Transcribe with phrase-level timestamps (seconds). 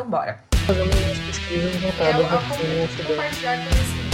[0.00, 0.42] Então bora.
[0.66, 4.10] Fazendo umas pesquisas voltadas É, para compartilhar conhecimento.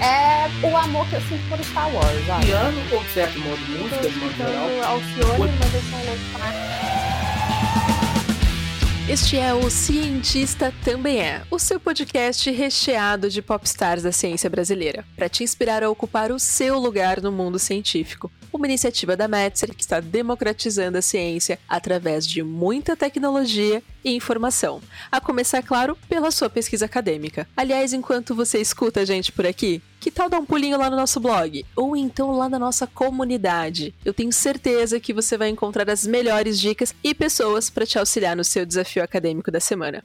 [0.00, 2.46] É o amor que eu sinto por Star Wars, sabe?
[2.46, 4.68] Piano ou certo modo música, de modo geral.
[4.68, 6.20] Escutando Alcione, mas eu sou louco
[9.08, 15.04] Este é o Cientista Também É, o seu podcast recheado de popstars da ciência brasileira,
[15.16, 18.30] para te inspirar a ocupar o seu lugar no mundo científico.
[18.52, 24.80] Uma iniciativa da Metzer que está democratizando a ciência através de muita tecnologia e informação.
[25.10, 27.46] A começar, claro, pela sua pesquisa acadêmica.
[27.56, 30.96] Aliás, enquanto você escuta a gente por aqui, que tal dar um pulinho lá no
[30.96, 31.64] nosso blog?
[31.76, 33.94] Ou então lá na nossa comunidade?
[34.04, 38.34] Eu tenho certeza que você vai encontrar as melhores dicas e pessoas para te auxiliar
[38.34, 40.02] no seu desafio acadêmico da semana.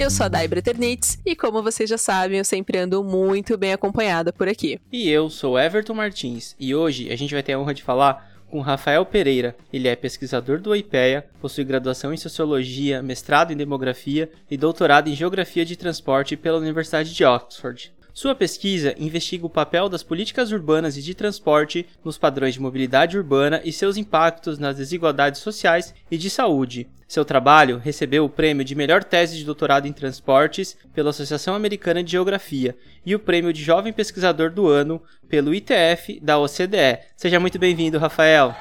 [0.00, 3.74] Eu sou a Daibra Ternitz e como vocês já sabem, eu sempre ando muito bem
[3.74, 4.80] acompanhada por aqui.
[4.90, 8.32] E eu sou Everton Martins e hoje a gente vai ter a honra de falar
[8.48, 9.54] com Rafael Pereira.
[9.70, 15.14] Ele é pesquisador do IPEA, possui graduação em Sociologia, mestrado em Demografia e doutorado em
[15.14, 17.92] Geografia de Transporte pela Universidade de Oxford.
[18.12, 23.16] Sua pesquisa investiga o papel das políticas urbanas e de transporte nos padrões de mobilidade
[23.16, 26.88] urbana e seus impactos nas desigualdades sociais e de saúde.
[27.06, 32.04] Seu trabalho recebeu o prêmio de melhor tese de doutorado em transportes pela Associação Americana
[32.04, 37.00] de Geografia e o prêmio de jovem pesquisador do ano pelo ITF da OCDE.
[37.16, 38.54] Seja muito bem-vindo, Rafael.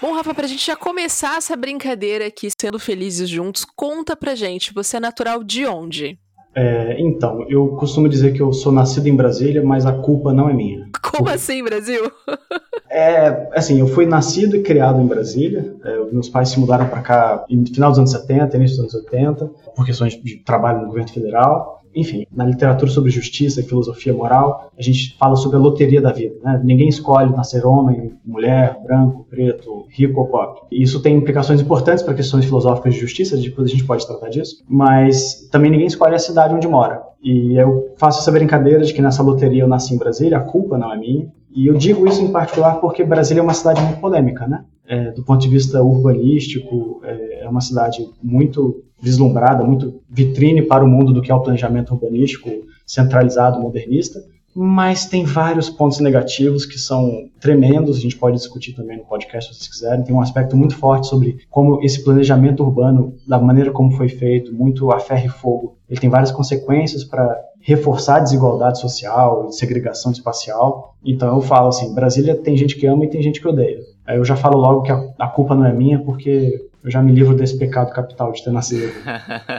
[0.00, 4.74] Bom, Rafa, pra gente já começar essa brincadeira aqui, sendo felizes juntos, conta pra gente,
[4.74, 6.18] você é natural de onde?
[6.54, 10.48] É, então, eu costumo dizer que eu sou nascido em Brasília, mas a culpa não
[10.48, 10.88] é minha.
[11.02, 12.10] Como assim, Brasil?
[12.88, 15.74] É, assim, eu fui nascido e criado em Brasília.
[15.84, 19.06] É, meus pais se mudaram para cá no final dos anos 70, início dos anos
[19.06, 21.75] 80, por questões de trabalho no governo federal.
[21.96, 26.12] Enfim, na literatura sobre justiça e filosofia moral, a gente fala sobre a loteria da
[26.12, 26.36] vida.
[26.44, 26.60] Né?
[26.62, 30.60] Ninguém escolhe nascer homem, mulher, branco, preto, rico ou pobre.
[30.70, 34.28] E isso tem implicações importantes para questões filosóficas de justiça, depois a gente pode tratar
[34.28, 34.62] disso.
[34.68, 37.02] Mas também ninguém escolhe a cidade onde mora.
[37.22, 40.76] E eu faço essa brincadeira de que nessa loteria eu nasci em Brasília, a culpa
[40.76, 41.32] não é minha.
[41.50, 44.64] E eu digo isso em particular porque Brasília é uma cidade muito polêmica, né?
[44.86, 50.84] É, do ponto de vista urbanístico, é, é uma cidade muito vislumbrada, muito vitrine para
[50.84, 52.50] o mundo do que é o planejamento urbanístico
[52.86, 54.20] centralizado, modernista,
[54.58, 59.52] mas tem vários pontos negativos que são tremendos, a gente pode discutir também no podcast
[59.52, 60.02] se vocês quiserem.
[60.02, 64.54] Tem um aspecto muito forte sobre como esse planejamento urbano, da maneira como foi feito,
[64.54, 70.12] muito a ferro e fogo, ele tem várias consequências para reforçar a desigualdade social, segregação
[70.12, 70.94] espacial.
[71.04, 73.80] Então eu falo assim, Brasília tem gente que ama e tem gente que odeia.
[74.06, 77.02] Aí eu já falo logo que a, a culpa não é minha, porque eu já
[77.02, 78.92] me livro desse pecado capital de ter nascido.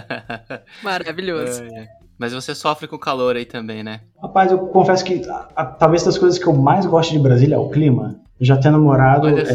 [0.81, 1.61] Maravilhoso.
[1.63, 3.99] É, mas você sofre com o calor aí também, né?
[4.21, 7.55] Rapaz, eu confesso que a, a, talvez das coisas que eu mais gosto de Brasília
[7.55, 8.21] é o clima.
[8.39, 9.45] Já tendo morado, é,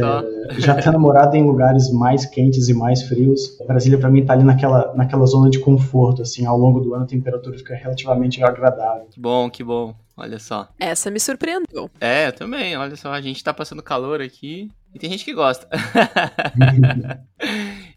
[0.58, 4.42] já tendo morado em lugares mais quentes e mais frios, Brasília para mim tá ali
[4.42, 9.06] naquela, naquela zona de conforto, assim, ao longo do ano a temperatura fica relativamente agradável.
[9.10, 9.94] Que bom, que bom.
[10.16, 10.68] Olha só.
[10.78, 11.90] Essa me surpreendeu.
[12.00, 12.76] É, eu também.
[12.76, 15.66] Olha só, a gente tá passando calor aqui e tem gente que gosta.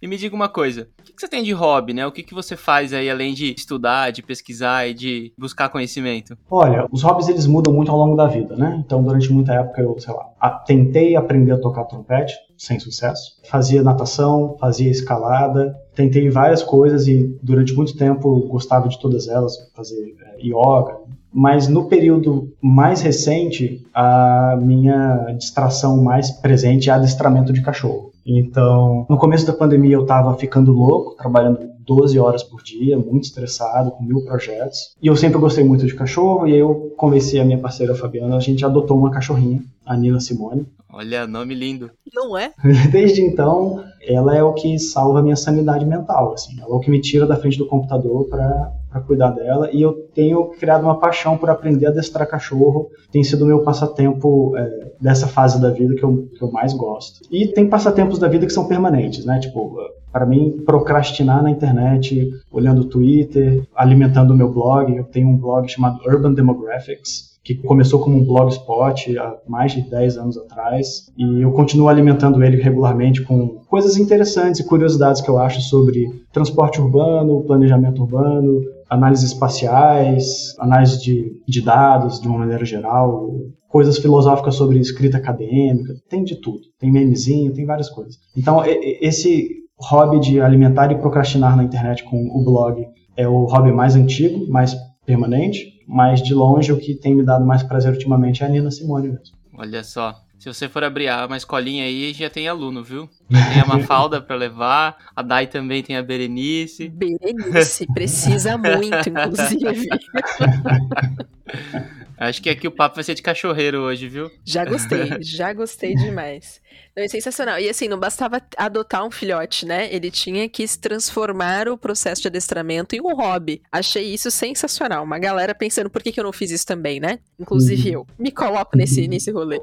[0.02, 2.06] e me diga uma coisa, o que você tem de hobby, né?
[2.06, 6.38] O que você faz aí além de estudar, de pesquisar e de buscar conhecimento?
[6.50, 8.82] Olha, os hobbies eles mudam muito ao longo da vida, né?
[8.86, 13.40] Então, durante muita época eu, sei lá, tentei aprender a tocar trompete, sem sucesso.
[13.44, 19.56] Fazia natação, fazia escalada, tentei várias coisas e durante muito tempo gostava de todas elas,
[19.76, 20.98] fazer é, yoga,
[21.34, 28.15] mas no período mais recente, a minha distração mais presente é adestramento de cachorro.
[28.26, 33.26] Então, no começo da pandemia eu estava ficando louco, trabalhando 12 horas por dia, muito
[33.26, 34.96] estressado, com mil projetos.
[35.02, 38.36] E eu sempre gostei muito de cachorro, e aí eu convenci a minha parceira Fabiana,
[38.36, 40.66] a gente adotou uma cachorrinha, a Nina Simone.
[40.92, 41.92] Olha, nome lindo.
[42.14, 42.54] Não é?
[42.92, 46.60] Desde então, ela é o que salva a minha sanidade mental, assim.
[46.60, 48.72] Ela é o que me tira da frente do computador para
[49.02, 49.70] cuidar dela.
[49.72, 52.90] E eu tenho criado uma paixão por aprender a adestrar cachorro.
[53.12, 56.74] Tem sido o meu passatempo é, dessa fase da vida que eu, que eu mais
[56.74, 57.22] gosto.
[57.32, 59.40] E tem passatempos da vida que são permanentes, né?
[59.40, 59.78] Tipo,
[60.12, 64.96] para mim, procrastinar na internet, olhando o Twitter, alimentando o meu blog.
[64.96, 69.82] Eu tenho um blog chamado Urban Demographics, que começou como um blogspot há mais de
[69.88, 75.30] 10 anos atrás, e eu continuo alimentando ele regularmente com coisas interessantes e curiosidades que
[75.30, 82.40] eu acho sobre transporte urbano, planejamento urbano, análises espaciais, análise de, de dados de uma
[82.40, 83.30] maneira geral,
[83.68, 86.62] coisas filosóficas sobre escrita acadêmica, tem de tudo.
[86.80, 88.18] Tem memezinho, tem várias coisas.
[88.36, 92.88] Então, esse hobby de alimentar e procrastinar na internet com o blog
[93.18, 95.74] é o hobby mais antigo, mais permanente.
[95.88, 99.10] mas de longe o que tem me dado mais prazer ultimamente é a Nina Simone
[99.10, 99.36] mesmo.
[99.58, 103.10] Olha só, se você for abrir uma escolinha aí, já tem aluno, viu?
[103.30, 106.90] Já tem a Mafalda para levar, a Dai também tem a Berenice.
[106.90, 109.88] Berenice, precisa muito, inclusive.
[112.18, 114.32] Acho que aqui o papo vai ser de cachorreiro hoje, viu?
[114.44, 116.62] Já gostei, já gostei demais.
[116.96, 117.60] Não, é sensacional.
[117.60, 119.94] E assim, não bastava adotar um filhote, né?
[119.94, 123.62] Ele tinha que transformar o processo de adestramento em um hobby.
[123.72, 125.04] Achei isso sensacional.
[125.04, 127.20] Uma galera pensando por que, que eu não fiz isso também, né?
[127.40, 128.08] Inclusive eu.
[128.18, 129.62] Me coloco nesse, nesse rolê.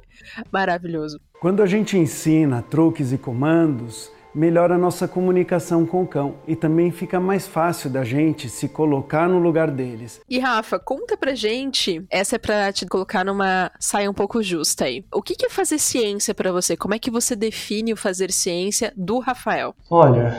[0.50, 1.18] Maravilhoso.
[1.40, 6.56] Quando a gente ensina truques e comandos, melhora a nossa comunicação com o cão e
[6.56, 10.20] também fica mais fácil da gente se colocar no lugar deles.
[10.28, 14.84] E Rafa, conta pra gente, essa é pra te colocar numa saia um pouco justa
[14.84, 15.04] aí.
[15.12, 16.76] O que é fazer ciência para você?
[16.76, 19.74] Como é que você define o fazer ciência do Rafael?
[19.90, 20.38] Olha,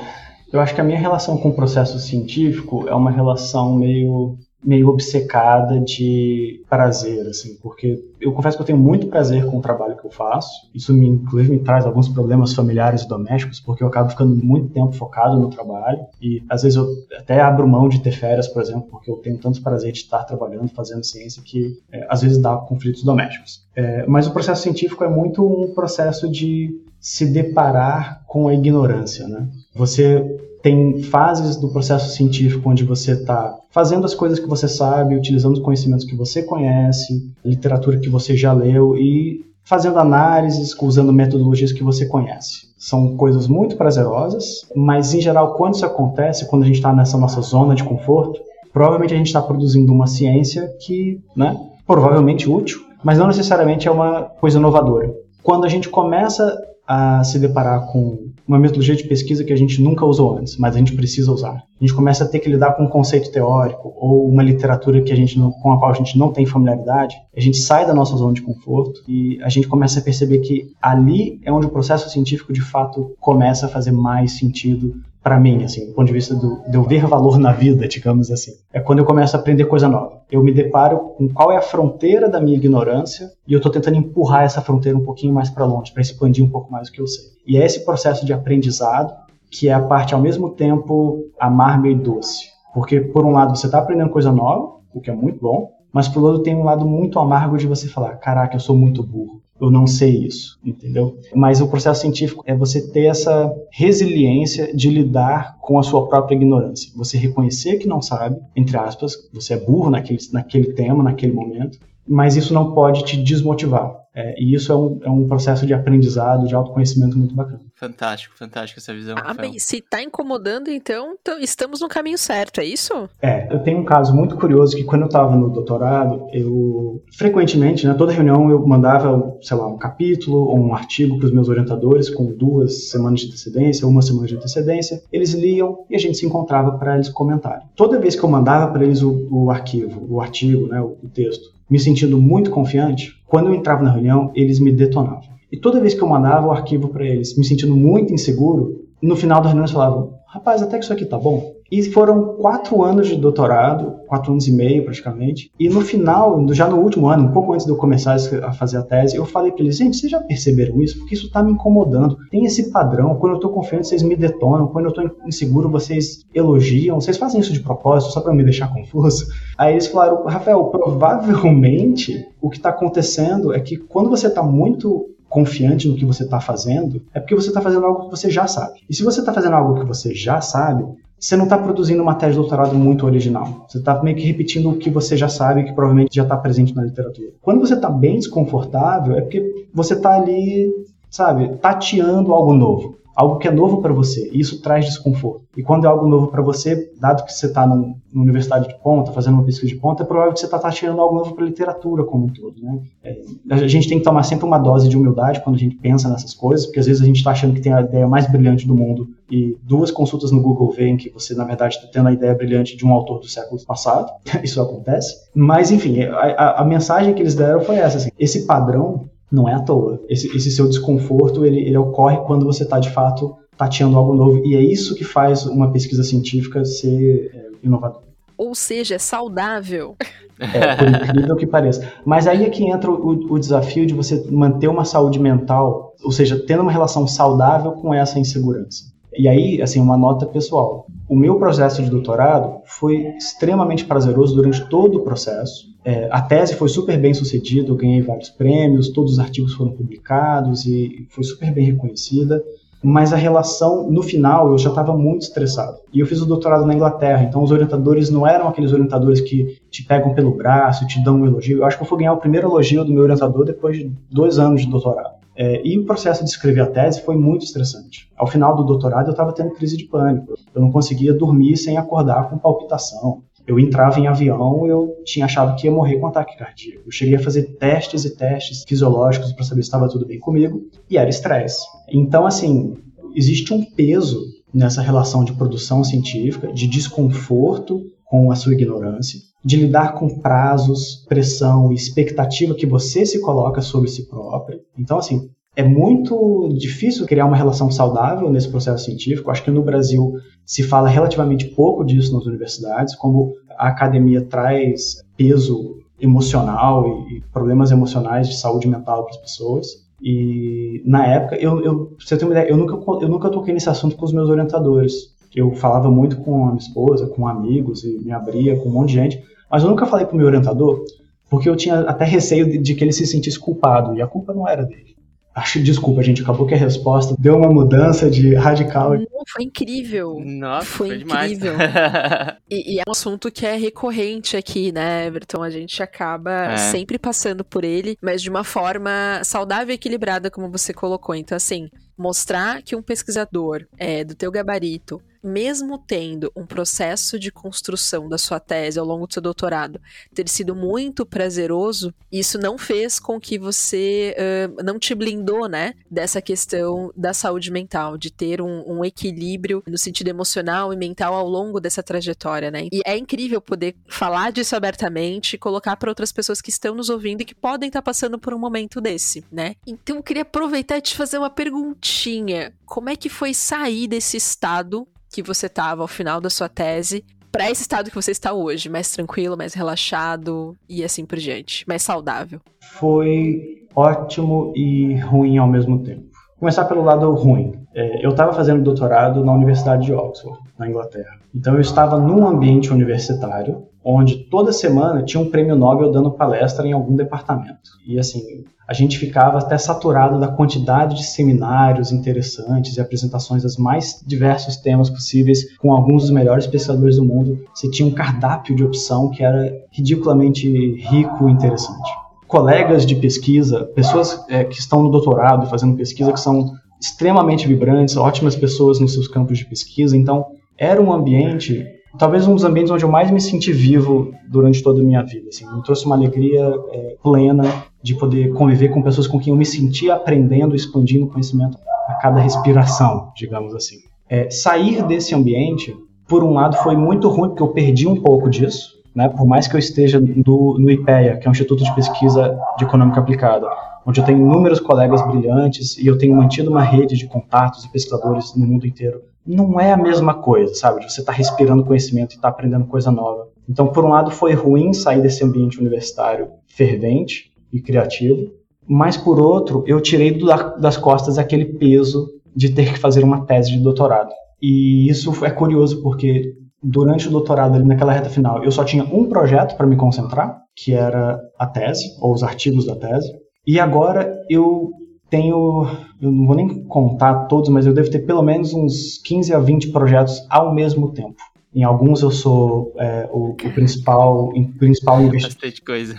[0.52, 4.90] eu acho que a minha relação com o processo científico é uma relação meio meio
[4.90, 9.98] obcecada de prazer, assim, porque eu confesso que eu tenho muito prazer com o trabalho
[9.98, 10.70] que eu faço.
[10.74, 14.70] Isso me, inclusive, me traz alguns problemas familiares e domésticos, porque eu acabo ficando muito
[14.70, 16.88] tempo focado no trabalho e às vezes eu
[17.18, 20.24] até abro mão de ter férias, por exemplo, porque eu tenho tanto prazer de estar
[20.24, 23.64] trabalhando, fazendo ciência que é, às vezes dá conflitos domésticos.
[23.76, 29.28] É, mas o processo científico é muito um processo de se deparar com a ignorância,
[29.28, 29.48] né?
[29.76, 30.24] Você
[30.64, 35.56] tem fases do processo científico onde você está fazendo as coisas que você sabe, utilizando
[35.56, 41.74] os conhecimentos que você conhece, literatura que você já leu e fazendo análises, usando metodologias
[41.74, 42.70] que você conhece.
[42.78, 47.18] São coisas muito prazerosas, mas em geral, quando isso acontece, quando a gente está nessa
[47.18, 48.40] nossa zona de conforto,
[48.72, 53.92] provavelmente a gente está produzindo uma ciência que, né, provavelmente útil, mas não necessariamente é
[53.92, 55.14] uma coisa inovadora.
[55.42, 56.58] Quando a gente começa
[56.88, 60.76] a se deparar com uma metodologia de pesquisa que a gente nunca usou antes, mas
[60.76, 61.56] a gente precisa usar.
[61.56, 65.12] A gente começa a ter que lidar com um conceito teórico ou uma literatura que
[65.12, 67.16] a gente não, com a qual a gente não tem familiaridade.
[67.36, 70.72] A gente sai da nossa zona de conforto e a gente começa a perceber que
[70.82, 74.94] ali é onde o processo científico de fato começa a fazer mais sentido
[75.24, 78.30] para mim, assim, do ponto de vista do, de eu ver valor na vida, digamos
[78.30, 78.52] assim.
[78.74, 80.22] É quando eu começo a aprender coisa nova.
[80.30, 83.96] Eu me deparo com qual é a fronteira da minha ignorância e eu estou tentando
[83.96, 87.00] empurrar essa fronteira um pouquinho mais para longe, para expandir um pouco mais o que
[87.00, 87.24] eu sei.
[87.48, 89.14] E é esse processo de aprendizado
[89.50, 92.48] que é a parte, ao mesmo tempo, amarga e doce.
[92.74, 96.08] Porque, por um lado, você está aprendendo coisa nova, o que é muito bom, mas,
[96.08, 99.43] por outro, tem um lado muito amargo de você falar: caraca, eu sou muito burro
[99.60, 101.18] eu não sei isso, entendeu?
[101.34, 106.36] Mas o processo científico é você ter essa resiliência de lidar com a sua própria
[106.36, 106.92] ignorância.
[106.96, 111.78] Você reconhecer que não sabe, entre aspas, você é burro naquele, naquele tema, naquele momento,
[112.08, 114.04] mas isso não pode te desmotivar.
[114.16, 117.62] É, e isso é um, é um processo de aprendizado, de autoconhecimento muito bacana.
[117.84, 119.16] Fantástico, fantástico essa visão.
[119.18, 123.10] Ah, bem, se está incomodando, então estamos no caminho certo, é isso?
[123.22, 127.86] É, eu tenho um caso muito curioso que quando eu estava no doutorado, eu frequentemente,
[127.86, 131.50] né, toda reunião eu mandava, sei lá, um capítulo ou um artigo para os meus
[131.50, 135.04] orientadores com duas semanas de antecedência, uma semana de antecedência.
[135.12, 137.68] Eles liam e a gente se encontrava para eles comentarem.
[137.76, 141.10] Toda vez que eu mandava para eles o, o, arquivo, o artigo, né, o, o
[141.10, 145.33] texto, me sentindo muito confiante, quando eu entrava na reunião, eles me detonavam.
[145.54, 149.16] E toda vez que eu mandava o arquivo para eles, me sentindo muito inseguro, no
[149.16, 151.54] final da reunião eles falavam: rapaz, até que isso aqui tá bom.
[151.72, 155.52] E foram quatro anos de doutorado, quatro anos e meio praticamente.
[155.60, 158.78] E no final, já no último ano, um pouco antes de eu começar a fazer
[158.78, 160.98] a tese, eu falei para eles: gente, vocês já perceberam isso?
[160.98, 162.18] Porque isso tá me incomodando.
[162.32, 163.14] Tem esse padrão.
[163.18, 164.66] Quando eu tô confiante, vocês me detonam.
[164.70, 167.00] Quando eu tô inseguro, vocês elogiam.
[167.00, 169.28] Vocês fazem isso de propósito, só para me deixar confuso.
[169.56, 175.13] Aí eles falaram: Rafael, provavelmente o que está acontecendo é que quando você está muito
[175.34, 178.46] confiante no que você está fazendo, é porque você está fazendo algo que você já
[178.46, 178.82] sabe.
[178.88, 180.86] E se você está fazendo algo que você já sabe,
[181.20, 183.66] você não está produzindo uma tese de doutorado muito original.
[183.68, 186.76] Você está meio que repetindo o que você já sabe, que provavelmente já está presente
[186.76, 187.30] na literatura.
[187.42, 190.72] Quando você está bem desconfortável, é porque você está ali,
[191.10, 195.44] sabe, tateando algo novo algo que é novo para você, e isso traz desconforto.
[195.56, 199.12] E quando é algo novo para você, dado que você está numa universidade de ponta,
[199.12, 201.48] fazendo uma pesquisa de ponta, é provável que você está tateando algo novo para a
[201.48, 202.56] literatura como um todo.
[202.62, 202.80] Né?
[203.04, 206.10] É, a gente tem que tomar sempre uma dose de humildade quando a gente pensa
[206.10, 208.68] nessas coisas, porque às vezes a gente está achando que tem a ideia mais brilhante
[208.68, 212.14] do mundo e duas consultas no Google veem que você, na verdade, está tendo a
[212.14, 214.12] ideia brilhante de um autor do século passado.
[214.44, 215.16] isso acontece.
[215.34, 217.98] Mas, enfim, a, a, a, mensagem que eles deram foi essa.
[217.98, 220.00] Assim, esse padrão não é à toa.
[220.08, 224.46] Esse, esse seu desconforto, ele, ele ocorre quando você está, de fato, tateando algo novo.
[224.46, 228.06] E é isso que faz uma pesquisa científica ser é, inovadora.
[228.38, 229.96] Ou seja, é saudável.
[230.40, 231.92] É, por incrível que pareça.
[232.06, 236.12] Mas aí é que entra o, o, desafio de você manter uma saúde mental, ou
[236.12, 238.94] seja, tendo uma relação saudável com essa insegurança.
[239.16, 240.86] E aí, assim, uma nota pessoal.
[241.08, 246.56] O meu processo de doutorado foi extremamente prazeroso durante todo o processo É, a tese
[246.56, 251.24] foi super bem sucedida, eu ganhei vários prêmios, todos os artigos foram publicados e foi
[251.24, 252.42] super bem reconhecida
[252.84, 255.78] mas a relação, no final, eu já estava muito estressado.
[255.94, 259.58] E eu fiz o doutorado na Inglaterra, então os orientadores não eram aqueles orientadores que
[259.72, 261.60] te pegam pelo braço, te dão um elogio.
[261.60, 264.38] Eu acho que eu fui ganhar o primeiro elogio do meu orientador depois de dois
[264.38, 265.24] anos de doutorado.
[265.36, 268.10] É, e o processo de escrever a tese foi muito estressante.
[268.18, 270.34] Ao final do doutorado, eu estava tendo crise de pânico.
[270.54, 273.24] Eu não conseguia dormir sem acordar com palpitação.
[273.46, 276.84] Eu entrava em avião, eu tinha achado que ia morrer com ataque cardíaco.
[276.86, 280.62] Eu cheguei a fazer testes e testes fisiológicos para saber se estava tudo bem comigo,
[280.90, 281.66] e era estresse.
[281.90, 282.78] Então, assim,
[283.16, 284.22] existe um peso
[284.54, 291.04] nessa relação de produção científica, de desconforto com a sua ignorância, de lidar com prazos,
[291.08, 294.60] pressão e expectativa que você se coloca sobre si próprio.
[294.78, 299.30] Então, assim, é muito difícil criar uma relação saudável nesse processo científico.
[299.30, 300.14] Acho que no Brasil
[300.46, 307.72] se fala relativamente pouco disso nas universidades, como a academia traz peso emocional e problemas
[307.72, 309.68] emocionais de saúde mental para as pessoas.
[310.02, 313.70] E na época, eu, eu, você tem uma ideia, eu nunca, eu nunca toquei nesse
[313.70, 315.14] assunto com os meus orientadores.
[315.34, 318.90] Eu falava muito com a minha esposa, com amigos, e me abria com um monte
[318.90, 320.84] de gente, mas eu nunca falei para o meu orientador,
[321.30, 324.34] porque eu tinha até receio de, de que ele se sentisse culpado, e a culpa
[324.34, 324.94] não era dele.
[325.36, 328.94] Acho, desculpa, gente, acabou que a resposta deu uma mudança de radical.
[328.94, 330.22] Não, foi incrível.
[330.24, 331.54] Nossa, foi, foi incrível.
[332.50, 335.42] e, e, é um assunto que é recorrente aqui, né, Everton?
[335.42, 336.58] A gente acaba é.
[336.58, 341.16] sempre passando por ele, mas de uma forma saudável e equilibrada, como você colocou.
[341.16, 347.32] Então, assim, mostrar que um pesquisador é do teu gabarito mesmo tendo um processo de
[347.32, 349.80] construção da sua tese ao longo do seu doutorado
[350.14, 355.74] ter sido muito prazeroso, isso não fez com que você uh, não te blindou, né,
[355.90, 361.14] dessa questão da saúde mental, de ter um, um, equilíbrio no sentido emocional e mental
[361.14, 362.68] ao longo dessa trajetória, né?
[362.72, 366.90] E é incrível poder falar disso abertamente e colocar para outras pessoas que estão nos
[366.90, 369.56] ouvindo e que podem estar tá passando por um momento desse, né?
[369.66, 372.54] Então eu queria aproveitar e te fazer uma perguntinha.
[372.66, 377.06] Como é que foi sair desse estado que você estava ao final da sua tese
[377.32, 381.64] para esse estado que você está hoje, mais tranquilo, mais relaxado e assim por diante,
[381.68, 382.42] mais saudável?
[382.80, 386.13] Foi ótimo e ruim ao mesmo tempo.
[386.44, 387.54] Começar pelo lado ruim.
[387.74, 391.18] É, eu estava fazendo doutorado na Universidade de Oxford, na Inglaterra.
[391.34, 396.68] Então eu estava num ambiente universitário onde toda semana tinha um prêmio Nobel dando palestra
[396.68, 397.72] em algum departamento.
[397.88, 403.56] E assim, a gente ficava até saturado da quantidade de seminários interessantes e apresentações dos
[403.56, 407.40] mais diversos temas possíveis com alguns dos melhores pesquisadores do mundo.
[407.54, 412.03] Você tinha um cardápio de opção que era ridiculamente rico e interessante.
[412.28, 416.52] Colegas de pesquisa, pessoas é, que estão no doutorado fazendo pesquisa que são
[416.82, 419.96] extremamente vibrantes, ótimas pessoas nos seus campos de pesquisa.
[419.96, 420.26] Então,
[420.58, 421.66] era um ambiente
[421.98, 425.30] talvez um dos ambientes onde eu mais me senti vivo durante toda a minha vida.
[425.30, 427.44] Assim, me trouxe uma alegria é, plena
[427.82, 432.20] de poder conviver com pessoas com quem eu me sentia aprendendo, expandindo conhecimento a cada
[432.20, 433.78] respiração, digamos assim.
[434.10, 435.76] É, sair desse ambiente,
[436.08, 439.10] por um lado, foi muito ruim porque eu perdi um pouco disso, né?
[439.10, 443.00] Por mais que eu esteja no IPEA, que é um Instituto de Pesquisa de Econômica
[443.00, 443.48] Aplicada,
[443.86, 447.72] onde eu tenho inúmeros colegas brilhantes e eu tenho mantido uma rede de contatos e
[447.72, 450.84] pesquisadores no mundo inteiro não é a mesma coisa, sabe?
[450.84, 453.30] Você estar tá respirando conhecimento e estar tá aprendendo coisa nova.
[453.48, 458.32] Então, por um lado, foi ruim sair desse ambiente universitário fervente e criativo,
[458.68, 460.18] mas por outro, eu tirei
[460.60, 464.12] das costas aquele peso de ter que fazer uma tese de doutorado.
[464.42, 468.84] E isso é curioso porque durante o doutorado, ali naquela reta final, eu só tinha
[468.84, 473.12] um projeto para me concentrar, que era a tese, ou os artigos da tese.
[473.46, 474.72] E agora eu
[475.10, 475.68] tenho,
[476.02, 479.40] eu não vou nem contar todos, mas eu devo ter pelo menos uns 15 a
[479.40, 481.18] 20 projetos ao mesmo tempo.
[481.54, 485.46] Em alguns eu sou é, o, o, principal, principal investigador.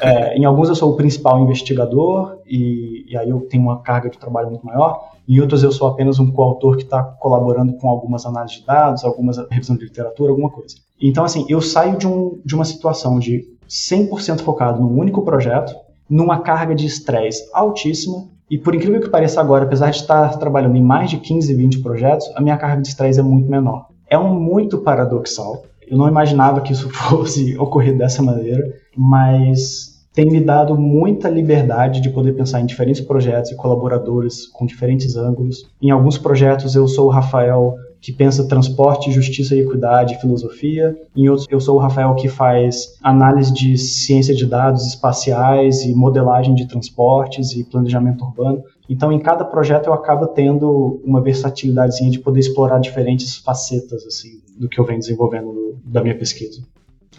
[0.02, 4.11] É, em alguns eu sou o principal investigador e, e, aí eu tenho uma carga
[4.11, 5.12] de trabalho muito maior.
[5.28, 9.04] Em outros eu sou apenas um coautor que está colaborando com algumas análises de dados,
[9.04, 10.76] algumas revisão de literatura, alguma coisa.
[11.00, 15.75] Então assim, eu saio de, um, de uma situação de 100% focado num único projeto,
[16.09, 20.76] numa carga de estresse altíssima e por incrível que pareça agora, apesar de estar trabalhando
[20.76, 23.87] em mais de 15, 20 projetos, a minha carga de estresse é muito menor.
[24.09, 25.64] É um muito paradoxal.
[25.87, 28.62] Eu não imaginava que isso fosse ocorrer dessa maneira,
[28.97, 34.64] mas tem me dado muita liberdade de poder pensar em diferentes projetos e colaboradores com
[34.64, 35.68] diferentes ângulos.
[35.83, 40.94] Em alguns projetos eu sou o Rafael que pensa transporte, justiça e equidade, filosofia.
[41.16, 45.94] Em outros, eu sou o Rafael que faz análise de ciência de dados espaciais e
[45.94, 48.62] modelagem de transportes e planejamento urbano.
[48.90, 54.42] Então, em cada projeto eu acabo tendo uma versatilidade de poder explorar diferentes facetas assim
[54.59, 56.62] do que eu venho desenvolvendo no, da minha pesquisa.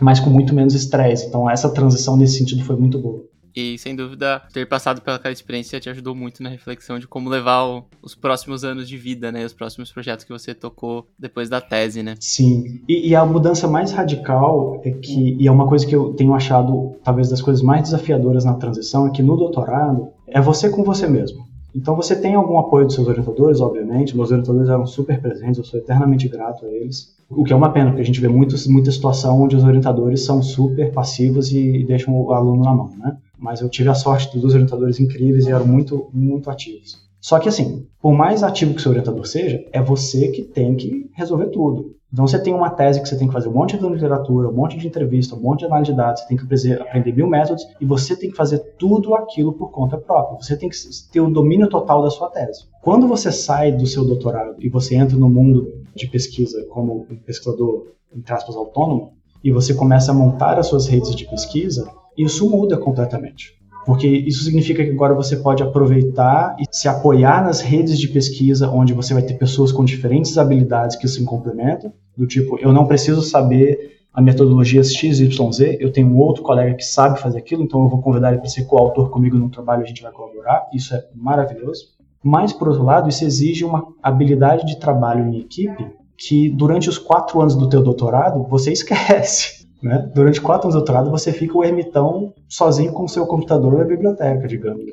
[0.01, 1.27] Mas com muito menos estresse.
[1.27, 3.23] Então essa transição nesse sentido foi muito boa.
[3.55, 7.63] E sem dúvida, ter passado pelaquela experiência te ajudou muito na reflexão de como levar
[7.63, 9.45] o, os próximos anos de vida, né?
[9.45, 12.15] Os próximos projetos que você tocou depois da tese, né?
[12.19, 12.81] Sim.
[12.87, 16.33] E, e, a mudança mais radical é que, e é uma coisa que eu tenho
[16.33, 20.83] achado talvez das coisas mais desafiadoras na transição, é que no doutorado é você com
[20.83, 21.45] você mesmo.
[21.73, 24.15] Então você tem algum apoio dos seus orientadores, obviamente.
[24.15, 27.14] Meus orientadores eram super presentes, eu sou eternamente grato a eles.
[27.29, 30.23] O que é uma pena, porque a gente vê muito, muita situação onde os orientadores
[30.23, 33.17] são super passivos e, deixam o aluno na mão, né?
[33.37, 37.03] Mas eu tive a sorte de dois orientadores incríveis e eram muito, muito ativos.
[37.19, 40.75] Só que assim, por mais ativo que o seu orientador seja, é você que tem
[40.75, 41.95] que resolver tudo.
[42.13, 44.53] Então você tem uma tese que você tem que fazer um monte de literatura, um
[44.53, 47.65] monte de entrevista, um monte de análise de dados, você tem que aprender mil métodos
[47.81, 50.37] e você tem que fazer tudo aquilo por conta própria.
[50.39, 50.77] Você tem que
[51.11, 52.65] ter o domínio total da sua tese.
[52.81, 57.15] Quando você sai do seu doutorado e você entra no mundo de pesquisa como um
[57.15, 62.49] pesquisador, entre aspas, autônomo, e você começa a montar as suas redes de pesquisa, isso
[62.49, 63.53] muda completamente.
[63.85, 68.67] Porque isso significa que agora você pode aproveitar e se apoiar nas redes de pesquisa,
[68.69, 72.87] onde você vai ter pessoas com diferentes habilidades que se complementam, do tipo, eu não
[72.87, 77.83] preciso saber a metodologia XYZ, eu tenho um outro colega que sabe fazer aquilo, então
[77.83, 80.95] eu vou convidar ele para ser coautor comigo no trabalho, a gente vai colaborar, isso
[80.95, 81.94] é maravilhoso.
[82.25, 86.97] Mas, por outro lado, isso exige uma habilidade de trabalho em equipe que durante os
[86.97, 89.63] quatro anos do teu doutorado você esquece.
[89.83, 90.09] Né?
[90.15, 93.83] Durante quatro anos de doutorado, você fica o ermitão sozinho com o seu computador na
[93.83, 94.83] biblioteca, digamos.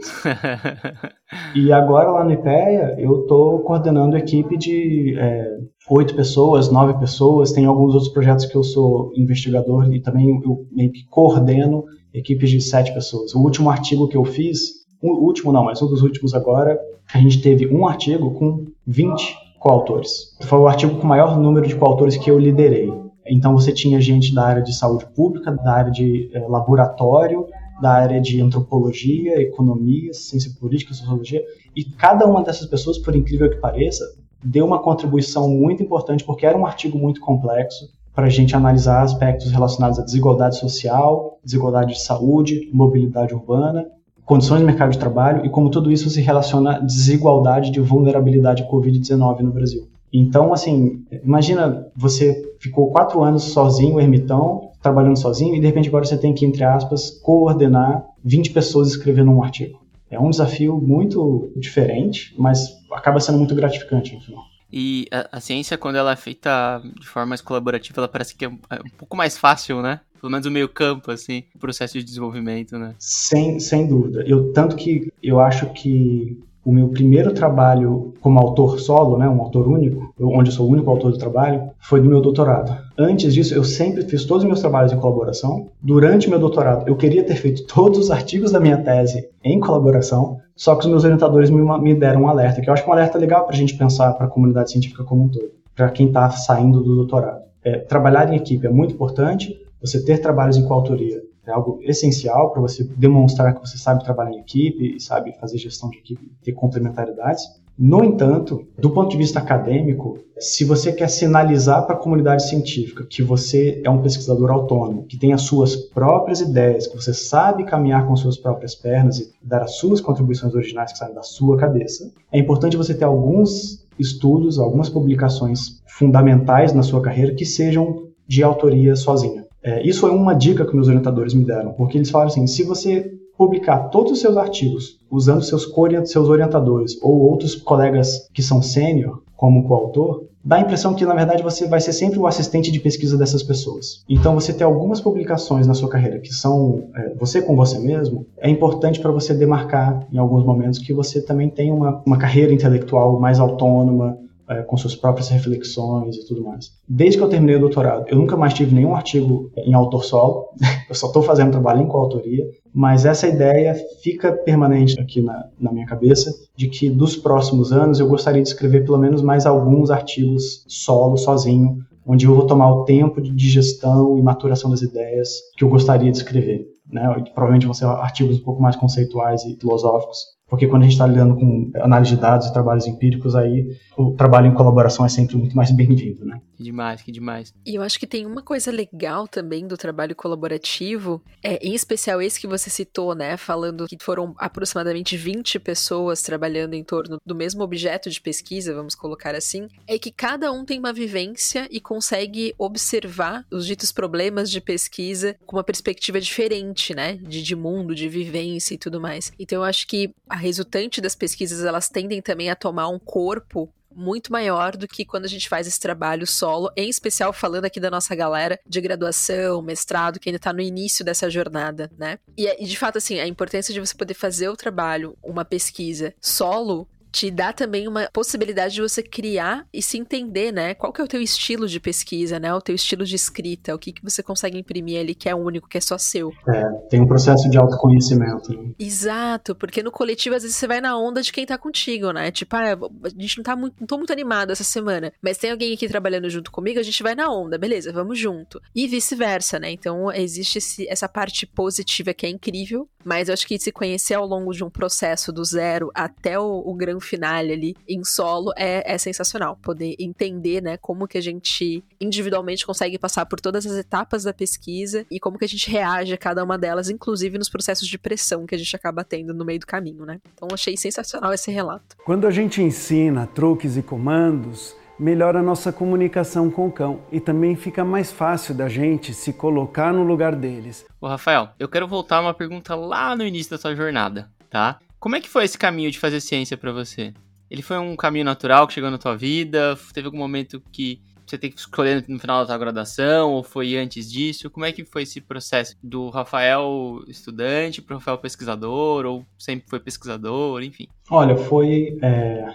[1.56, 5.56] e agora, lá no IPEA, eu estou coordenando equipe de é,
[5.88, 7.52] oito pessoas, nove pessoas.
[7.52, 12.50] Tem alguns outros projetos que eu sou investigador e também eu meio que coordeno equipes
[12.50, 13.34] de sete pessoas.
[13.34, 16.78] O último artigo que eu fiz, o último não, mas um dos últimos agora,
[17.12, 20.36] a gente teve um artigo com 20 coautores.
[20.42, 22.92] Foi o artigo com o maior número de coautores que eu liderei.
[23.26, 27.46] Então você tinha gente da área de saúde pública, da área de é, laboratório,
[27.80, 31.42] da área de antropologia, economia, ciência política, sociologia,
[31.74, 34.04] e cada uma dessas pessoas, por incrível que pareça,
[34.42, 39.02] deu uma contribuição muito importante porque era um artigo muito complexo para a gente analisar
[39.02, 43.86] aspectos relacionados à desigualdade social, desigualdade de saúde, mobilidade urbana,
[44.24, 48.62] condições de mercado de trabalho e como tudo isso se relaciona à desigualdade de vulnerabilidade
[48.62, 49.88] à Covid-19 no Brasil.
[50.12, 56.04] Então, assim, imagina você ficou quatro anos sozinho, ermitão, trabalhando sozinho, e de repente agora
[56.04, 59.80] você tem que, entre aspas, coordenar 20 pessoas escrevendo um artigo.
[60.10, 64.44] É um desafio muito diferente, mas acaba sendo muito gratificante no final.
[64.70, 68.44] E a, a, ciência, quando ela é feita de forma mais colaborativa, ela parece que
[68.44, 70.00] é um, é um pouco mais fácil, né?
[70.22, 72.94] Pelo menos o meio campo, assim, o processo de desenvolvimento, né?
[72.96, 74.22] Sem, sem dúvida.
[74.24, 79.40] Eu, tanto que eu acho que o meu primeiro trabalho como autor solo, né, um
[79.40, 82.72] autor único, onde eu sou o único autor do trabalho, foi do meu doutorado.
[82.96, 85.70] Antes disso, eu sempre fiz todos os meus trabalhos em colaboração.
[85.82, 90.38] Durante meu doutorado, eu queria ter feito todos os artigos da minha tese em colaboração,
[90.54, 92.92] só que os meus orientadores me, me deram um alerta, que eu acho que um
[92.92, 96.06] alerta legal para a gente pensar para a comunidade científica como um todo, para quem
[96.06, 97.42] está saindo do doutorado.
[97.64, 102.52] É, trabalhar em equipe é muito importante, você ter trabalhos em coautoria é algo essencial
[102.52, 106.52] para você demonstrar que você sabe trabalhar em equipe sabe fazer gestão de equipe, ter
[106.52, 107.42] complementaridades.
[107.76, 113.04] No entanto, do ponto de vista acadêmico, se você quer sinalizar para a comunidade científica
[113.08, 117.64] que você é um pesquisador autônomo, que tem as suas próprias ideias, que você sabe
[117.64, 121.56] caminhar com suas próprias pernas e dar as suas contribuições originais que saem da sua
[121.56, 128.08] cabeça, é importante você ter alguns estudos, algumas publicações fundamentais na sua carreira que sejam
[128.28, 129.41] de autoria sozinha.
[129.62, 132.64] É, isso foi uma dica que meus orientadores me deram, porque eles falaram assim: se
[132.64, 135.72] você publicar todos os seus artigos usando seus,
[136.06, 141.14] seus orientadores ou outros colegas que são sênior como coautor, dá a impressão que na
[141.14, 144.04] verdade você vai ser sempre o assistente de pesquisa dessas pessoas.
[144.08, 148.26] Então você ter algumas publicações na sua carreira que são é, você com você mesmo
[148.38, 152.52] é importante para você demarcar em alguns momentos que você também tem uma, uma carreira
[152.52, 154.16] intelectual mais autônoma,
[154.48, 156.72] é, com suas próprias reflexões e tudo mais.
[156.88, 160.48] Desde que eu terminei o doutorado, eu nunca mais tive nenhum artigo em autor solo,
[160.88, 165.72] eu só estou fazendo trabalho em coautoria, mas essa ideia fica permanente aqui na, na
[165.72, 169.90] minha cabeça, de que dos próximos anos eu gostaria de escrever pelo menos mais alguns
[169.90, 175.28] artigos solo, sozinho, onde eu vou tomar o tempo de digestão e maturação das ideias
[175.56, 176.66] que eu gostaria de escrever.
[176.90, 177.02] Né?
[177.34, 181.06] Provavelmente vão ser artigos um pouco mais conceituais e filosóficos, porque quando a gente está
[181.06, 185.36] lidando com análise de dados e trabalhos empíricos, aí o trabalho em colaboração é sempre
[185.36, 186.40] muito mais bem-vindo, né?
[186.56, 187.54] Que demais, que demais.
[187.66, 192.22] E eu acho que tem uma coisa legal também do trabalho colaborativo, é, em especial
[192.22, 193.36] esse que você citou, né?
[193.36, 198.94] Falando que foram aproximadamente 20 pessoas trabalhando em torno do mesmo objeto de pesquisa, vamos
[198.94, 204.50] colocar assim, é que cada um tem uma vivência e consegue observar os ditos problemas
[204.50, 207.16] de pesquisa com uma perspectiva diferente, né?
[207.16, 209.32] De, de mundo, de vivência e tudo mais.
[209.38, 213.68] Então eu acho que a resultante das pesquisas elas tendem também a tomar um corpo
[213.94, 217.80] muito maior do que quando a gente faz esse trabalho solo, em especial falando aqui
[217.80, 222.18] da nossa galera de graduação, mestrado, que ainda está no início dessa jornada, né?
[222.36, 226.14] E, e de fato, assim, a importância de você poder fazer o trabalho, uma pesquisa
[226.20, 230.74] solo, te dá também uma possibilidade de você criar e se entender, né?
[230.74, 232.52] Qual que é o teu estilo de pesquisa, né?
[232.54, 235.68] O teu estilo de escrita, o que, que você consegue imprimir ali que é único,
[235.68, 236.32] que é só seu.
[236.48, 238.50] É, tem um processo de autoconhecimento.
[238.50, 238.72] Né?
[238.78, 242.30] Exato, porque no coletivo às vezes você vai na onda de quem tá contigo, né?
[242.30, 245.50] Tipo, ah, a gente não tá muito, não tô muito animado essa semana, mas tem
[245.50, 248.60] alguém aqui trabalhando junto comigo, a gente vai na onda, beleza, vamos junto.
[248.74, 249.70] E vice-versa, né?
[249.70, 254.14] Então existe esse, essa parte positiva que é incrível, mas eu acho que se conhecer
[254.14, 258.52] ao longo de um processo do zero até o, o grande finale ali em solo
[258.56, 259.58] é, é sensacional.
[259.62, 264.32] Poder entender, né, como que a gente individualmente consegue passar por todas as etapas da
[264.32, 267.98] pesquisa e como que a gente reage a cada uma delas, inclusive nos processos de
[267.98, 270.20] pressão que a gente acaba tendo no meio do caminho, né?
[270.34, 271.96] Então achei sensacional esse relato.
[272.04, 277.20] Quando a gente ensina truques e comandos, melhora a nossa comunicação com o cão e
[277.20, 280.86] também fica mais fácil da gente se colocar no lugar deles.
[281.00, 284.78] Ô Rafael, eu quero voltar a uma pergunta lá no início da sua jornada, tá?
[285.02, 287.12] Como é que foi esse caminho de fazer ciência para você?
[287.50, 289.76] Ele foi um caminho natural que chegou na tua vida?
[289.92, 293.76] Teve algum momento que você tem que escolher no final da tua graduação ou foi
[293.76, 294.48] antes disso?
[294.48, 299.80] Como é que foi esse processo do Rafael estudante para Rafael pesquisador ou sempre foi
[299.80, 300.86] pesquisador, enfim?
[301.10, 302.46] Olha, foi é...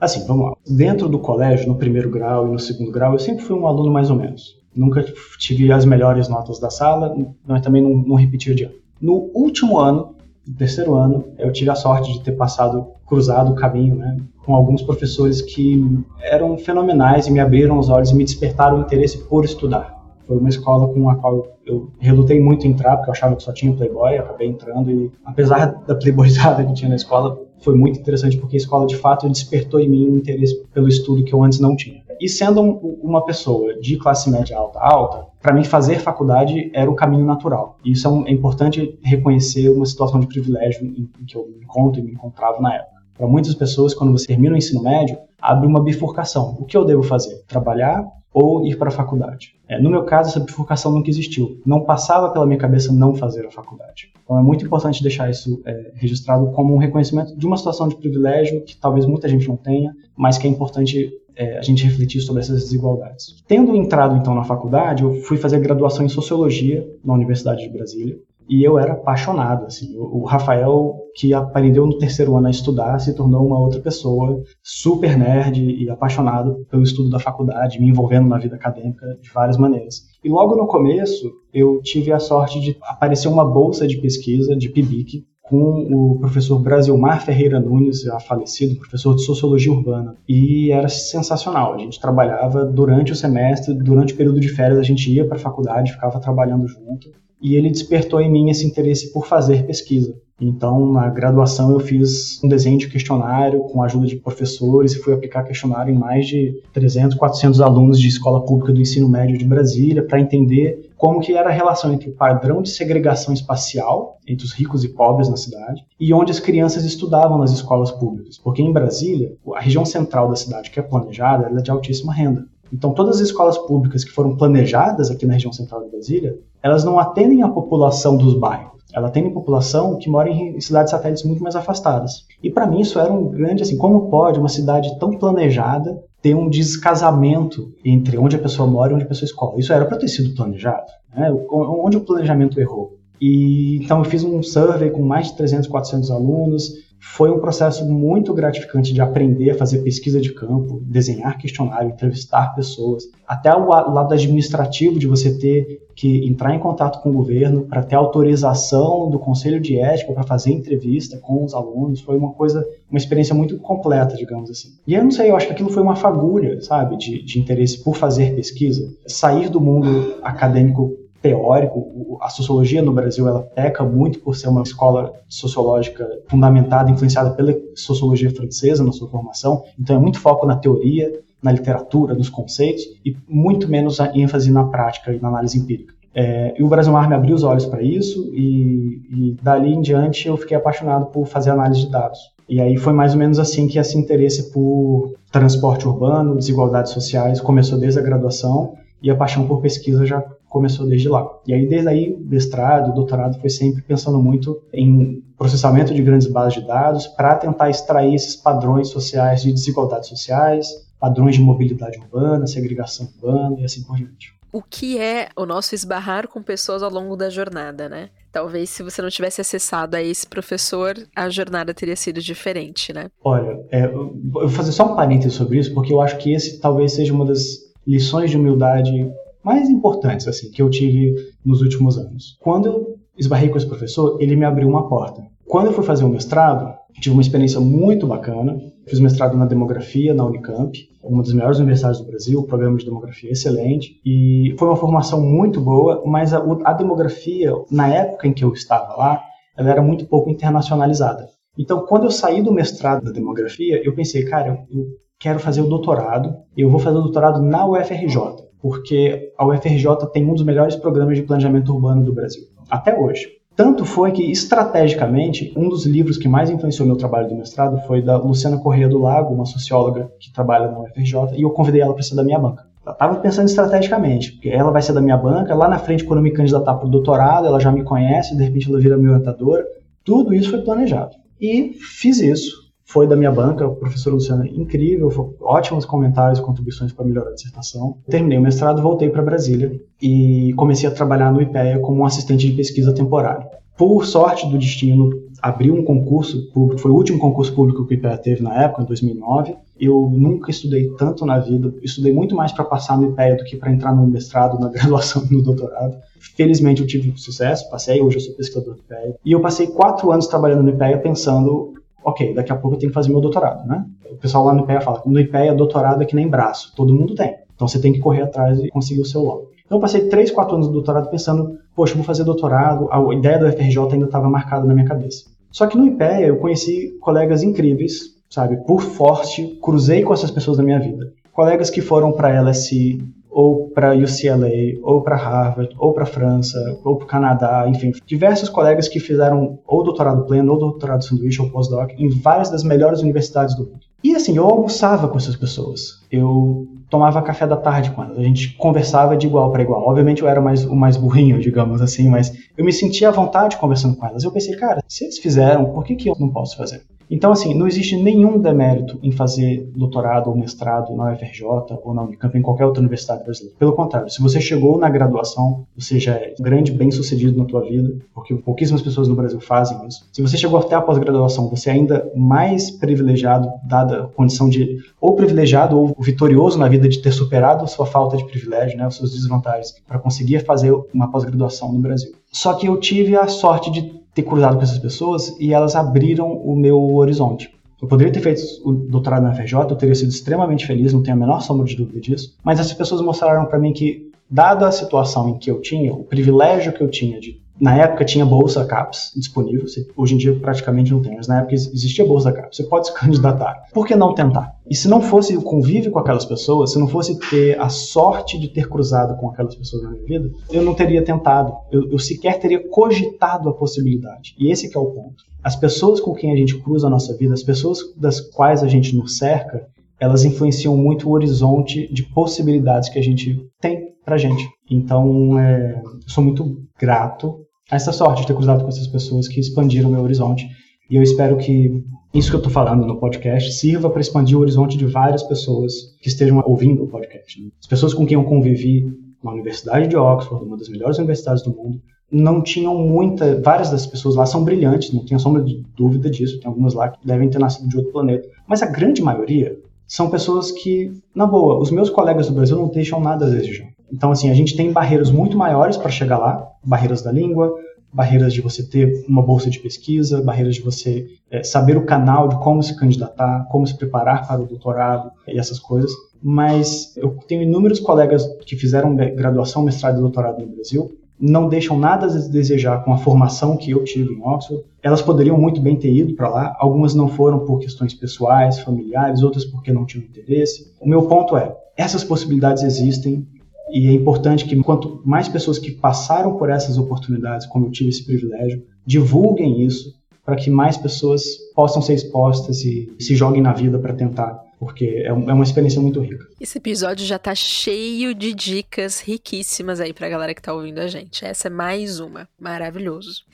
[0.00, 0.56] assim, vamos lá.
[0.64, 3.90] Dentro do colégio, no primeiro grau e no segundo grau, eu sempre fui um aluno
[3.90, 4.56] mais ou menos.
[4.72, 5.04] Nunca
[5.40, 7.12] tive as melhores notas da sala,
[7.44, 8.76] mas também não, não repetia de ano.
[9.00, 10.15] No último ano,
[10.54, 14.82] terceiro ano, eu tive a sorte de ter passado, cruzado o caminho, né, com alguns
[14.82, 19.44] professores que eram fenomenais e me abriram os olhos e me despertaram o interesse por
[19.44, 19.96] estudar.
[20.26, 23.42] Foi uma escola com a qual eu relutei muito em entrar, porque eu achava que
[23.42, 27.98] só tinha Playboy, acabei entrando e, apesar da playboyzada que tinha na escola, foi muito
[27.98, 31.42] interessante porque a escola, de fato, despertou em mim um interesse pelo estudo que eu
[31.42, 32.02] antes não tinha.
[32.20, 36.94] E sendo uma pessoa de classe média alta alta, para mim fazer faculdade era o
[36.94, 37.78] caminho natural.
[37.84, 41.46] E isso é, um, é importante reconhecer uma situação de privilégio em, em que eu
[41.46, 42.96] me encontro e me encontrava na época.
[43.16, 46.56] Para muitas pessoas, quando você termina o ensino médio, abre uma bifurcação.
[46.58, 47.42] O que eu devo fazer?
[47.46, 48.04] Trabalhar
[48.36, 49.54] ou ir para a faculdade?
[49.66, 51.58] É, no meu caso, essa bifurcação nunca existiu.
[51.64, 54.12] Não passava pela minha cabeça não fazer a faculdade.
[54.22, 57.96] Então é muito importante deixar isso é, registrado como um reconhecimento de uma situação de
[57.96, 62.20] privilégio que talvez muita gente não tenha, mas que é importante é, a gente refletir
[62.20, 63.42] sobre essas desigualdades.
[63.48, 68.18] Tendo entrado então na faculdade, eu fui fazer graduação em sociologia na Universidade de Brasília
[68.48, 69.66] e eu era apaixonado.
[69.66, 74.42] Assim, o, Rafael, que aprendeu no terceiro ano a estudar, se tornou uma outra pessoa,
[74.62, 79.56] super nerd e apaixonado pelo estudo da faculdade, me envolvendo na vida acadêmica de várias
[79.56, 80.02] maneiras.
[80.22, 84.68] E logo no começo, eu tive a sorte de aparecer uma bolsa de pesquisa de
[84.68, 90.16] PIBIC com o professor Brasilmar Ferreira Nunes, já falecido, professor de Sociologia Urbana.
[90.28, 91.74] E era sensacional.
[91.74, 95.36] A gente trabalhava durante o semestre, durante o período de férias, a gente ia para
[95.36, 97.10] a faculdade, ficava trabalhando junto.
[97.40, 100.14] E ele despertou em mim esse interesse por fazer pesquisa.
[100.38, 104.98] Então, na graduação, eu fiz um desenho de questionário com a ajuda de professores e
[104.98, 109.38] fui aplicar questionário em mais de 300, 400 alunos de escola pública do ensino médio
[109.38, 114.18] de Brasília para entender como que era a relação entre o padrão de segregação espacial
[114.26, 118.38] entre os ricos e pobres na cidade e onde as crianças estudavam nas escolas públicas.
[118.38, 122.46] Porque em Brasília, a região central da cidade que é planejada, é de altíssima renda.
[122.72, 126.84] Então, todas as escolas públicas que foram planejadas aqui na região central de Brasília, elas
[126.84, 131.42] não atendem a população dos bairros ela uma população que mora em cidades satélites muito
[131.42, 132.24] mais afastadas.
[132.42, 136.34] E para mim isso era um grande assim, como pode uma cidade tão planejada ter
[136.34, 139.60] um descasamento entre onde a pessoa mora e onde a pessoa escola?
[139.60, 141.30] Isso era para ter sido planejado, né?
[141.50, 142.96] Onde o planejamento errou?
[143.20, 146.72] E então eu fiz um survey com mais de 300, 400 alunos,
[147.14, 152.54] foi um processo muito gratificante de aprender a fazer pesquisa de campo, desenhar questionário, entrevistar
[152.54, 157.62] pessoas, até o lado administrativo de você ter que entrar em contato com o governo
[157.62, 162.32] para ter autorização do conselho de ética para fazer entrevista com os alunos, foi uma
[162.32, 164.74] coisa, uma experiência muito completa, digamos assim.
[164.86, 167.82] E eu não sei, eu acho que aquilo foi uma fagulha, sabe, de, de interesse
[167.82, 172.18] por fazer pesquisa, sair do mundo acadêmico teórico.
[172.20, 177.54] A sociologia no Brasil ela peca muito por ser uma escola sociológica fundamentada, influenciada pela
[177.74, 179.62] sociologia francesa na sua formação.
[179.78, 184.50] Então é muito foco na teoria, na literatura, nos conceitos, e muito menos a ênfase
[184.50, 185.94] na prática e na análise empírica.
[186.14, 189.82] É, e o Brasil Mar me abriu os olhos para isso, e, e dali em
[189.82, 192.18] diante eu fiquei apaixonado por fazer análise de dados.
[192.48, 197.40] E aí foi mais ou menos assim que esse interesse por transporte urbano, desigualdades sociais,
[197.40, 200.24] começou desde a graduação, e a paixão por pesquisa já
[200.56, 201.28] começou desde lá.
[201.46, 206.54] E aí, desde aí, mestrado, doutorado, foi sempre pensando muito em processamento de grandes bases
[206.54, 210.66] de dados para tentar extrair esses padrões sociais de desigualdades sociais,
[210.98, 214.34] padrões de mobilidade urbana, segregação urbana e assim por diante.
[214.50, 218.08] O que é o nosso esbarrar com pessoas ao longo da jornada, né?
[218.32, 223.10] Talvez se você não tivesse acessado a esse professor, a jornada teria sido diferente, né?
[223.22, 226.58] Olha, é, eu vou fazer só um parênteses sobre isso, porque eu acho que esse
[226.58, 227.44] talvez seja uma das
[227.86, 229.12] lições de humildade
[229.46, 232.36] mais importantes assim que eu tive nos últimos anos.
[232.40, 235.22] Quando eu esbarrei com esse professor, ele me abriu uma porta.
[235.46, 238.58] Quando eu fui fazer o mestrado, tive uma experiência muito bacana.
[238.88, 243.30] Fiz mestrado na demografia na Unicamp, uma das melhores universidades do Brasil, programa de demografia
[243.30, 248.42] excelente, e foi uma formação muito boa, mas a, a demografia, na época em que
[248.42, 249.22] eu estava lá,
[249.56, 251.28] ela era muito pouco internacionalizada.
[251.56, 254.86] Então, quando eu saí do mestrado da demografia, eu pensei, cara, eu
[255.20, 260.26] quero fazer o doutorado, eu vou fazer o doutorado na UFRJ porque a UFRJ tem
[260.26, 263.36] um dos melhores programas de planejamento urbano do Brasil, até hoje.
[263.54, 268.02] Tanto foi que, estrategicamente, um dos livros que mais influenciou meu trabalho do mestrado foi
[268.02, 271.94] da Luciana Correia do Lago, uma socióloga que trabalha na UFRJ, e eu convidei ela
[271.94, 272.66] para ser da minha banca.
[272.84, 276.18] Ela estava pensando estrategicamente, porque ela vai ser da minha banca, lá na frente, quando
[276.18, 279.12] eu me candidatar para o doutorado, ela já me conhece, de repente ela vira minha
[279.12, 279.64] orientadora.
[280.04, 281.16] Tudo isso foi planejado.
[281.40, 287.04] E fiz isso foi da minha banca, o professor Luciano, incrível, ótimos comentários, contribuições para
[287.04, 287.98] melhorar a dissertação.
[288.08, 292.48] Terminei o mestrado, voltei para Brasília e comecei a trabalhar no IPEA como um assistente
[292.48, 293.44] de pesquisa temporário.
[293.76, 295.10] Por sorte do destino,
[295.42, 298.82] abriu um concurso público, foi o último concurso público que o IPEA teve na época,
[298.82, 299.56] em 2009.
[299.78, 303.56] Eu nunca estudei tanto na vida, estudei muito mais para passar no IPEA do que
[303.56, 305.96] para entrar no mestrado, na graduação no doutorado.
[306.36, 309.16] Felizmente eu tive sucesso, passei, hoje eu sou pesquisador do IPEA.
[309.24, 312.90] E eu passei quatro anos trabalhando no IPEA pensando ok, daqui a pouco eu tenho
[312.90, 313.84] que fazer meu doutorado, né?
[314.10, 317.14] O pessoal lá no IPEA fala, no IPEA doutorado é que nem braço, todo mundo
[317.14, 317.36] tem.
[317.54, 319.50] Então você tem que correr atrás e conseguir o seu logo.
[319.64, 323.38] Então eu passei 3, 4 anos do doutorado pensando, poxa, vou fazer doutorado, a ideia
[323.38, 325.24] do FRJ ainda estava marcada na minha cabeça.
[325.50, 330.58] Só que no IPEA eu conheci colegas incríveis, sabe, por forte, cruzei com essas pessoas
[330.58, 331.12] na minha vida.
[331.32, 333.02] Colegas que foram para a LSI,
[333.36, 338.48] ou para UCLA, ou para Harvard, ou para França, ou para o Canadá, enfim, diversos
[338.48, 343.02] colegas que fizeram ou doutorado pleno, ou doutorado sanduíche, ou pós-doc em várias das melhores
[343.02, 343.80] universidades do mundo.
[344.02, 346.00] E assim, eu almoçava com essas pessoas.
[346.10, 348.16] Eu tomava café da tarde com elas.
[348.16, 349.86] A gente conversava de igual para igual.
[349.86, 353.58] Obviamente eu era mais, o mais burrinho, digamos assim, mas eu me sentia à vontade
[353.58, 354.24] conversando com elas.
[354.24, 356.80] Eu pensei, cara, se eles fizeram, por que, que eu não posso fazer?
[357.10, 361.44] Então, assim, não existe nenhum demérito em fazer doutorado ou mestrado na UFRJ
[361.84, 363.56] ou na Unicamp, em qualquer outra universidade brasileira.
[363.58, 367.94] Pelo contrário, se você chegou na graduação, você já é grande, bem-sucedido na tua vida,
[368.14, 370.06] porque pouquíssimas pessoas no Brasil fazem isso.
[370.12, 374.78] Se você chegou até a pós-graduação, você é ainda mais privilegiado, dada a condição de
[375.00, 378.84] ou privilegiado ou vitorioso na vida de ter superado a sua falta de privilégio, né,
[378.84, 382.12] as suas desvantagens, para conseguir fazer uma pós-graduação no Brasil.
[382.32, 386.32] Só que eu tive a sorte de ter cruzado com essas pessoas e elas abriram
[386.32, 387.54] o meu horizonte.
[387.80, 391.18] Eu poderia ter feito o doutorado na FRJ, eu teria sido extremamente feliz, não tenho
[391.18, 394.72] a menor sombra de dúvida disso, mas essas pessoas mostraram para mim que, dada a
[394.72, 398.64] situação em que eu tinha, o privilégio que eu tinha de na época tinha bolsa
[398.64, 399.64] CAPES disponível,
[399.96, 402.94] hoje em dia praticamente não tem, mas na época existia bolsa CAPES, você pode se
[402.98, 403.64] candidatar.
[403.72, 404.54] Por que não tentar?
[404.68, 408.38] E se não fosse o convívio com aquelas pessoas, se não fosse ter a sorte
[408.38, 411.98] de ter cruzado com aquelas pessoas na minha vida, eu não teria tentado, eu, eu
[411.98, 414.34] sequer teria cogitado a possibilidade.
[414.38, 415.24] E esse é o ponto.
[415.42, 418.68] As pessoas com quem a gente cruza a nossa vida, as pessoas das quais a
[418.68, 419.66] gente nos cerca,
[419.98, 424.46] elas influenciam muito o horizonte de possibilidades que a gente tem pra gente.
[424.70, 429.90] Então, é, sou muito grato essa sorte de ter cruzado com essas pessoas que expandiram
[429.90, 430.48] meu horizonte.
[430.88, 431.82] E eu espero que
[432.14, 435.72] isso que eu estou falando no podcast sirva para expandir o horizonte de várias pessoas
[436.00, 437.42] que estejam ouvindo o podcast.
[437.42, 437.50] Né?
[437.60, 438.86] As pessoas com quem eu convivi
[439.22, 443.40] na Universidade de Oxford, uma das melhores universidades do mundo, não tinham muita.
[443.42, 446.38] Várias das pessoas lá são brilhantes, não tenho sombra de dúvida disso.
[446.38, 448.28] Tem algumas lá que devem ter nascido de outro planeta.
[448.46, 452.68] Mas a grande maioria são pessoas que, na boa, os meus colegas do Brasil não
[452.68, 453.68] deixam nada a desejar.
[453.92, 457.54] Então, assim, a gente tem barreiras muito maiores para chegar lá, barreiras da língua,
[457.92, 462.28] barreiras de você ter uma bolsa de pesquisa, barreiras de você é, saber o canal
[462.28, 465.90] de como se candidatar, como se preparar para o doutorado e essas coisas.
[466.22, 471.78] Mas eu tenho inúmeros colegas que fizeram graduação, mestrado e doutorado no Brasil não deixam
[471.78, 474.64] nada a desejar com a formação que eu tive em Oxford.
[474.82, 479.22] Elas poderiam muito bem ter ido para lá, algumas não foram por questões pessoais, familiares,
[479.22, 480.72] outras porque não tinham interesse.
[480.80, 483.26] O meu ponto é, essas possibilidades existem
[483.68, 487.90] e é importante que quanto mais pessoas que passaram por essas oportunidades, como eu tive
[487.90, 491.22] esse privilégio, divulguem isso para que mais pessoas
[491.54, 495.80] possam ser expostas e se joguem na vida para tentar porque é, é uma experiência
[495.80, 496.26] muito rica.
[496.40, 500.86] Esse episódio já tá cheio de dicas riquíssimas aí pra galera que tá ouvindo a
[500.86, 501.24] gente.
[501.24, 502.28] Essa é mais uma.
[502.38, 503.24] Maravilhoso.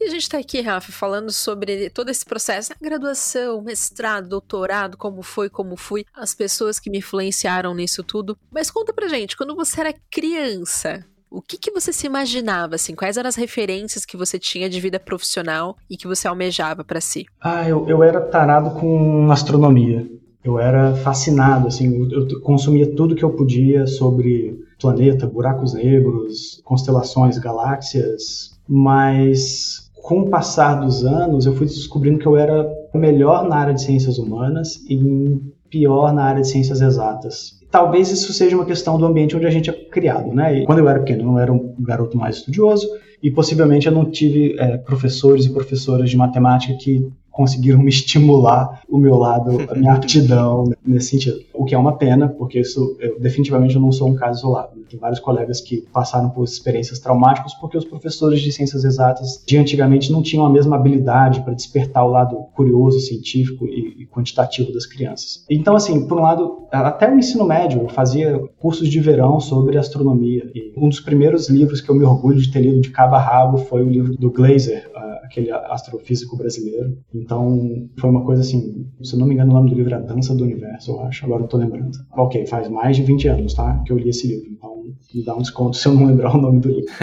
[0.00, 5.22] E a gente tá aqui, Rafa, falando sobre todo esse processo, graduação, mestrado, doutorado, como
[5.22, 8.38] foi, como fui, as pessoas que me influenciaram nisso tudo.
[8.50, 12.94] Mas conta pra gente, quando você era criança, o que, que você se imaginava, assim?
[12.94, 17.00] Quais eram as referências que você tinha de vida profissional e que você almejava para
[17.00, 17.26] si?
[17.40, 20.08] Ah, eu, eu era tarado com astronomia
[20.44, 27.38] eu era fascinado, assim, eu consumia tudo que eu podia sobre planeta, buracos negros, constelações,
[27.38, 33.56] galáxias, mas com o passar dos anos eu fui descobrindo que eu era melhor na
[33.56, 37.60] área de ciências humanas e pior na área de ciências exatas.
[37.70, 40.58] Talvez isso seja uma questão do ambiente onde a gente é criado, né?
[40.58, 42.88] E quando eu era pequeno, eu não era um garoto mais estudioso
[43.22, 48.82] e possivelmente eu não tive é, professores e professoras de matemática que conseguiram me estimular
[48.88, 51.40] o meu lado, a minha aptidão nesse sentido.
[51.54, 54.80] O que é uma pena, porque isso eu, definitivamente eu não sou um caso isolado.
[54.88, 59.56] Tem vários colegas que passaram por experiências traumáticas porque os professores de ciências exatas de
[59.56, 64.72] antigamente não tinham a mesma habilidade para despertar o lado curioso, científico e, e quantitativo
[64.72, 65.44] das crianças.
[65.48, 69.78] Então, assim, por um lado, até o ensino médio eu fazia cursos de verão sobre
[69.78, 70.50] astronomia.
[70.54, 73.20] E um dos primeiros livros que eu me orgulho de ter lido de cabo a
[73.20, 74.90] rabo foi o livro do Glaser,
[75.22, 76.98] aquele astrofísico brasileiro.
[77.30, 79.98] Então, foi uma coisa assim, se eu não me engano, o nome do livro é
[79.98, 81.96] A Dança do Universo, eu acho, agora eu tô lembrando.
[82.10, 84.82] Ok, faz mais de 20 anos, tá, que eu li esse livro, então
[85.14, 86.90] me dá um desconto se eu não lembrar o nome do livro.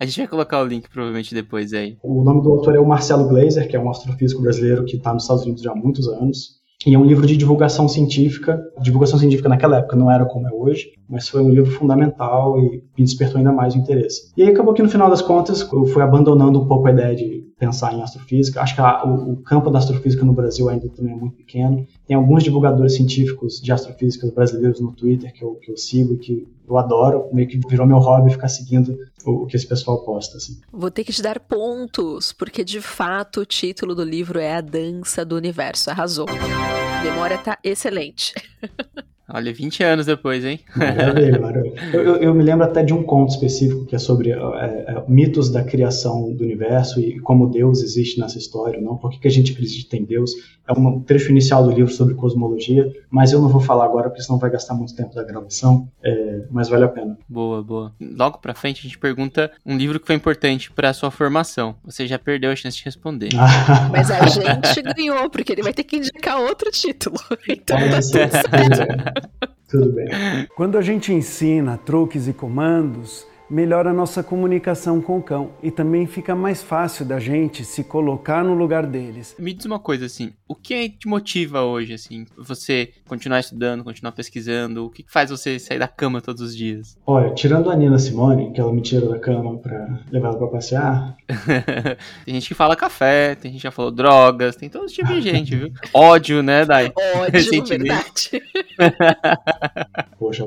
[0.00, 1.98] a gente vai colocar o link provavelmente depois aí.
[2.02, 5.12] O nome do autor é o Marcelo Glazer, que é um astrofísico brasileiro que está
[5.12, 6.64] nos Estados Unidos já há muitos anos.
[6.86, 8.62] E é um livro de divulgação científica.
[8.80, 12.82] Divulgação científica naquela época não era como é hoje, mas foi um livro fundamental e
[12.96, 14.32] me despertou ainda mais o interesse.
[14.36, 17.14] E aí acabou que no final das contas eu fui abandonando um pouco a ideia
[17.14, 18.60] de pensar em astrofísica.
[18.60, 21.86] Acho que a, o, o, campo da astrofísica no Brasil ainda também é muito pequeno.
[22.06, 26.46] Tem alguns divulgadores científicos de astrofísica brasileiros no Twitter que eu, que eu sigo, que
[26.66, 30.36] eu adoro, meio que virou meu hobby ficar seguindo o, que esse pessoal posta.
[30.36, 30.60] Assim.
[30.72, 34.60] Vou ter que te dar pontos, porque de fato o título do livro é A
[34.60, 35.90] Dança do Universo.
[35.90, 36.26] Arrasou.
[36.28, 38.34] A memória tá excelente.
[39.34, 40.60] Olha, 20 anos depois, hein?
[40.76, 41.74] Maravilha, maravilha.
[41.92, 45.04] Eu, eu, eu, me lembro até de um conto específico que é sobre é, é,
[45.08, 48.96] mitos da criação do universo e como Deus existe nessa história, não?
[48.96, 50.30] Por que, que a gente acredita em Deus?
[50.66, 54.22] É um trecho inicial do livro sobre cosmologia, mas eu não vou falar agora porque
[54.22, 57.18] senão vai gastar muito tempo da gravação, é, mas vale a pena.
[57.28, 57.92] Boa, boa.
[58.00, 61.76] Logo pra frente a gente pergunta um livro que foi importante para a sua formação.
[61.84, 63.28] Você já perdeu a chance de responder.
[63.92, 67.16] mas a gente ganhou, porque ele vai ter que indicar outro título.
[67.46, 69.48] Então tá tudo certo.
[69.68, 70.08] Tudo bem.
[70.56, 75.70] Quando a gente ensina truques e comandos, melhora a nossa comunicação com o cão e
[75.70, 79.34] também fica mais fácil da gente se colocar no lugar deles.
[79.38, 84.12] Me diz uma coisa assim, o que te motiva hoje assim, você continuar estudando, continuar
[84.12, 86.96] pesquisando, o que faz você sair da cama todos os dias?
[87.06, 90.46] Olha, tirando a Nina Simone, que ela me tira da cama para levar ela para
[90.48, 91.16] passear.
[92.24, 95.20] tem gente que fala café, tem gente que já falou drogas, tem todo tipo de
[95.20, 95.72] gente, viu?
[95.92, 96.92] Ódio, né, Dai?
[97.16, 98.42] Ódio, verdade.
[100.18, 100.44] Poxa,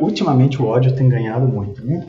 [0.00, 2.06] ultimamente o ódio tem ganhado muito, né?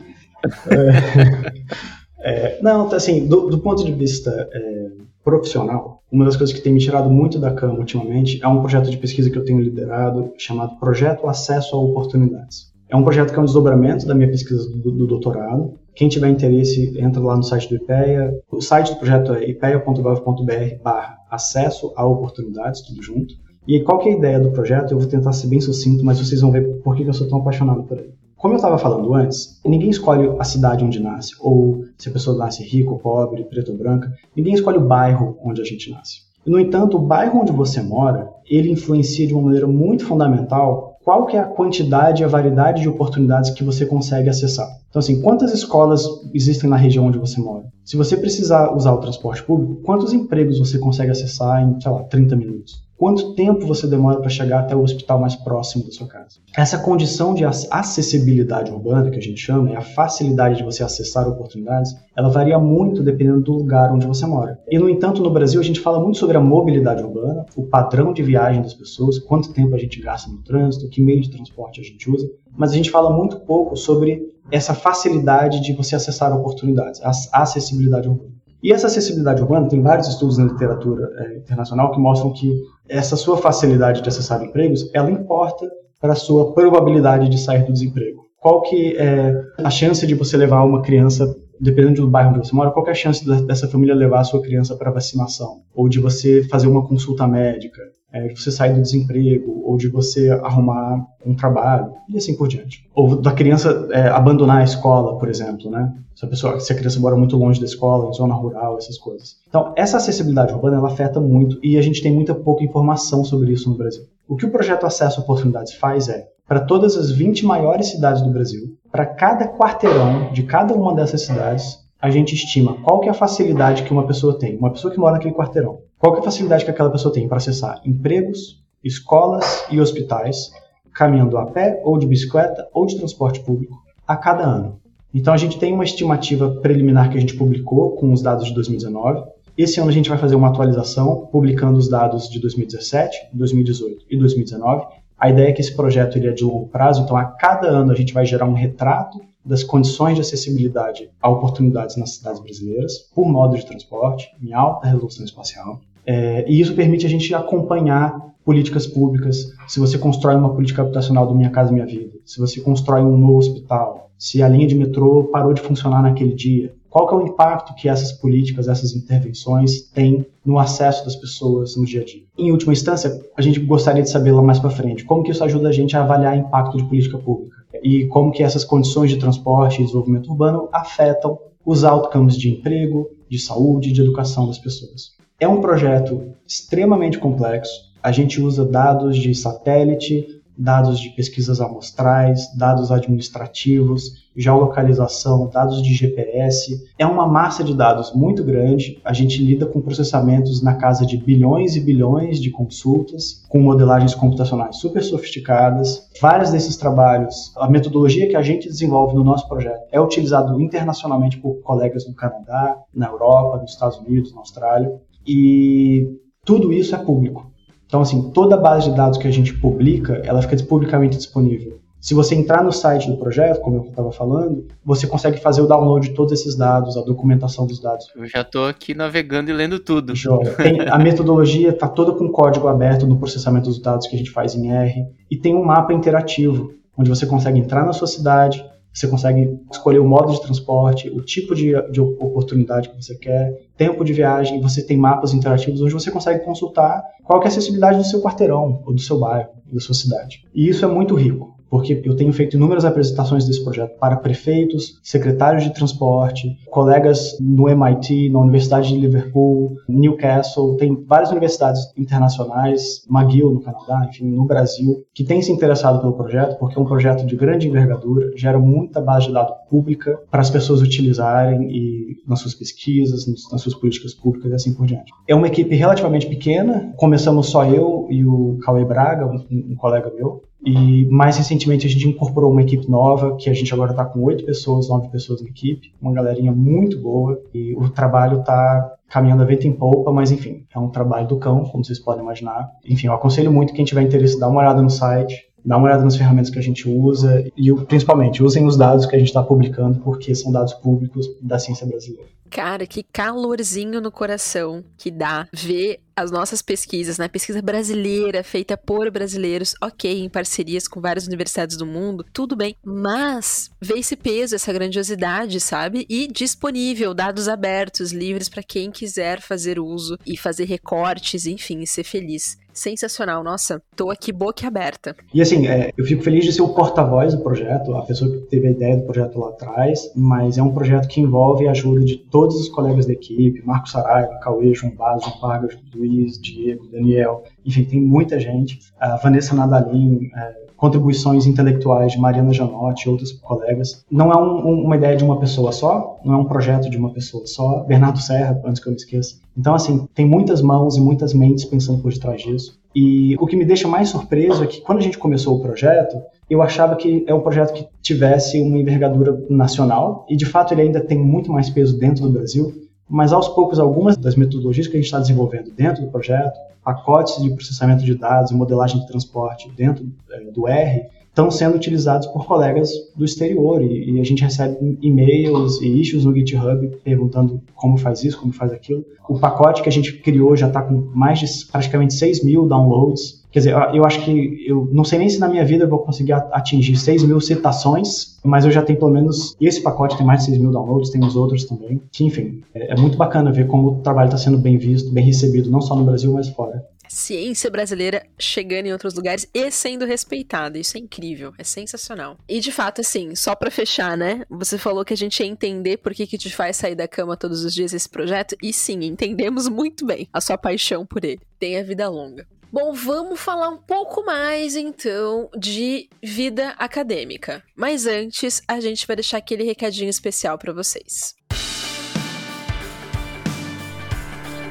[2.20, 4.88] É, é, não, assim, do, do, ponto de vista é,
[5.24, 8.90] profissional, uma das coisas que tem me tirado muito da cama ultimamente é um projeto
[8.90, 12.72] de pesquisa que eu tenho liderado chamado Projeto Acesso a Oportunidades.
[12.88, 15.74] É um projeto que é um desdobramento da minha pesquisa do, do doutorado.
[15.94, 18.32] Quem tiver interesse, entra lá no site do IPEA.
[18.50, 23.34] O site do projeto é ipea.gov.br barra acesso a oportunidades, tudo junto.
[23.66, 24.92] E qual que é a ideia do projeto?
[24.92, 27.38] Eu vou tentar ser bem sucinto, mas vocês vão ver por que eu sou tão
[27.38, 28.14] apaixonado por ele.
[28.36, 32.36] Como eu estava falando antes, ninguém escolhe a cidade onde nasce, ou se a pessoa
[32.36, 34.12] nasce rico, ou pobre, preto ou branca.
[34.36, 36.26] Ninguém escolhe o bairro onde a gente nasce.
[36.46, 41.24] No entanto, o bairro onde você mora, ele influencia de uma maneira muito fundamental qual
[41.26, 44.68] que é a quantidade e a variedade de oportunidades que você consegue acessar.
[44.88, 47.64] Então, assim, quantas escolas existem na região onde você mora?
[47.84, 52.02] Se você precisar usar o transporte público, quantos empregos você consegue acessar em, sei lá,
[52.04, 52.85] 30 minutos?
[52.98, 56.38] Quanto tempo você demora para chegar até o hospital mais próximo da sua casa?
[56.56, 61.28] Essa condição de acessibilidade urbana, que a gente chama, é a facilidade de você acessar
[61.28, 64.58] oportunidades, ela varia muito dependendo do lugar onde você mora.
[64.66, 68.14] E, no entanto, no Brasil, a gente fala muito sobre a mobilidade urbana, o padrão
[68.14, 71.82] de viagem das pessoas, quanto tempo a gente gasta no trânsito, que meio de transporte
[71.82, 72.26] a gente usa,
[72.56, 78.08] mas a gente fala muito pouco sobre essa facilidade de você acessar oportunidades, a acessibilidade
[78.08, 78.36] urbana.
[78.62, 82.52] E essa acessibilidade urbana, tem vários estudos na literatura é, internacional que mostram que
[82.88, 85.68] essa sua facilidade de acessar empregos, ela importa
[86.00, 88.26] para a sua probabilidade de sair do desemprego.
[88.40, 92.54] Qual que é a chance de você levar uma criança, dependendo do bairro onde você
[92.54, 95.62] mora, qual é a chance dessa família levar a sua criança para vacinação?
[95.74, 97.82] Ou de você fazer uma consulta médica?
[98.12, 102.48] É, de você sair do desemprego, ou de você arrumar um trabalho, e assim por
[102.48, 102.88] diante.
[102.94, 105.92] Ou da criança é, abandonar a escola, por exemplo, né?
[106.14, 108.96] Se a, pessoa, se a criança mora muito longe da escola, em zona rural, essas
[108.96, 109.36] coisas.
[109.48, 113.52] Então, essa acessibilidade urbana, ela afeta muito, e a gente tem muita pouca informação sobre
[113.52, 114.04] isso no Brasil.
[114.26, 118.22] O que o projeto Acesso a Oportunidades faz é, para todas as 20 maiores cidades
[118.22, 123.08] do Brasil, para cada quarteirão de cada uma dessas cidades, a gente estima qual que
[123.08, 125.80] é a facilidade que uma pessoa tem, uma pessoa que mora naquele quarteirão.
[126.06, 130.52] Qual é a facilidade que aquela pessoa tem para acessar empregos, escolas e hospitais,
[130.94, 134.78] caminhando a pé ou de bicicleta ou de transporte público a cada ano.
[135.12, 138.54] Então a gente tem uma estimativa preliminar que a gente publicou com os dados de
[138.54, 139.24] 2019.
[139.58, 144.16] Esse ano a gente vai fazer uma atualização publicando os dados de 2017, 2018 e
[144.16, 144.86] 2019.
[145.18, 147.90] A ideia é que esse projeto ele é de longo prazo, então a cada ano
[147.90, 153.10] a gente vai gerar um retrato das condições de acessibilidade a oportunidades nas cidades brasileiras,
[153.12, 155.80] por modo de transporte, em alta resolução espacial.
[156.06, 161.26] É, e isso permite a gente acompanhar políticas públicas, se você constrói uma política habitacional
[161.26, 164.76] do Minha Casa Minha Vida, se você constrói um novo hospital, se a linha de
[164.76, 168.94] metrô parou de funcionar naquele dia, qual que é o impacto que essas políticas, essas
[168.94, 172.22] intervenções têm no acesso das pessoas no dia a dia.
[172.38, 175.44] Em última instância, a gente gostaria de saber lá mais para frente como que isso
[175.44, 179.18] ajuda a gente a avaliar impacto de política pública e como que essas condições de
[179.18, 184.58] transporte e desenvolvimento urbano afetam os outcomes de emprego, de saúde e de educação das
[184.58, 185.16] pessoas.
[185.38, 187.92] É um projeto extremamente complexo.
[188.02, 195.92] A gente usa dados de satélite, dados de pesquisas amostrais, dados administrativos, geolocalização, dados de
[195.92, 196.86] GPS.
[196.98, 198.98] É uma massa de dados muito grande.
[199.04, 204.14] A gente lida com processamentos na casa de bilhões e bilhões de consultas, com modelagens
[204.14, 206.08] computacionais super sofisticadas.
[206.20, 211.38] Vários desses trabalhos, a metodologia que a gente desenvolve no nosso projeto é utilizado internacionalmente
[211.38, 214.98] por colegas no Canadá, na Europa, nos Estados Unidos, na Austrália.
[215.26, 216.06] E
[216.44, 217.50] tudo isso é público.
[217.86, 221.78] Então, assim, toda a base de dados que a gente publica, ela fica publicamente disponível.
[222.00, 225.66] Se você entrar no site do projeto, como eu estava falando, você consegue fazer o
[225.66, 228.06] download de todos esses dados, a documentação dos dados.
[228.14, 230.14] Eu já estou aqui navegando e lendo tudo.
[230.56, 234.30] Tem, a metodologia está toda com código aberto no processamento dos dados que a gente
[234.30, 235.04] faz em R.
[235.28, 239.98] E tem um mapa interativo, onde você consegue entrar na sua cidade, você consegue escolher
[239.98, 244.60] o modo de transporte, o tipo de, de oportunidade que você quer, tempo de viagem,
[244.60, 248.82] você tem mapas interativos onde você consegue consultar qual é a acessibilidade do seu quarteirão,
[248.86, 250.44] ou do seu bairro, da sua cidade.
[250.54, 254.98] E isso é muito rico porque eu tenho feito inúmeras apresentações desse projeto para prefeitos,
[255.02, 263.04] secretários de transporte, colegas no MIT, na Universidade de Liverpool, Newcastle, tem várias universidades internacionais,
[263.10, 266.84] McGill no Canadá, enfim, no Brasil, que têm se interessado pelo projeto, porque é um
[266.84, 272.16] projeto de grande envergadura, gera muita base de dados pública para as pessoas utilizarem e
[272.26, 275.12] nas suas pesquisas, nas suas políticas públicas e assim por diante.
[275.28, 280.10] É uma equipe relativamente pequena, começamos só eu e o Cauê Braga, um, um colega
[280.14, 284.04] meu, e mais recentemente a gente incorporou uma equipe nova, que a gente agora está
[284.04, 288.94] com oito pessoas, nove pessoas na equipe, uma galerinha muito boa, e o trabalho está
[289.08, 292.22] caminhando a vento em polpa, mas enfim, é um trabalho do cão, como vocês podem
[292.22, 292.70] imaginar.
[292.84, 296.04] Enfim, eu aconselho muito quem tiver interesse, dar uma olhada no site, dá uma olhada
[296.04, 299.42] nas ferramentas que a gente usa e principalmente usem os dados que a gente está
[299.42, 302.28] publicando porque são dados públicos da ciência brasileira.
[302.48, 307.28] Cara, que calorzinho no coração que dá ver as nossas pesquisas, né?
[307.28, 312.74] Pesquisa brasileira feita por brasileiros, ok, em parcerias com várias universidades do mundo, tudo bem,
[312.82, 316.06] mas ver esse peso, essa grandiosidade, sabe?
[316.08, 321.86] E disponível, dados abertos, livres para quem quiser fazer uso e fazer recortes, enfim, e
[321.86, 323.42] ser feliz sensacional.
[323.42, 325.16] Nossa, tô aqui boca aberta.
[325.32, 328.38] E assim, é, eu fico feliz de ser o porta-voz do projeto, a pessoa que
[328.48, 332.04] teve a ideia do projeto lá atrás, mas é um projeto que envolve a ajuda
[332.04, 336.86] de todos os colegas da equipe, Marcos Saraiva, Cauê, João Baz, João Vargas, Luiz, Diego,
[336.88, 338.78] Daniel, enfim, tem muita gente.
[339.00, 344.04] A Vanessa Nadalim, é, contribuições intelectuais de Mariana Janotti e outros colegas.
[344.10, 346.96] Não é um, um, uma ideia de uma pessoa só, não é um projeto de
[346.96, 347.84] uma pessoa só.
[347.84, 349.36] Bernardo Serra, antes que eu me esqueça.
[349.56, 352.78] Então, assim, tem muitas mãos e muitas mentes pensando por detrás disso.
[352.94, 356.16] E o que me deixa mais surpreso é que quando a gente começou o projeto,
[356.48, 360.82] eu achava que é um projeto que tivesse uma envergadura nacional, e de fato ele
[360.82, 364.94] ainda tem muito mais peso dentro do Brasil, mas aos poucos algumas das metodologias que
[364.94, 369.06] a gente está desenvolvendo dentro do projeto, pacotes de processamento de dados e modelagem de
[369.06, 374.24] transporte dentro é, do R, estão sendo utilizados por colegas do exterior e, e a
[374.24, 379.04] gente recebe e-mails e issues no GitHub perguntando como faz isso, como faz aquilo.
[379.28, 383.44] O pacote que a gente criou já está com mais de praticamente 6 mil downloads.
[383.56, 386.00] Quer dizer, eu acho que eu não sei nem se na minha vida eu vou
[386.00, 389.56] conseguir atingir 6 mil citações, mas eu já tenho pelo menos.
[389.58, 391.98] Esse pacote tem mais de 6 mil downloads, tem os outros também.
[392.20, 395.70] Enfim, é, é muito bacana ver como o trabalho está sendo bem visto, bem recebido,
[395.70, 400.78] não só no Brasil, mas fora ciência brasileira chegando em outros lugares e sendo respeitada.
[400.78, 402.36] Isso é incrível, é sensacional.
[402.48, 404.44] E de fato, assim, só para fechar, né?
[404.50, 407.36] Você falou que a gente ia entender por que, que te faz sair da cama
[407.36, 411.40] todos os dias esse projeto, e sim, entendemos muito bem a sua paixão por ele.
[411.58, 412.46] Tenha vida longa.
[412.72, 417.62] Bom, vamos falar um pouco mais então de vida acadêmica.
[417.74, 421.34] Mas antes, a gente vai deixar aquele recadinho especial para vocês.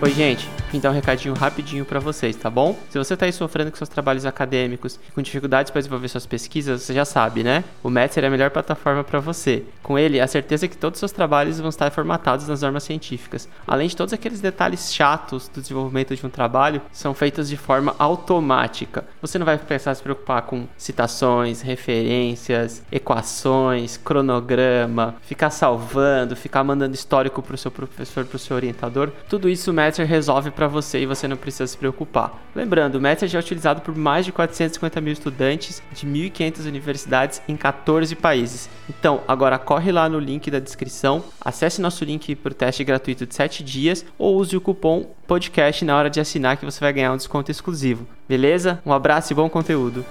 [0.02, 0.46] Oi, gente.
[0.74, 2.78] Então, um recadinho rapidinho para vocês, tá bom?
[2.90, 6.82] Se você tá aí sofrendo com seus trabalhos acadêmicos, com dificuldades para desenvolver suas pesquisas,
[6.82, 7.64] você já sabe, né?
[7.82, 9.64] O Metzer é a melhor plataforma para você.
[9.82, 12.84] Com ele, a certeza é que todos os seus trabalhos vão estar formatados nas normas
[12.84, 13.48] científicas.
[13.66, 17.96] Além de todos aqueles detalhes chatos do desenvolvimento de um trabalho, são feitos de forma
[17.98, 19.06] automática.
[19.22, 26.96] Você não vai precisar se preocupar com citações, referências, equações, cronograma, ficar salvando, ficar mandando
[26.96, 29.12] histórico para o seu professor, para o seu orientador.
[29.30, 32.42] Tudo isso o Metzer resolve para você e você não precisa se preocupar.
[32.56, 37.56] Lembrando, o Message é utilizado por mais de 450 mil estudantes de 1.500 universidades em
[37.56, 38.70] 14 países.
[38.90, 43.26] Então, agora corre lá no link da descrição, acesse nosso link para o teste gratuito
[43.26, 46.94] de 7 dias ou use o cupom podcast na hora de assinar que você vai
[46.94, 48.08] ganhar um desconto exclusivo.
[48.28, 48.82] Beleza?
[48.86, 50.06] Um abraço e bom conteúdo!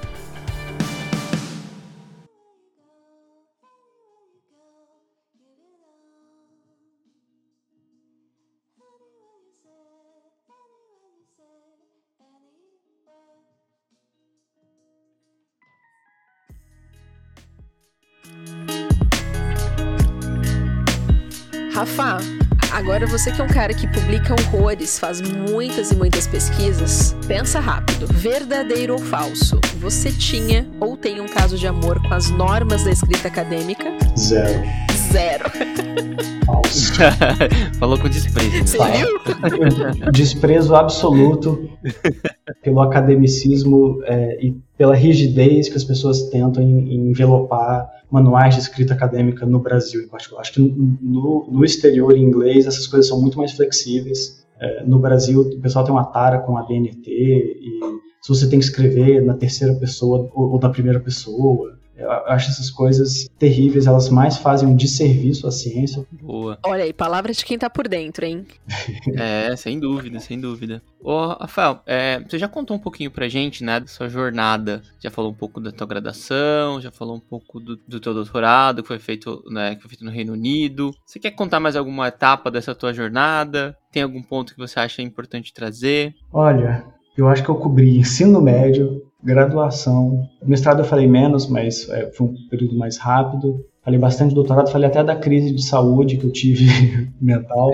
[22.84, 27.58] Agora você que é um cara que publica horrores, faz muitas e muitas pesquisas, pensa
[27.58, 29.58] rápido, verdadeiro ou falso?
[29.78, 33.86] Você tinha ou tem um caso de amor com as normas da escrita acadêmica?
[34.18, 34.62] Zero.
[35.12, 35.44] Zero.
[36.44, 36.92] Falso.
[37.78, 38.50] Falou com desprezo.
[38.66, 40.12] Você viu?
[40.12, 41.68] Desprezo absoluto
[42.62, 49.44] pelo academicismo é, e pela rigidez que as pessoas tentam envelopar manuais de escrita acadêmica
[49.46, 50.42] no Brasil, em particular.
[50.42, 54.44] Acho que no, no exterior, em inglês, essas coisas são muito mais flexíveis.
[54.60, 57.80] É, no Brasil, o pessoal tem uma tara com a BNT e
[58.22, 61.76] se você tem que escrever na terceira pessoa ou, ou na primeira pessoa.
[61.96, 66.04] Eu acho essas coisas terríveis, elas mais fazem um desserviço à ciência.
[66.10, 66.58] Boa.
[66.64, 68.46] Olha aí, palavras de quem tá por dentro, hein?
[69.16, 70.82] é, sem dúvida, sem dúvida.
[71.00, 74.82] Ô, Rafael, é, você já contou um pouquinho pra gente, né, da sua jornada.
[74.98, 78.82] Já falou um pouco da tua graduação, já falou um pouco do, do teu doutorado,
[78.82, 80.92] que foi feito, né, que foi feito no Reino Unido.
[81.06, 83.76] Você quer contar mais alguma etapa dessa tua jornada?
[83.92, 86.14] Tem algum ponto que você acha importante trazer?
[86.32, 86.84] Olha,
[87.16, 90.28] eu acho que eu cobri ensino médio, graduação.
[90.44, 93.64] Mestrado eu falei menos, mas é, foi um período mais rápido.
[93.82, 96.66] Falei bastante doutorado, falei até da crise de saúde que eu tive
[97.20, 97.70] mental.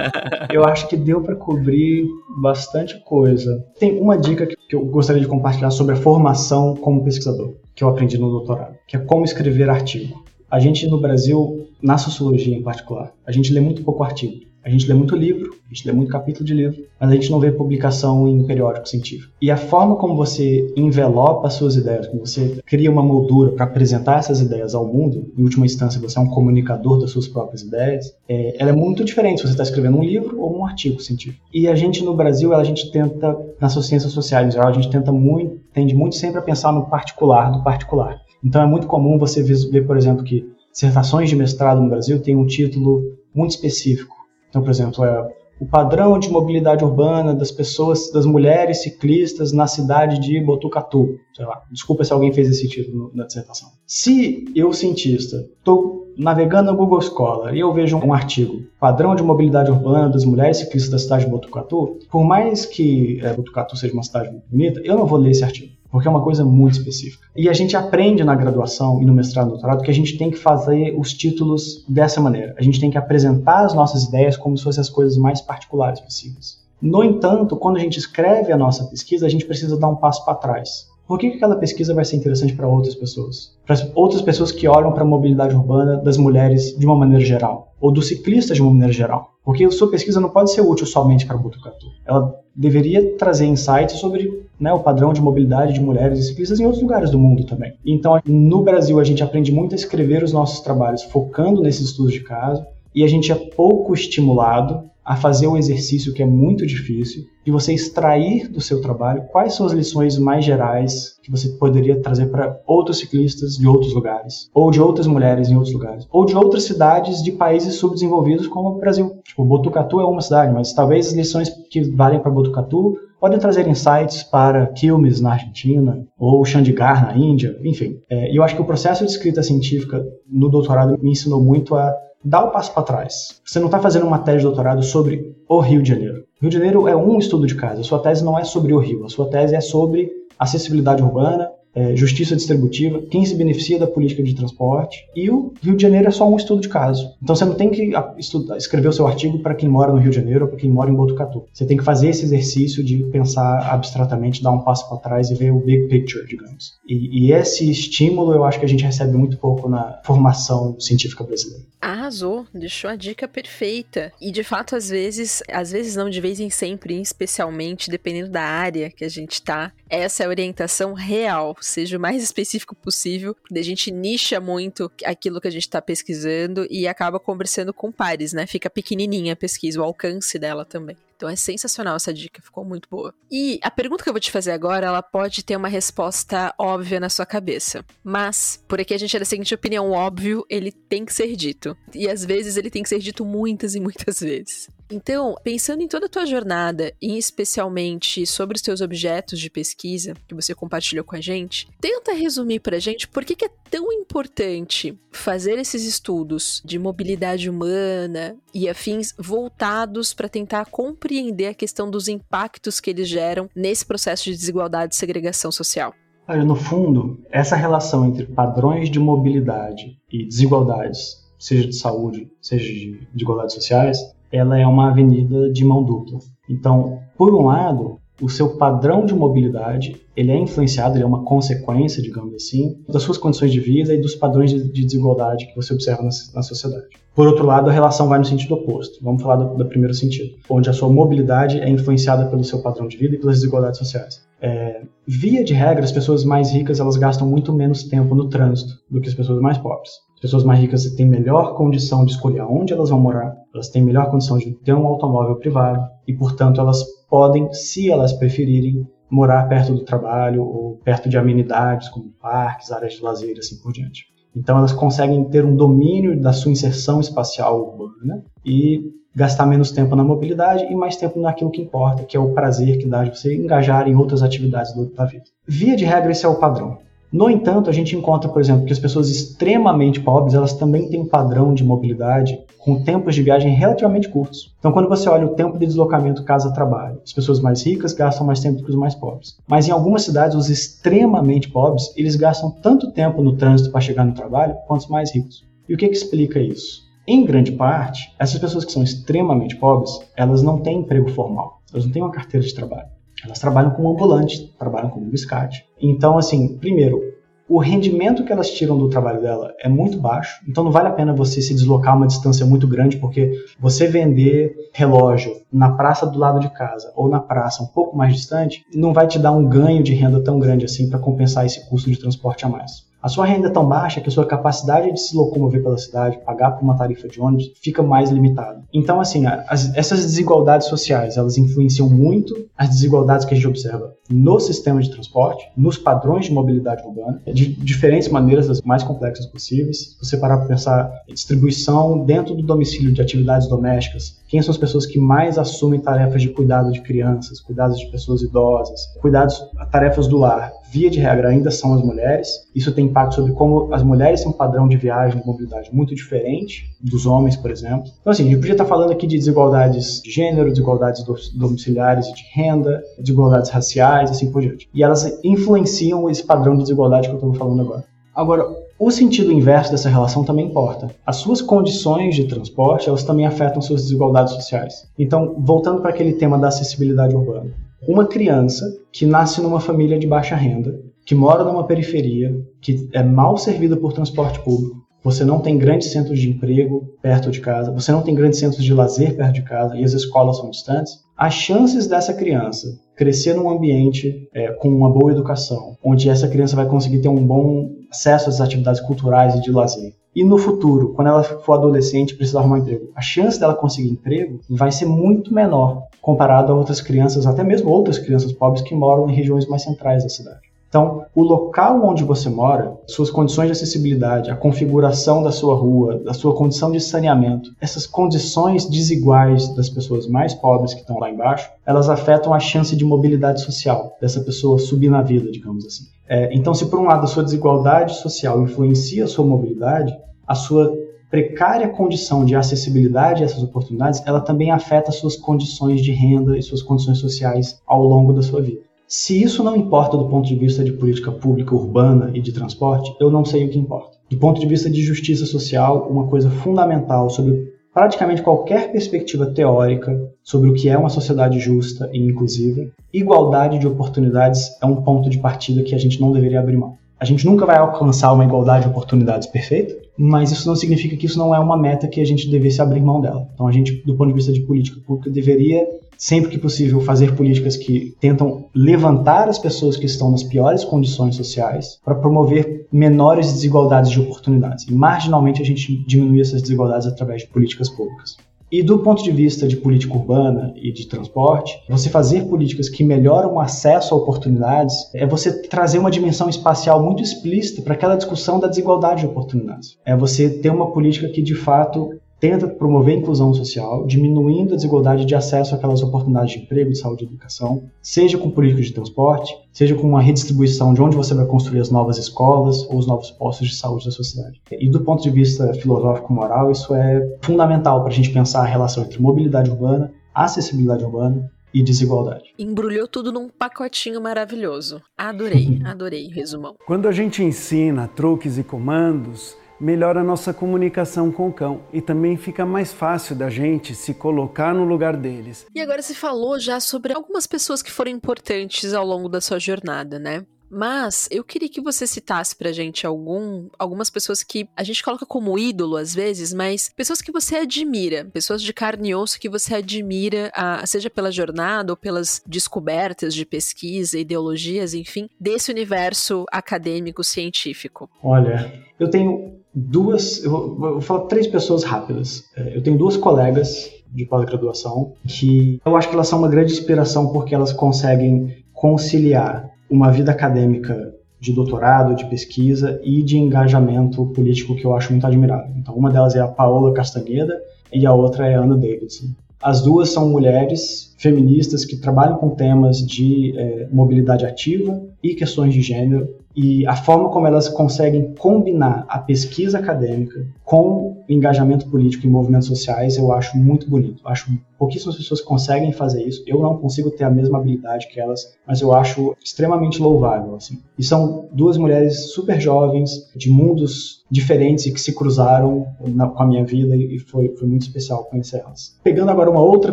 [0.52, 2.06] eu acho que deu para cobrir
[2.40, 3.64] bastante coisa.
[3.78, 7.88] Tem uma dica que eu gostaria de compartilhar sobre a formação como pesquisador, que eu
[7.88, 10.22] aprendi no doutorado, que é como escrever artigo.
[10.50, 14.44] A gente no Brasil, na sociologia em particular, a gente lê muito pouco artigo.
[14.64, 17.30] A gente lê muito livro, a gente lê muito capítulo de livro, mas a gente
[17.30, 19.30] não vê publicação em periódico científico.
[19.40, 23.66] E a forma como você envelopa as suas ideias, como você cria uma moldura para
[23.66, 27.60] apresentar essas ideias ao mundo, em última instância você é um comunicador das suas próprias
[27.60, 30.98] ideias, é, ela é muito diferente se você está escrevendo um livro ou um artigo
[30.98, 31.44] científico.
[31.52, 34.88] E a gente no Brasil, a gente tenta, nas ciências sociais em geral, a gente
[34.88, 38.18] tenta muito, tende muito sempre a pensar no particular do particular.
[38.42, 42.34] Então é muito comum você ver, por exemplo, que dissertações de mestrado no Brasil têm
[42.34, 43.02] um título
[43.34, 44.13] muito específico
[44.54, 49.66] então, por exemplo, é o padrão de mobilidade urbana das pessoas, das mulheres ciclistas na
[49.66, 51.18] cidade de Botucatu.
[51.34, 53.70] Sei lá, desculpa se alguém fez esse título na dissertação.
[53.84, 59.24] Se eu, cientista, estou navegando no Google Scholar e eu vejo um artigo, padrão de
[59.24, 63.92] mobilidade urbana das mulheres ciclistas da cidade de Botucatu, por mais que é, Botucatu seja
[63.92, 67.24] uma cidade bonita, eu não vou ler esse artigo porque é uma coisa muito específica.
[67.36, 70.28] E a gente aprende na graduação e no mestrado e doutorado que a gente tem
[70.28, 72.52] que fazer os títulos dessa maneira.
[72.58, 76.00] A gente tem que apresentar as nossas ideias como se fossem as coisas mais particulares
[76.00, 76.58] possíveis.
[76.82, 80.24] No entanto, quando a gente escreve a nossa pesquisa, a gente precisa dar um passo
[80.24, 80.88] para trás.
[81.06, 83.56] Por que, que aquela pesquisa vai ser interessante para outras pessoas?
[83.64, 87.72] Para outras pessoas que olham para a mobilidade urbana das mulheres de uma maneira geral,
[87.80, 89.34] ou dos ciclistas de uma maneira geral.
[89.44, 91.86] Porque a sua pesquisa não pode ser útil somente para Botucatu.
[92.04, 96.64] Ela deveria trazer insights sobre né, o padrão de mobilidade de mulheres e ciclistas em
[96.64, 97.74] outros lugares do mundo também.
[97.84, 102.12] Então, no Brasil, a gente aprende muito a escrever os nossos trabalhos focando nesses estudos
[102.12, 106.64] de caso e a gente é pouco estimulado a fazer um exercício que é muito
[106.64, 111.50] difícil, de você extrair do seu trabalho quais são as lições mais gerais que você
[111.50, 116.08] poderia trazer para outros ciclistas de outros lugares, ou de outras mulheres em outros lugares,
[116.10, 119.18] ou de outras cidades de países subdesenvolvidos como o Brasil.
[119.22, 123.66] Tipo, Botucatu é uma cidade, mas talvez as lições que valem para Botucatu podem trazer
[123.66, 127.98] insights para Quilmes na Argentina ou Chandigarh na Índia, enfim.
[128.10, 131.74] É, e eu acho que o processo de escrita científica no doutorado me ensinou muito
[131.74, 131.90] a
[132.22, 133.40] dá o um passo para trás.
[133.42, 136.22] Você não está fazendo uma tese de doutorado sobre o Rio de Janeiro.
[136.38, 137.80] Rio de Janeiro é um estudo de caso.
[137.80, 139.06] A sua tese não é sobre o Rio.
[139.06, 144.22] A sua tese é sobre acessibilidade urbana, é, justiça distributiva, quem se beneficia da política
[144.22, 147.14] de transporte, e o Rio de Janeiro é só um estudo de caso.
[147.22, 150.10] Então você não tem que estudar, escrever o seu artigo para quem mora no Rio
[150.10, 151.44] de Janeiro ou para quem mora em Botucatu.
[151.52, 155.34] Você tem que fazer esse exercício de pensar abstratamente, dar um passo para trás e
[155.34, 156.74] ver o big picture, digamos.
[156.86, 161.24] E, e esse estímulo eu acho que a gente recebe muito pouco na formação científica
[161.24, 161.64] brasileira.
[161.80, 164.10] Arrasou, deixou a dica perfeita.
[164.20, 168.42] E de fato, às vezes, às vezes não, de vez em sempre, especialmente, dependendo da
[168.42, 173.36] área que a gente tá, essa é a orientação real, seja o mais específico possível,
[173.54, 178.32] a gente nicha muito aquilo que a gente tá pesquisando e acaba conversando com pares,
[178.32, 178.46] né?
[178.46, 180.96] Fica pequenininha a pesquisa, o alcance dela também.
[181.16, 183.14] Então é sensacional essa dica, ficou muito boa.
[183.30, 187.00] E a pergunta que eu vou te fazer agora, ela pode ter uma resposta óbvia
[187.00, 187.84] na sua cabeça.
[188.02, 191.76] Mas, por aqui a gente é da seguinte opinião, óbvio, ele tem que ser dito.
[191.94, 194.68] E às vezes ele tem que ser dito muitas e muitas vezes.
[194.90, 200.14] Então, pensando em toda a tua jornada, e especialmente sobre os teus objetos de pesquisa
[200.28, 203.90] que você compartilhou com a gente, tenta resumir pra gente por que, que é tão
[203.92, 211.03] importante fazer esses estudos de mobilidade humana e afins voltados para tentar compreender
[211.48, 215.94] a questão dos impactos que eles geram nesse processo de desigualdade e segregação social.
[216.26, 222.64] Olha, no fundo, essa relação entre padrões de mobilidade e desigualdades, seja de saúde, seja
[222.64, 223.98] de desigualdades sociais,
[224.32, 226.18] ela é uma avenida de mão dupla.
[226.48, 231.24] Então, por um lado, o seu padrão de mobilidade ele é influenciado, ele é uma
[231.24, 235.56] consequência, digamos assim, das suas condições de vida e dos padrões de, de desigualdade que
[235.56, 236.86] você observa na, na, sociedade.
[237.14, 239.02] Por outro lado, a relação vai no sentido oposto.
[239.02, 242.86] Vamos falar do, do, primeiro sentido, onde a sua mobilidade é influenciada pelo seu padrão
[242.86, 244.22] de vida e pelas desigualdades sociais.
[244.40, 248.74] É, via de regra, as pessoas mais ricas elas gastam muito menos tempo no trânsito
[248.90, 249.90] do que as pessoas mais pobres
[250.24, 254.10] pessoas mais ricas têm melhor condição de escolher onde elas vão morar, elas têm melhor
[254.10, 259.72] condição de ter um automóvel privado e, portanto, elas podem, se elas preferirem, morar perto
[259.72, 264.06] do trabalho ou perto de amenidades como parques, áreas de lazer e assim por diante.
[264.34, 269.94] Então, elas conseguem ter um domínio da sua inserção espacial urbana e gastar menos tempo
[269.94, 273.16] na mobilidade e mais tempo naquilo que importa, que é o prazer que dá de
[273.16, 275.24] você engajar em outras atividades da vida.
[275.46, 276.78] Via de regra, esse é o padrão.
[277.14, 281.02] No entanto, a gente encontra, por exemplo, que as pessoas extremamente pobres, elas também têm
[281.02, 284.52] um padrão de mobilidade com tempos de viagem relativamente curtos.
[284.58, 288.40] Então, quando você olha o tempo de deslocamento casa-trabalho, as pessoas mais ricas gastam mais
[288.40, 289.38] tempo que os mais pobres.
[289.46, 294.04] Mas em algumas cidades, os extremamente pobres, eles gastam tanto tempo no trânsito para chegar
[294.04, 295.46] no trabalho quanto os mais ricos.
[295.68, 296.82] E o que, que explica isso?
[297.06, 301.84] Em grande parte, essas pessoas que são extremamente pobres, elas não têm emprego formal, elas
[301.84, 302.88] não têm uma carteira de trabalho.
[303.24, 305.64] Elas trabalham como ambulante, trabalham como biscate.
[305.80, 307.00] Então, assim, primeiro,
[307.48, 310.92] o rendimento que elas tiram do trabalho dela é muito baixo, então não vale a
[310.92, 316.18] pena você se deslocar uma distância muito grande, porque você vender relógio na praça do
[316.18, 319.46] lado de casa ou na praça um pouco mais distante não vai te dar um
[319.46, 322.86] ganho de renda tão grande assim para compensar esse custo de transporte a mais.
[323.04, 326.18] A sua renda é tão baixa que a sua capacidade de se locomover pela cidade,
[326.24, 328.62] pagar por uma tarifa de ônibus, fica mais limitada.
[328.72, 333.92] Então, assim, as, essas desigualdades sociais, elas influenciam muito as desigualdades que a gente observa
[334.08, 339.26] no sistema de transporte, nos padrões de mobilidade urbana, de diferentes maneiras, das mais complexas
[339.26, 339.96] possíveis.
[339.98, 344.58] Se você parar para pensar distribuição dentro do domicílio de atividades domésticas, quem são as
[344.58, 349.40] pessoas que mais assumem tarefas de cuidado de crianças, cuidados de pessoas idosas, cuidados,
[349.70, 352.28] tarefas do lar, via de regra, ainda são as mulheres.
[352.52, 355.94] Isso tem impacto sobre como as mulheres têm um padrão de viagem e mobilidade muito
[355.94, 357.88] diferente dos homens, por exemplo.
[358.00, 362.14] Então, assim, a gente podia estar falando aqui de desigualdades de gênero, desigualdades domiciliares e
[362.14, 364.68] de renda, desigualdades raciais, assim por diante.
[364.74, 367.84] E elas influenciam esse padrão de desigualdade que eu estou falando agora.
[368.14, 368.46] Agora,
[368.78, 370.90] o sentido inverso dessa relação também importa.
[371.06, 374.88] As suas condições de transporte, elas também afetam suas desigualdades sociais.
[374.98, 377.50] Então, voltando para aquele tema da acessibilidade urbana.
[377.86, 383.02] Uma criança que nasce numa família de baixa renda, que mora numa periferia, que é
[383.02, 387.70] mal servida por transporte público, você não tem grandes centros de emprego perto de casa,
[387.70, 391.03] você não tem grandes centros de lazer perto de casa e as escolas são distantes,
[391.16, 396.56] as chances dessa criança crescer num ambiente é, com uma boa educação, onde essa criança
[396.56, 399.94] vai conseguir ter um bom acesso às atividades culturais e de lazer.
[400.14, 403.90] E no futuro, quando ela for adolescente precisar arrumar um emprego, a chance dela conseguir
[403.90, 408.74] emprego vai ser muito menor comparado a outras crianças, até mesmo outras crianças pobres que
[408.74, 410.53] moram em regiões mais centrais da cidade.
[410.74, 416.00] Então, o local onde você mora, suas condições de acessibilidade, a configuração da sua rua,
[416.00, 421.08] da sua condição de saneamento, essas condições desiguais das pessoas mais pobres que estão lá
[421.08, 425.84] embaixo, elas afetam a chance de mobilidade social dessa pessoa subir na vida, digamos assim.
[426.08, 429.96] É, então, se por um lado a sua desigualdade social influencia a sua mobilidade,
[430.26, 430.76] a sua
[431.08, 436.42] precária condição de acessibilidade a essas oportunidades, ela também afeta suas condições de renda e
[436.42, 438.63] suas condições sociais ao longo da sua vida.
[438.86, 442.94] Se isso não importa do ponto de vista de política pública urbana e de transporte,
[443.00, 443.96] eu não sei o que importa.
[444.10, 450.12] Do ponto de vista de justiça social, uma coisa fundamental sobre praticamente qualquer perspectiva teórica
[450.22, 455.08] sobre o que é uma sociedade justa e inclusiva, igualdade de oportunidades é um ponto
[455.08, 456.76] de partida que a gente não deveria abrir mão.
[457.00, 461.06] A gente nunca vai alcançar uma igualdade de oportunidades perfeita, mas isso não significa que
[461.06, 463.28] isso não é uma meta que a gente devesse abrir mão dela.
[463.34, 465.66] Então a gente, do ponto de vista de política pública, deveria
[465.96, 471.14] sempre que possível fazer políticas que tentam levantar as pessoas que estão nas piores condições
[471.14, 474.66] sociais para promover menores desigualdades de oportunidades.
[474.66, 478.16] E marginalmente a gente diminui essas desigualdades através de políticas públicas.
[478.56, 482.84] E do ponto de vista de política urbana e de transporte, você fazer políticas que
[482.84, 487.96] melhoram o acesso a oportunidades é você trazer uma dimensão espacial muito explícita para aquela
[487.96, 489.76] discussão da desigualdade de oportunidades.
[489.84, 494.56] É você ter uma política que de fato tenta promover a inclusão social, diminuindo a
[494.56, 498.72] desigualdade de acesso àquelas oportunidades de emprego, de saúde e educação, seja com políticas de
[498.72, 502.86] transporte, seja com uma redistribuição de onde você vai construir as novas escolas ou os
[502.86, 504.40] novos postos de saúde da sua cidade.
[504.50, 508.84] E do ponto de vista filosófico-moral, isso é fundamental para a gente pensar a relação
[508.84, 512.34] entre mobilidade urbana, acessibilidade urbana e desigualdade.
[512.36, 514.82] Embrulhou tudo num pacotinho maravilhoso.
[514.98, 516.56] Adorei, adorei, resumão.
[516.66, 521.80] Quando a gente ensina truques e comandos, melhora a nossa comunicação com o cão e
[521.80, 525.46] também fica mais fácil da gente se colocar no lugar deles.
[525.54, 529.38] E agora você falou já sobre algumas pessoas que foram importantes ao longo da sua
[529.38, 530.24] jornada, né?
[530.50, 535.04] Mas eu queria que você citasse pra gente algum, algumas pessoas que a gente coloca
[535.04, 539.28] como ídolo às vezes, mas pessoas que você admira, pessoas de carne e osso que
[539.28, 546.24] você admira, a, seja pela jornada ou pelas descobertas de pesquisa, ideologias, enfim, desse universo
[546.30, 547.90] acadêmico científico.
[548.00, 552.24] Olha, eu tenho duas, eu vou, vou falar três pessoas rápidas.
[552.36, 556.52] É, eu tenho duas colegas de pós-graduação que eu acho que elas são uma grande
[556.52, 564.04] inspiração porque elas conseguem conciliar uma vida acadêmica de doutorado, de pesquisa e de engajamento
[564.06, 565.54] político que eu acho muito admirável.
[565.56, 567.40] Então, uma delas é a Paola Castaneda
[567.72, 569.06] e a outra é a Ana Davidson.
[569.42, 575.52] As duas são mulheres feministas que trabalham com temas de é, mobilidade ativa e questões
[575.52, 581.68] de gênero e a forma como elas conseguem combinar a pesquisa acadêmica com o engajamento
[581.70, 584.02] político em movimentos sociais, eu acho muito bonito.
[584.04, 586.22] Eu acho pouquíssimas pessoas conseguem fazer isso.
[586.26, 590.34] Eu não consigo ter a mesma habilidade que elas, mas eu acho extremamente louvável.
[590.34, 590.60] Assim.
[590.78, 596.22] E são duas mulheres super jovens, de mundos diferentes e que se cruzaram na, com
[596.22, 598.78] a minha vida e foi, foi muito especial conhecer elas.
[598.82, 599.72] Pegando agora uma outra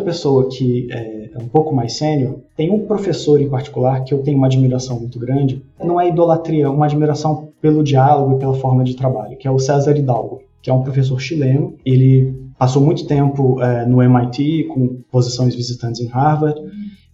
[0.00, 4.38] pessoa que é, um pouco mais sênior, tem um professor em particular que eu tenho
[4.38, 5.62] uma admiração muito grande.
[5.82, 9.50] Não é idolatria, é uma admiração pelo diálogo e pela forma de trabalho, que é
[9.50, 11.74] o César Hidalgo, que é um professor chileno.
[11.84, 16.60] Ele passou muito tempo é, no MIT, com posições visitantes em Harvard.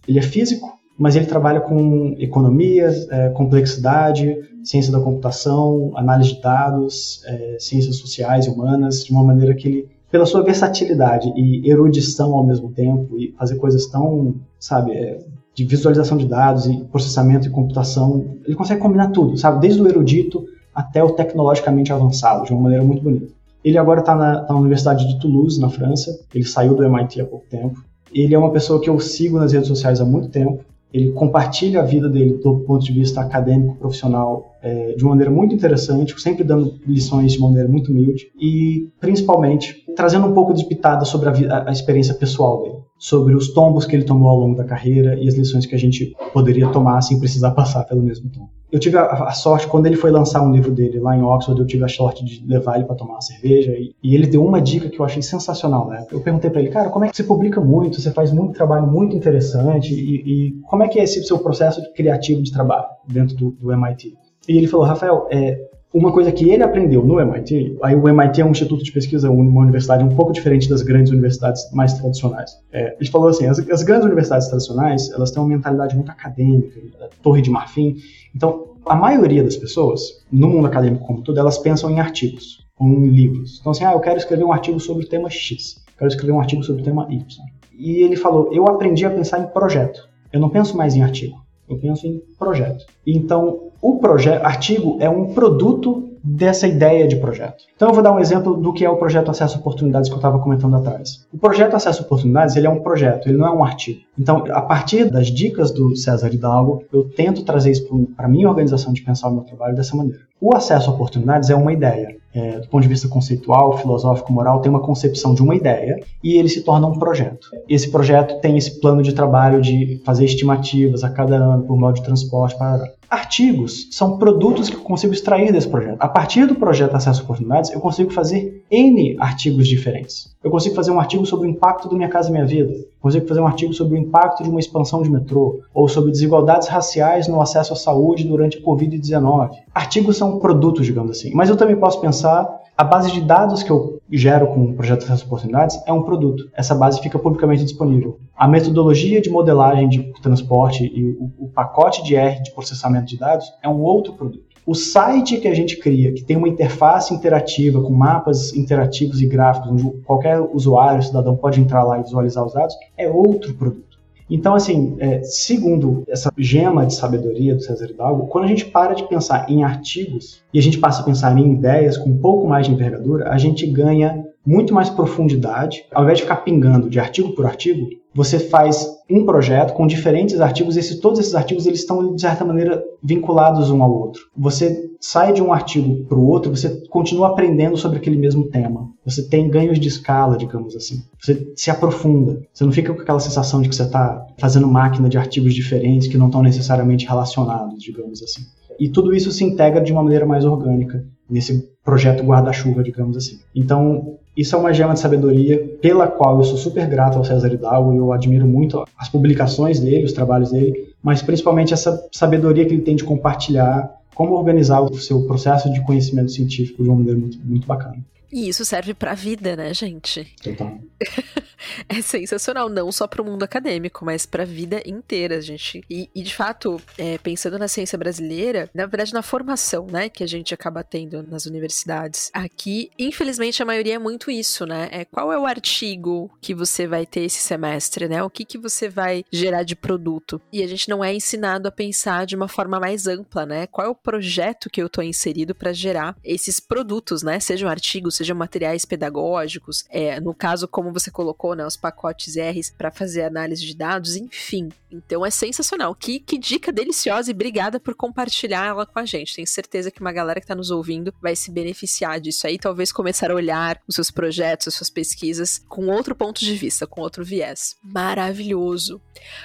[0.07, 6.41] Ele é físico, mas ele trabalha com economia, é, complexidade, ciência da computação, análise de
[6.41, 11.69] dados, é, ciências sociais e humanas, de uma maneira que ele, pela sua versatilidade e
[11.69, 15.19] erudição ao mesmo tempo, e fazer coisas tão, sabe, é,
[15.53, 19.87] de visualização de dados e processamento e computação, ele consegue combinar tudo, sabe, desde o
[19.87, 23.27] erudito até o tecnologicamente avançado, de uma maneira muito bonita.
[23.63, 27.21] Ele agora está na, tá na Universidade de Toulouse, na França, ele saiu do MIT
[27.21, 27.83] há pouco tempo.
[28.11, 30.63] Ele é uma pessoa que eu sigo nas redes sociais há muito tempo,
[30.93, 35.31] ele compartilha a vida dele do ponto de vista acadêmico, profissional, é, de uma maneira
[35.31, 40.65] muito interessante, sempre dando lições de maneira muito humilde e, principalmente, trazendo um pouco de
[40.65, 44.55] pitada sobre a, a, experiência pessoal dele, sobre os tombos que ele tomou ao longo
[44.55, 48.29] da carreira e as lições que a gente poderia tomar sem precisar passar pelo mesmo
[48.29, 51.23] tombo eu tive a, a, sorte, quando ele foi lançar um livro dele lá em
[51.23, 54.27] Oxford, eu tive a sorte de levar ele para tomar uma cerveja e, e, ele
[54.27, 56.05] deu uma dica que eu achei sensacional, né?
[56.11, 58.85] Eu perguntei para ele, cara, como é que você publica muito, você faz muito trabalho
[58.85, 63.35] muito interessante e, e como é que é esse seu processo criativo de trabalho dentro
[63.35, 64.15] do, do MIT?
[64.47, 65.59] E ele falou, Rafael, é,
[65.91, 69.29] uma coisa que ele aprendeu no MIT, aí o MIT é um instituto de pesquisa,
[69.29, 72.51] uma universidade um pouco diferente das grandes universidades mais tradicionais.
[72.71, 76.79] É, ele falou assim, as, as, grandes universidades tradicionais, elas têm uma mentalidade muito acadêmica,
[77.23, 77.95] torre de marfim.
[78.35, 82.87] Então, a maioria das pessoas, no mundo acadêmico como todo, elas pensam em artigos, ou
[82.87, 83.57] em livros.
[83.59, 86.39] Então, assim, ah, eu quero escrever um artigo sobre o tema X, quero escrever um
[86.39, 87.25] artigo sobre o tema Y.
[87.73, 90.07] E ele falou, eu aprendi a pensar em projeto.
[90.31, 92.85] Eu não penso mais em artigo, eu penso em projeto.
[93.07, 93.99] Então, o
[94.43, 97.63] artigo é um produto dessa ideia de projeto.
[97.75, 100.13] Então eu vou dar um exemplo do que é o projeto Acesso a Oportunidades que
[100.13, 101.25] eu estava comentando atrás.
[101.33, 104.01] O projeto Acesso a Oportunidades ele é um projeto, ele não é um artigo.
[104.17, 108.93] Então a partir das dicas do César Hidalgo, eu tento trazer isso para minha organização
[108.93, 110.19] de pensar o meu trabalho dessa maneira.
[110.41, 112.17] O acesso a oportunidades é uma ideia.
[112.31, 116.37] É, do ponto de vista conceitual, filosófico, moral, tem uma concepção de uma ideia e
[116.37, 117.47] ele se torna um projeto.
[117.67, 121.95] Esse projeto tem esse plano de trabalho de fazer estimativas a cada ano por modo
[121.95, 122.55] de transporte.
[122.55, 122.83] Para...
[123.09, 125.97] Artigos são produtos que eu consigo extrair desse projeto.
[125.99, 130.35] A partir do projeto Acesso a Oportunidades, eu consigo fazer N artigos diferentes.
[130.43, 132.71] Eu consigo fazer um artigo sobre o impacto do Minha Casa Minha Vida.
[132.71, 135.61] Eu consigo fazer um artigo sobre o impacto de uma expansão de metrô.
[135.73, 139.49] Ou sobre desigualdades raciais no acesso à saúde durante a Covid-19.
[139.73, 141.31] Artigos são produtos, digamos assim.
[141.33, 142.47] Mas eu também posso pensar
[142.77, 146.49] a base de dados que eu gero com o projeto a Oportunidades é um produto.
[146.53, 148.19] Essa base fica publicamente disponível.
[148.35, 153.17] A metodologia de modelagem de transporte e o, o pacote de R de processamento de
[153.17, 154.49] dados é um outro produto.
[154.65, 159.27] O site que a gente cria, que tem uma interface interativa com mapas interativos e
[159.27, 163.88] gráficos, onde qualquer usuário, cidadão pode entrar lá e visualizar os dados, é outro produto.
[164.29, 168.93] Então, assim, é, segundo essa gema de sabedoria do César Hidalgo, quando a gente para
[168.93, 172.47] de pensar em artigos e a gente passa a pensar em ideias com um pouco
[172.47, 175.85] mais de envergadura, a gente ganha muito mais profundidade.
[175.93, 180.41] Ao invés de ficar pingando de artigo por artigo, você faz um projeto com diferentes
[180.41, 184.23] artigos e esse, todos esses artigos eles estão de certa maneira vinculados um ao outro.
[184.35, 188.89] Você sai de um artigo para o outro, você continua aprendendo sobre aquele mesmo tema.
[189.05, 191.03] Você tem ganhos de escala, digamos assim.
[191.19, 192.41] Você se aprofunda.
[192.53, 196.07] Você não fica com aquela sensação de que você está fazendo máquina de artigos diferentes
[196.07, 198.41] que não estão necessariamente relacionados, digamos assim.
[198.79, 203.39] E tudo isso se integra de uma maneira mais orgânica nesse projeto guarda-chuva, digamos assim.
[203.53, 207.51] Então, isso é uma gema de sabedoria pela qual eu sou super grato ao César
[207.53, 212.65] Hidalgo e eu admiro muito as publicações dele, os trabalhos dele, mas principalmente essa sabedoria
[212.65, 216.97] que ele tem de compartilhar como organizar o seu processo de conhecimento científico de uma
[216.97, 218.03] maneira muito, muito bacana.
[218.31, 220.33] E isso serve para a vida, né, gente?
[220.43, 220.79] Total.
[221.87, 225.83] é sensacional, não só para o mundo acadêmico, mas para a vida inteira, gente.
[225.89, 230.23] E, e de fato, é, pensando na ciência brasileira, na verdade, na formação, né, que
[230.23, 234.89] a gente acaba tendo nas universidades, aqui, infelizmente, a maioria é muito isso, né?
[234.91, 238.23] É qual é o artigo que você vai ter esse semestre, né?
[238.23, 240.41] O que que você vai gerar de produto?
[240.51, 243.67] E a gente não é ensinado a pensar de uma forma mais ampla, né?
[243.67, 247.39] Qual é o projeto que eu tô inserido para gerar esses produtos, né?
[247.39, 252.69] Sejam artigos, sejam materiais pedagógicos, é, no caso, como você colocou, né, os pacotes R's
[252.69, 254.69] para fazer análise de dados, enfim.
[254.91, 255.95] Então é sensacional.
[255.95, 259.35] Que, que dica deliciosa e obrigada por compartilhar ela com a gente.
[259.35, 262.91] Tenho certeza que uma galera que está nos ouvindo vai se beneficiar disso aí, talvez
[262.91, 267.01] começar a olhar os seus projetos, as suas pesquisas com outro ponto de vista, com
[267.01, 267.77] outro viés.
[267.81, 269.01] Maravilhoso.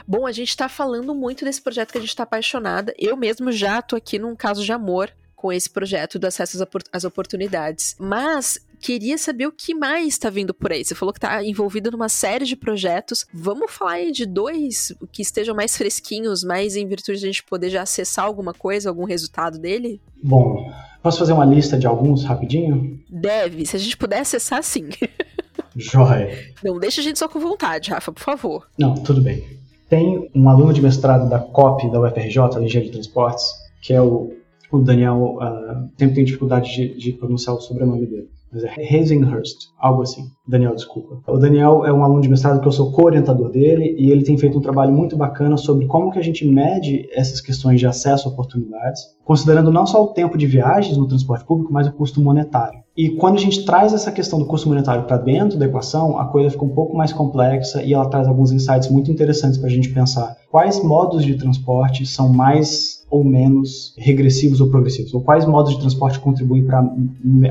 [0.06, 2.94] Bom, a gente está falando muito desse projeto que a gente está apaixonada.
[2.98, 5.12] Eu mesmo já tô aqui num caso de amor
[5.44, 6.56] com esse projeto do acesso
[6.90, 7.94] às oportunidades.
[8.00, 10.82] Mas queria saber o que mais está vindo por aí.
[10.82, 13.26] Você falou que está envolvido numa série de projetos.
[13.30, 17.44] Vamos falar aí de dois que estejam mais fresquinhos, mais em virtude de a gente
[17.44, 20.00] poder já acessar alguma coisa, algum resultado dele?
[20.22, 20.72] Bom,
[21.02, 22.98] posso fazer uma lista de alguns rapidinho?
[23.10, 24.88] Deve, se a gente puder acessar, sim.
[25.76, 26.54] Joia.
[26.64, 28.66] Não deixa a gente só com vontade, Rafa, por favor.
[28.78, 29.44] Não, tudo bem.
[29.90, 33.44] Tem um aluno de mestrado da COP, da UFRJ, da Engenharia de Transportes,
[33.82, 34.42] que é o
[34.76, 38.28] o Daniel uh, sempre tem dificuldade de, de, pronunciar o sobrenome dele.
[38.52, 40.22] Mas é Hazenhurst, algo assim.
[40.46, 41.20] Daniel, desculpa.
[41.26, 44.38] O Daniel é um aluno de mestrado que eu sou co-orientador dele e ele tem
[44.38, 48.28] feito um trabalho muito bacana sobre como que a gente mede essas questões de acesso
[48.28, 52.20] a oportunidades, considerando não só o tempo de viagens no transporte público, mas o custo
[52.20, 52.78] monetário.
[52.96, 56.26] E quando a gente traz essa questão do custo monetário para dentro da equação, a
[56.26, 59.72] coisa fica um pouco mais complexa e ela traz alguns insights muito interessantes para a
[59.72, 65.46] gente pensar quais modos de transporte são mais ou menos regressivos ou progressivos, ou quais
[65.46, 66.84] modos de transporte contribuem para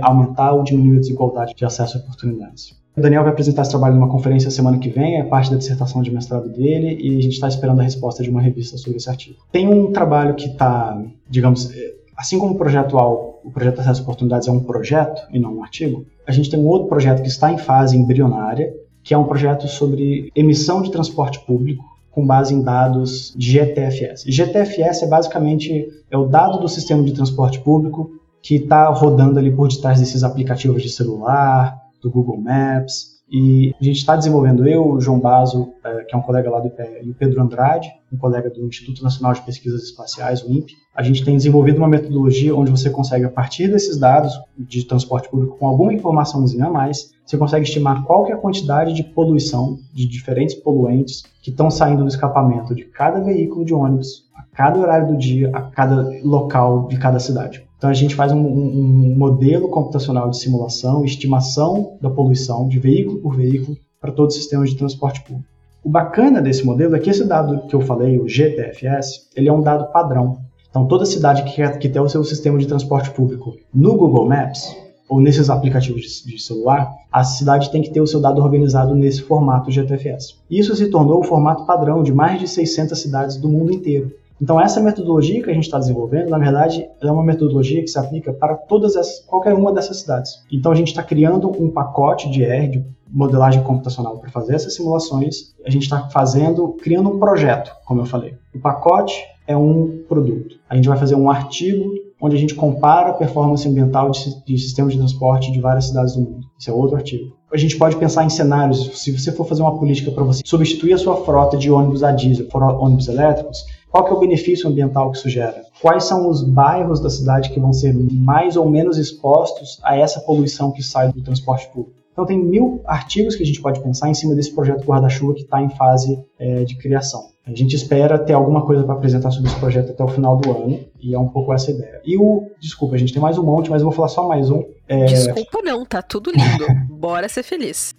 [0.01, 2.75] aumentar ou diminuir a desigualdade de acesso a oportunidades.
[2.97, 6.01] O Daniel vai apresentar esse trabalho numa conferência semana que vem, é parte da dissertação
[6.01, 9.09] de mestrado dele, e a gente está esperando a resposta de uma revista sobre esse
[9.09, 9.37] artigo.
[9.53, 11.71] Tem um trabalho que está, digamos,
[12.17, 15.55] assim como o projeto AL, o projeto Acesso a Oportunidades é um projeto e não
[15.55, 19.17] um artigo, a gente tem um outro projeto que está em fase embrionária, que é
[19.17, 24.23] um projeto sobre emissão de transporte público com base em dados de GTFS.
[24.27, 28.11] GTFS é basicamente é o dado do sistema de transporte público
[28.41, 33.83] que está rodando ali por detrás desses aplicativos de celular, do Google Maps, e a
[33.83, 37.03] gente está desenvolvendo, eu, o João Baso, é, que é um colega lá do IPE,
[37.03, 41.01] e o Pedro Andrade, um colega do Instituto Nacional de Pesquisas Espaciais, o INPE, a
[41.01, 45.57] gente tem desenvolvido uma metodologia onde você consegue, a partir desses dados de transporte público,
[45.57, 50.07] com alguma informaçãozinha a mais, você consegue estimar qual é a quantidade de poluição de
[50.07, 55.07] diferentes poluentes que estão saindo do escapamento de cada veículo de ônibus, a cada horário
[55.07, 57.67] do dia, a cada local de cada cidade.
[57.83, 63.19] Então a gente faz um, um modelo computacional de simulação, estimação da poluição de veículo
[63.19, 65.45] por veículo para todos os sistemas de transporte público.
[65.83, 69.53] O bacana desse modelo é que esse dado que eu falei, o GTFS, ele é
[69.53, 70.37] um dado padrão.
[70.69, 74.29] Então toda cidade que, quer, que tem o seu sistema de transporte público no Google
[74.29, 74.73] Maps
[75.09, 78.95] ou nesses aplicativos de, de celular, a cidade tem que ter o seu dado organizado
[78.95, 80.35] nesse formato GTFS.
[80.49, 84.09] Isso se tornou o formato padrão de mais de 600 cidades do mundo inteiro.
[84.43, 87.97] Então, essa metodologia que a gente está desenvolvendo, na verdade, é uma metodologia que se
[87.97, 90.43] aplica para todas as, qualquer uma dessas cidades.
[90.51, 94.75] Então, a gente está criando um pacote de R, de modelagem computacional, para fazer essas
[94.75, 95.55] simulações.
[95.65, 98.35] A gente está fazendo, criando um projeto, como eu falei.
[98.53, 99.15] O pacote
[99.47, 100.57] é um produto.
[100.69, 104.57] A gente vai fazer um artigo onde a gente compara a performance ambiental de, de
[104.57, 106.47] sistemas de transporte de várias cidades do mundo.
[106.59, 107.33] Esse é outro artigo.
[107.53, 110.93] A gente pode pensar em cenários, se você for fazer uma política para você substituir
[110.93, 114.67] a sua frota de ônibus a diesel por ônibus elétricos, qual que é o benefício
[114.67, 115.61] ambiental que isso gera?
[115.79, 120.19] Quais são os bairros da cidade que vão ser mais ou menos expostos a essa
[120.21, 121.95] poluição que sai do transporte público?
[122.11, 125.41] Então tem mil artigos que a gente pode pensar em cima desse projeto guarda-chuva que
[125.41, 127.27] está em fase é, de criação.
[127.45, 130.49] A gente espera ter alguma coisa para apresentar sobre esse projeto até o final do
[130.49, 132.01] ano, e é um pouco essa ideia.
[132.05, 132.49] E o.
[132.59, 134.63] Desculpa, a gente tem mais um monte, mas eu vou falar só mais um.
[134.87, 135.05] É...
[135.05, 136.65] Desculpa, não, tá tudo lindo.
[136.89, 137.93] Bora ser feliz.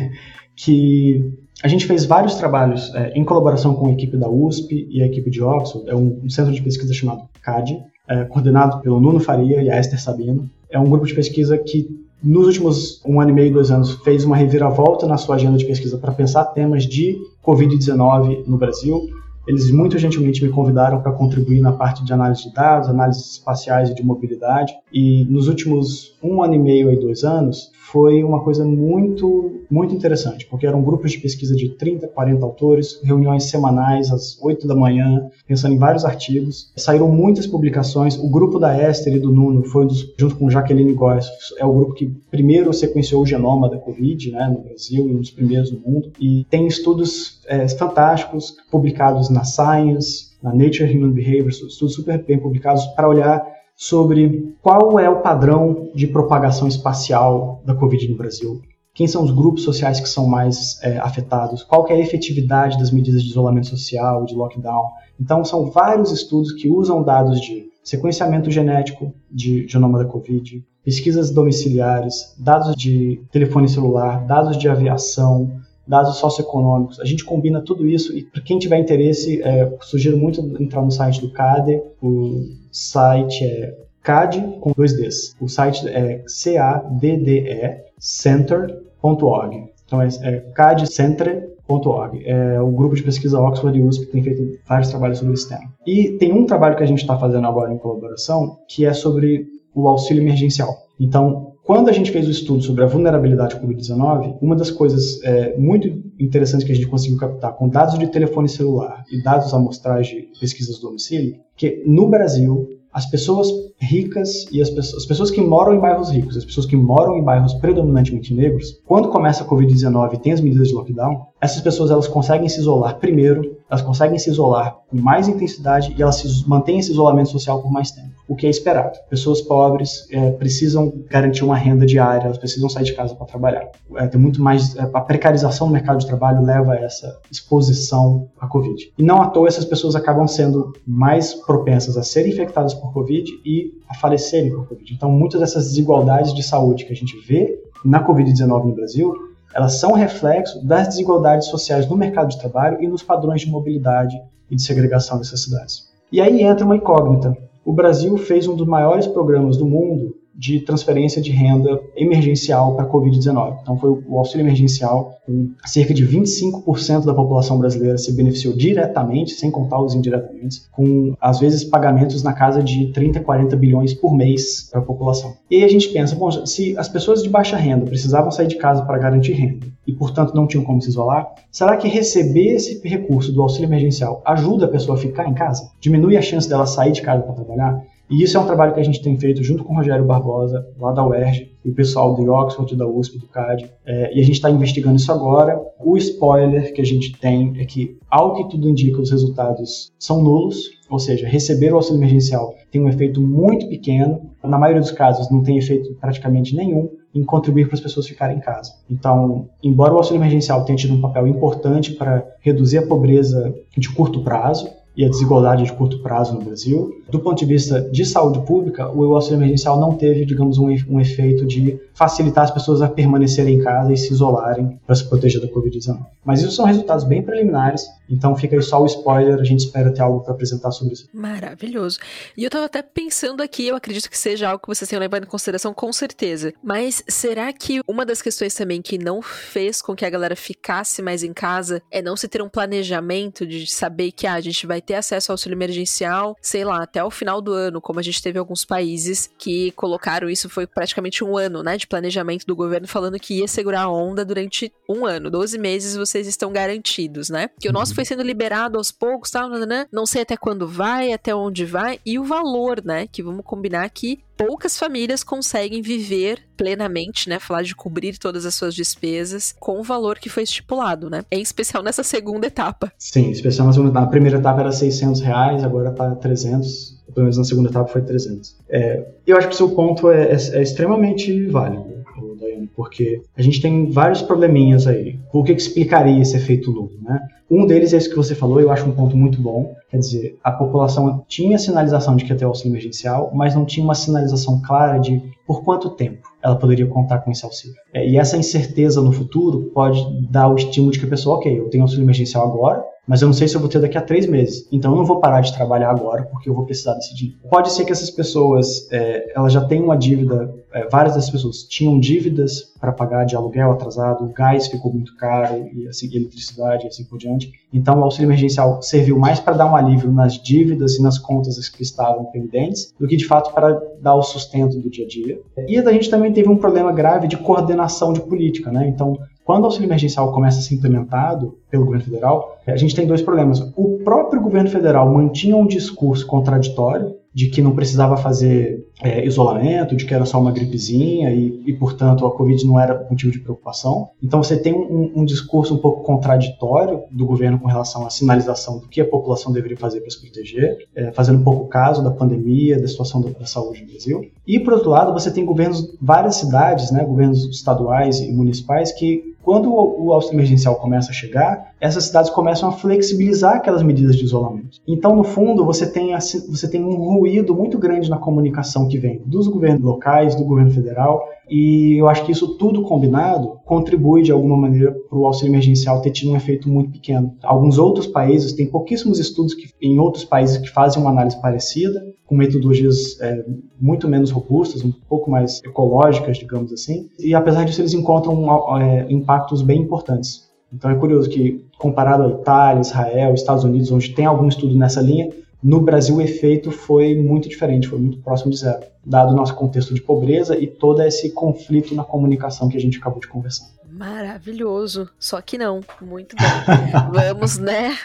[0.56, 1.32] que
[1.62, 5.06] a gente fez vários trabalhos é, em colaboração com a equipe da USP e a
[5.06, 7.78] equipe de Oxford, é um, um centro de pesquisa chamado CAD,
[8.08, 10.48] é, coordenado pelo Nuno Faria e a Esther Sabino.
[10.70, 11.88] É um grupo de pesquisa que,
[12.22, 15.64] nos últimos um ano e meio, dois anos, fez uma reviravolta na sua agenda de
[15.64, 19.08] pesquisa para pensar temas de Covid-19 no Brasil.
[19.46, 23.90] Eles muito gentilmente me convidaram para contribuir na parte de análise de dados, análises espaciais
[23.90, 24.72] e de mobilidade.
[24.92, 29.94] E nos últimos um ano e meio e dois anos, foi uma coisa muito, muito
[29.94, 34.74] interessante, porque eram grupos de pesquisa de 30, 40 autores, reuniões semanais às 8 da
[34.74, 36.72] manhã, pensando em vários artigos.
[36.76, 38.18] Saíram muitas publicações.
[38.18, 41.26] O grupo da Esther e do Nuno foi, dos, junto com Jaqueline Góes,
[41.56, 45.20] é o grupo que primeiro sequenciou o genoma da Covid né, no Brasil e um
[45.20, 46.10] dos primeiros no mundo.
[46.18, 52.40] E tem estudos é, fantásticos publicados na Science, na Nature Human Behavior, estudos super bem
[52.40, 58.60] publicados para olhar sobre qual é o padrão de propagação espacial da Covid no Brasil,
[58.94, 62.92] quem são os grupos sociais que são mais é, afetados, qual é a efetividade das
[62.92, 64.90] medidas de isolamento social, de lockdown.
[65.20, 71.30] Então, são vários estudos que usam dados de sequenciamento genético de genoma da Covid, pesquisas
[71.30, 77.00] domiciliares, dados de telefone celular, dados de aviação, dados socioeconômicos.
[77.00, 80.90] A gente combina tudo isso e para quem tiver interesse, é, sugiro muito entrar no
[80.90, 81.80] site do CADE.
[82.02, 85.36] O site é CAD com dois Ds.
[85.40, 89.64] O site é C-A-D-D-E center.org.
[89.86, 92.22] Então é, é cadcentre.org.
[92.26, 95.48] É o grupo de pesquisa Oxford e USP que tem feito vários trabalhos sobre esse
[95.48, 95.72] tema.
[95.86, 99.46] E tem um trabalho que a gente está fazendo agora em colaboração que é sobre
[99.74, 100.84] o auxílio emergencial.
[101.00, 105.56] Então, quando a gente fez o estudo sobre a vulnerabilidade Covid-19, uma das coisas é,
[105.56, 105.88] muito
[106.20, 110.28] interessantes que a gente conseguiu captar com dados de telefone celular e dados amostrais de
[110.38, 113.48] pesquisas do domicílio, que no Brasil as pessoas
[113.80, 117.16] ricas e as pessoas, as pessoas que moram em bairros ricos, as pessoas que moram
[117.16, 121.60] em bairros predominantemente negros, quando começa a Covid-19 e tem as medidas de lockdown, essas
[121.60, 126.16] pessoas elas conseguem se isolar primeiro, elas conseguem se isolar com mais intensidade e elas
[126.16, 128.98] se, mantêm esse isolamento social por mais tempo, o que é esperado.
[129.08, 133.70] Pessoas pobres é, precisam garantir uma renda diária, elas precisam sair de casa para trabalhar.
[133.96, 138.28] É, tem muito mais é, a precarização do mercado de trabalho leva a essa exposição
[138.40, 138.92] à Covid.
[138.96, 143.30] E não à toa essas pessoas acabam sendo mais propensas a serem infectadas por Covid
[143.44, 144.94] e a falecerem por Covid.
[144.94, 149.12] Então, muitas dessas desigualdades de saúde que a gente vê na Covid-19 no Brasil,
[149.54, 154.20] elas são reflexo das desigualdades sociais no mercado de trabalho e nos padrões de mobilidade
[154.50, 155.92] e de segregação dessas cidades.
[156.10, 157.36] E aí entra uma incógnita.
[157.64, 162.84] O Brasil fez um dos maiores programas do mundo de transferência de renda emergencial para
[162.84, 163.58] a Covid-19.
[163.62, 169.32] Então, foi o auxílio emergencial, com cerca de 25% da população brasileira se beneficiou diretamente,
[169.32, 174.14] sem contar os indiretamente, com, às vezes, pagamentos na casa de 30, 40 bilhões por
[174.14, 175.34] mês para a população.
[175.48, 178.84] E a gente pensa, bom, se as pessoas de baixa renda precisavam sair de casa
[178.84, 183.32] para garantir renda e, portanto, não tinham como se isolar, será que receber esse recurso
[183.32, 185.70] do auxílio emergencial ajuda a pessoa a ficar em casa?
[185.80, 187.84] Diminui a chance dela sair de casa para trabalhar?
[188.10, 190.66] E isso é um trabalho que a gente tem feito junto com o Rogério Barbosa,
[190.78, 193.70] lá da UERJ, e o pessoal de Oxford, da USP, do CAD.
[193.86, 195.58] É, e a gente está investigando isso agora.
[195.82, 200.22] O spoiler que a gente tem é que, ao que tudo indica, os resultados são
[200.22, 204.92] nulos, ou seja, receber o auxílio emergencial tem um efeito muito pequeno, na maioria dos
[204.92, 208.72] casos não tem efeito praticamente nenhum em contribuir para as pessoas ficarem em casa.
[208.90, 213.88] Então, embora o auxílio emergencial tenha tido um papel importante para reduzir a pobreza de
[213.90, 217.02] curto prazo, e a desigualdade de curto prazo no Brasil.
[217.10, 221.00] Do ponto de vista de saúde pública, o auxílio emergencial não teve, digamos, um, um
[221.00, 225.40] efeito de facilitar as pessoas a permanecerem em casa e se isolarem para se proteger
[225.40, 226.04] da Covid-19.
[226.24, 229.92] Mas isso são resultados bem preliminares, então fica aí só o spoiler, a gente espera
[229.92, 231.08] ter algo para apresentar sobre isso.
[231.12, 231.98] Maravilhoso.
[232.36, 235.24] E eu estava até pensando aqui, eu acredito que seja algo que vocês tenham levado
[235.24, 239.94] em consideração com certeza, mas será que uma das questões também que não fez com
[239.94, 244.10] que a galera ficasse mais em casa é não se ter um planejamento de saber
[244.12, 247.40] que ah, a gente vai ter acesso ao auxílio emergencial, sei lá, até o final
[247.40, 251.62] do ano, como a gente teve alguns países que colocaram isso, foi praticamente um ano,
[251.62, 255.58] né, de planejamento do governo falando que ia segurar a onda durante um ano, 12
[255.58, 257.50] meses vocês estão garantidos, né?
[257.58, 257.96] Que o nosso uhum.
[257.96, 259.48] foi sendo liberado aos poucos, tal,
[259.92, 263.88] não sei até quando vai, até onde vai, e o valor, né, que vamos combinar
[263.90, 267.38] que poucas famílias conseguem viver plenamente, né?
[267.38, 271.24] Falar de cobrir todas as suas despesas com o valor que foi estipulado, né?
[271.30, 272.92] Em especial nessa segunda etapa.
[272.98, 274.04] Sim, especial na segunda etapa.
[274.06, 277.02] Na primeira etapa era 600 reais, agora tá 300.
[277.14, 278.56] Pelo menos na segunda etapa foi 300.
[278.68, 282.03] É, eu acho que o seu ponto é, é, é extremamente válido,
[282.34, 285.18] Daiane, porque a gente tem vários probleminhas aí.
[285.30, 287.20] Por que, que explicaria esse efeito nulo, né?
[287.50, 289.74] Um deles é esse que você falou, eu acho um ponto muito bom.
[289.90, 293.84] Quer dizer, a população tinha sinalização de que ia ter auxílio emergencial, mas não tinha
[293.84, 297.76] uma sinalização clara de por quanto tempo ela poderia contar com esse auxílio.
[297.92, 301.60] É, e essa incerteza no futuro pode dar o estímulo de que a pessoa, ok,
[301.60, 304.02] eu tenho auxílio emergencial agora, mas eu não sei se eu vou ter daqui a
[304.02, 304.66] três meses.
[304.72, 307.40] Então eu não vou parar de trabalhar agora porque eu vou precisar desse dinheiro.
[307.50, 311.64] Pode ser que essas pessoas, é, elas já tenham uma dívida, é, várias dessas pessoas
[311.64, 316.88] tinham dívidas para pagar de aluguel atrasado, gás ficou muito caro e assim, eletricidade e
[316.88, 317.52] assim por diante.
[317.72, 321.68] Então o auxílio emergencial serviu mais para dar um alívio nas dívidas e nas contas
[321.68, 325.40] que estavam pendentes do que de fato para dar o sustento do dia a dia.
[325.68, 328.88] E a gente também teve um problema grave de coordenação de política, né?
[328.88, 333.06] Então quando o auxílio emergencial começa a ser implementado pelo governo federal, a gente tem
[333.06, 333.60] dois problemas.
[333.76, 339.96] O próprio governo federal mantinha um discurso contraditório de que não precisava fazer é, isolamento,
[339.96, 343.40] de que era só uma gripezinha e, e, portanto, a Covid não era motivo de
[343.40, 344.10] preocupação.
[344.22, 348.78] Então, você tem um, um, discurso um pouco contraditório do governo com relação à sinalização
[348.78, 352.10] do que a população deveria fazer para se proteger, é, fazendo um pouco caso da
[352.10, 354.30] pandemia, da situação da, da, saúde no Brasil.
[354.46, 359.33] E, por outro lado, você tem governos, várias cidades, né, governos estaduais e municipais que
[359.44, 364.24] quando o auxílio emergencial começa a chegar, essas cidades começam a flexibilizar aquelas medidas de
[364.24, 364.78] isolamento.
[364.88, 369.20] Então, no fundo, você tem, você tem um ruído muito grande na comunicação que vem
[369.26, 374.32] dos governos locais, do governo federal, e eu acho que isso tudo combinado contribui de
[374.32, 377.34] alguma maneira para o auxílio emergencial ter tido um efeito muito pequeno.
[377.42, 382.04] Alguns outros países, tem pouquíssimos estudos que, em outros países que fazem uma análise parecida,
[382.26, 383.44] com metodologias é,
[383.80, 389.06] muito menos robustas, um pouco mais ecológicas, digamos assim, e apesar disso eles encontram é,
[389.10, 390.44] impactos bem importantes.
[390.72, 395.00] Então é curioso que, comparado a Itália, Israel, Estados Unidos, onde tem algum estudo nessa
[395.00, 395.28] linha,
[395.64, 399.54] no Brasil, o efeito foi muito diferente, foi muito próximo de zero, dado o nosso
[399.54, 403.70] contexto de pobreza e todo esse conflito na comunicação que a gente acabou de conversar.
[403.88, 405.08] Maravilhoso.
[405.18, 405.80] Só que não.
[406.02, 406.44] Muito bom.
[407.14, 407.96] vamos, né?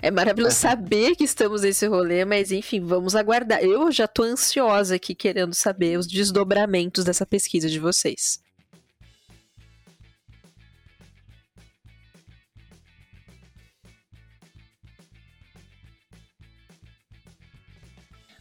[0.00, 3.64] É maravilhoso saber que estamos nesse rolê, mas enfim, vamos aguardar.
[3.64, 8.38] Eu já tô ansiosa aqui querendo saber os desdobramentos dessa pesquisa de vocês.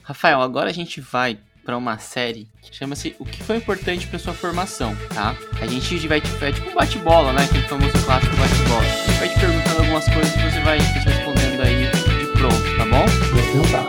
[0.07, 4.17] Rafael, agora a gente vai para uma série que chama-se O que foi importante para
[4.17, 5.35] sua formação, tá?
[5.61, 7.43] A gente vai é tipo um bate-bola, né?
[7.43, 8.83] Aquele famoso clássico bate-bola.
[8.83, 12.85] A gente vai te perguntando algumas coisas e você vai respondendo aí de pronto, tá
[12.85, 13.05] bom?
[13.33, 13.83] Vou tentar.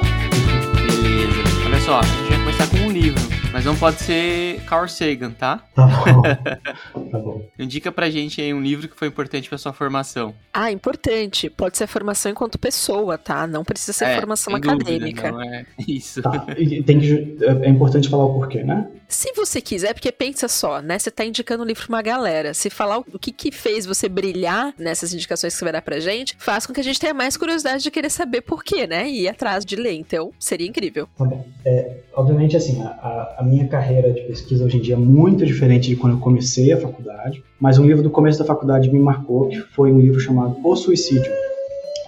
[0.87, 1.67] Beleza.
[1.67, 3.38] Olha só, a gente vai começar com um livro.
[3.53, 5.63] Mas não pode ser Carl Sagan, tá?
[5.75, 6.23] Tá bom.
[7.11, 7.43] tá bom.
[7.59, 10.35] Indica pra gente aí um livro que foi importante pra sua formação.
[10.53, 11.49] Ah, importante.
[11.49, 13.47] Pode ser formação enquanto pessoa, tá?
[13.47, 15.31] Não precisa ser é, formação acadêmica.
[15.31, 16.21] Dúvida, não é isso.
[16.23, 16.47] Tá.
[16.85, 18.87] tem que, é importante falar o porquê, né?
[19.09, 20.99] Se você quiser, porque pensa só, né?
[20.99, 22.53] Você tá indicando um livro pra uma galera.
[22.53, 25.99] Se falar o que que fez você brilhar nessas indicações que você vai dar pra
[25.99, 29.09] gente, faz com que a gente tenha mais curiosidade de querer saber porquê, né?
[29.09, 29.95] E ir atrás de ler.
[29.95, 31.09] Então, seria incrível.
[31.17, 31.27] Tá.
[31.65, 35.89] É, obviamente, assim, a, a minha carreira de pesquisa hoje em dia é muito diferente
[35.89, 39.49] de quando eu comecei a faculdade, mas um livro do começo da faculdade me marcou,
[39.49, 41.33] que foi um livro chamado O Suicídio,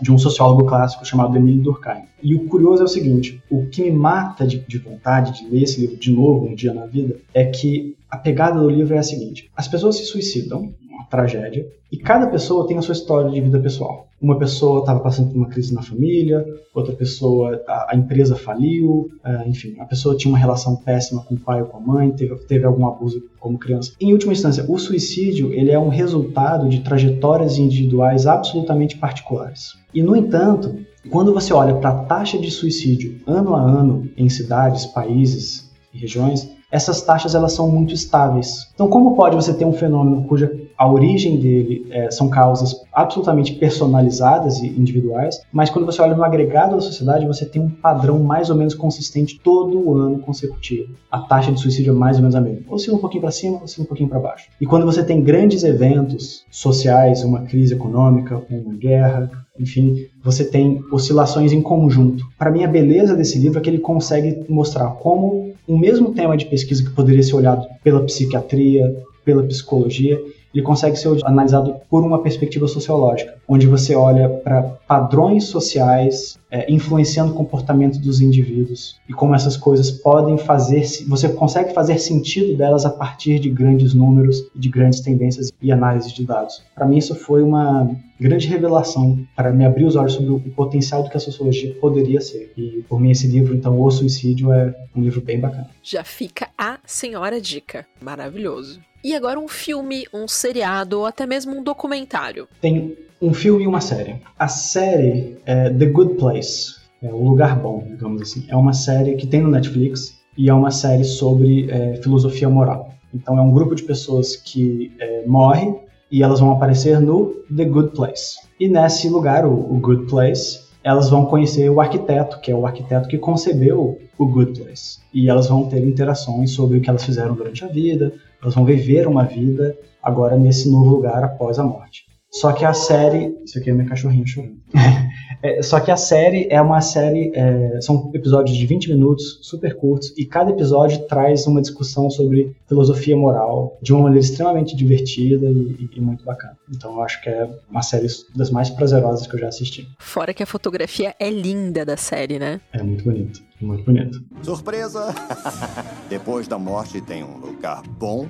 [0.00, 2.02] de um sociólogo clássico chamado Emile Durkheim.
[2.22, 5.62] E o curioso é o seguinte: o que me mata de, de vontade de ler
[5.62, 8.98] esse livro de novo um dia na vida é que a pegada do livro é
[8.98, 13.30] a seguinte: as pessoas se suicidam, uma tragédia, e cada pessoa tem a sua história
[13.30, 14.08] de vida pessoal.
[14.20, 19.08] Uma pessoa estava passando por uma crise na família, outra pessoa, a, a empresa faliu,
[19.24, 22.10] uh, enfim, a pessoa tinha uma relação péssima com o pai ou com a mãe,
[22.10, 23.92] teve, teve algum abuso como criança.
[24.00, 29.72] Em última instância, o suicídio ele é um resultado de trajetórias individuais absolutamente particulares.
[29.94, 30.76] E, no entanto,
[31.08, 35.98] quando você olha para a taxa de suicídio ano a ano em cidades, países e
[35.98, 38.68] regiões, essas taxas elas são muito estáveis.
[38.74, 43.52] Então, como pode você ter um fenômeno cuja a origem dele é, são causas absolutamente
[43.54, 48.18] personalizadas e individuais, mas quando você olha no agregado da sociedade, você tem um padrão
[48.20, 50.94] mais ou menos consistente todo ano consecutivo.
[51.10, 52.62] A taxa de suicídio é mais ou menos a mesma.
[52.70, 54.48] Oscila um pouquinho para cima, oscila um pouquinho para baixo.
[54.58, 60.82] E quando você tem grandes eventos sociais, uma crise econômica, uma guerra, enfim, você tem
[60.90, 62.24] oscilações em conjunto.
[62.38, 66.36] Para mim, a beleza desse livro é que ele consegue mostrar como o mesmo tema
[66.36, 68.92] de pesquisa que poderia ser olhado pela psiquiatria,
[69.24, 70.20] pela psicologia,
[70.54, 76.70] ele consegue ser analisado por uma perspectiva sociológica, onde você olha para padrões sociais é,
[76.72, 82.56] influenciando o comportamento dos indivíduos e como essas coisas podem fazer, você consegue fazer sentido
[82.56, 86.62] delas a partir de grandes números, de grandes tendências e análise de dados.
[86.74, 91.02] Para mim isso foi uma grande revelação para me abrir os olhos sobre o potencial
[91.02, 92.52] do que a sociologia poderia ser.
[92.56, 95.70] E por mim esse livro, então, O Suicídio é um livro bem bacana.
[95.82, 97.86] Já fica a senhora dica.
[98.00, 98.80] Maravilhoso.
[99.02, 102.46] E agora um filme, um seriado ou até mesmo um documentário.
[102.60, 104.16] Tem um filme e uma série.
[104.38, 108.44] A série é The Good Place, é o lugar bom, digamos assim.
[108.48, 112.92] É uma série que tem no Netflix e é uma série sobre é, filosofia moral.
[113.12, 115.74] Então é um grupo de pessoas que é, morre
[116.10, 118.38] e elas vão aparecer no The Good Place.
[118.58, 122.66] E nesse lugar, o, o Good Place, elas vão conhecer o arquiteto, que é o
[122.66, 124.98] arquiteto que concebeu o Good Place.
[125.12, 128.64] E elas vão ter interações sobre o que elas fizeram durante a vida, elas vão
[128.64, 132.10] viver uma vida agora nesse novo lugar após a morte.
[132.30, 133.36] Só que a série.
[133.44, 134.60] Isso aqui é meu cachorrinho chorando.
[135.42, 137.32] é, só que a série é uma série.
[137.34, 142.54] É, são episódios de 20 minutos, super curtos, e cada episódio traz uma discussão sobre
[142.68, 146.56] filosofia moral de uma maneira extremamente divertida e, e, muito bacana.
[146.72, 148.06] Então eu acho que é uma série
[148.36, 149.88] das mais prazerosas que eu já assisti.
[149.98, 152.60] Fora que a fotografia é linda da série, né?
[152.72, 153.49] É muito bonito.
[153.60, 154.24] Muito bonito.
[154.42, 155.14] Surpresa!
[156.08, 158.26] Depois da morte tem um lugar bom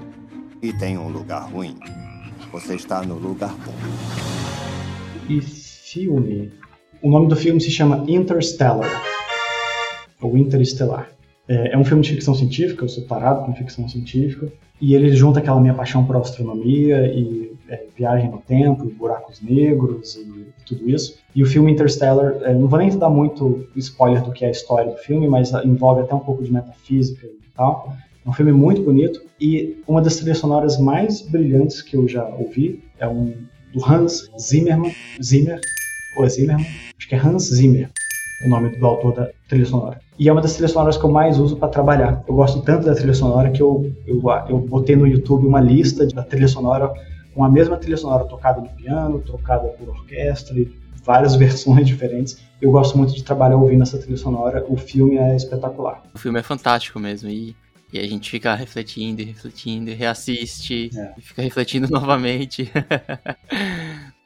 [0.61, 1.77] e tem um lugar ruim.
[2.53, 3.75] Você está no lugar bom.
[5.29, 6.53] E filme?
[7.01, 9.03] O nome do filme se chama Interstellar.
[10.21, 11.09] Ou Interestelar.
[11.47, 14.53] É, é um filme de ficção científica, eu sou parado com ficção científica.
[14.81, 19.41] E ele junta aquela minha paixão por astronomia e é, viagem no tempo, e buracos
[19.41, 21.20] negros e tudo isso.
[21.35, 24.51] E o filme Interstellar, é, não vou nem dar muito spoiler do que é a
[24.51, 27.93] história do filme, mas envolve até um pouco de metafísica e tal.
[28.25, 32.27] É um filme muito bonito e uma das trilhas sonoras mais brilhantes que eu já
[32.27, 33.33] ouvi é um
[33.73, 34.93] do Hans Zimmermann,
[35.23, 35.61] Zimmer,
[36.17, 36.67] ou é Zimmermann?
[36.99, 37.89] Acho que é Hans Zimmer,
[38.45, 40.01] o nome do autor da trilha sonora.
[40.19, 42.23] E é uma das trilhas sonoras que eu mais uso para trabalhar.
[42.29, 46.07] Eu gosto tanto da trilha sonora que eu, eu, eu botei no YouTube uma lista
[46.07, 46.93] da trilha sonora
[47.35, 50.67] com a mesma trilha sonora tocada no piano, tocada por orquestra e
[51.03, 52.39] várias versões diferentes.
[52.61, 54.65] Eu gosto muito de trabalhar ouvindo essa trilha sonora.
[54.69, 56.03] O filme é espetacular.
[56.15, 57.57] O filme é fantástico mesmo e
[57.93, 61.15] e a gente fica refletindo e refletindo, e reassiste, é.
[61.19, 62.71] e fica refletindo novamente.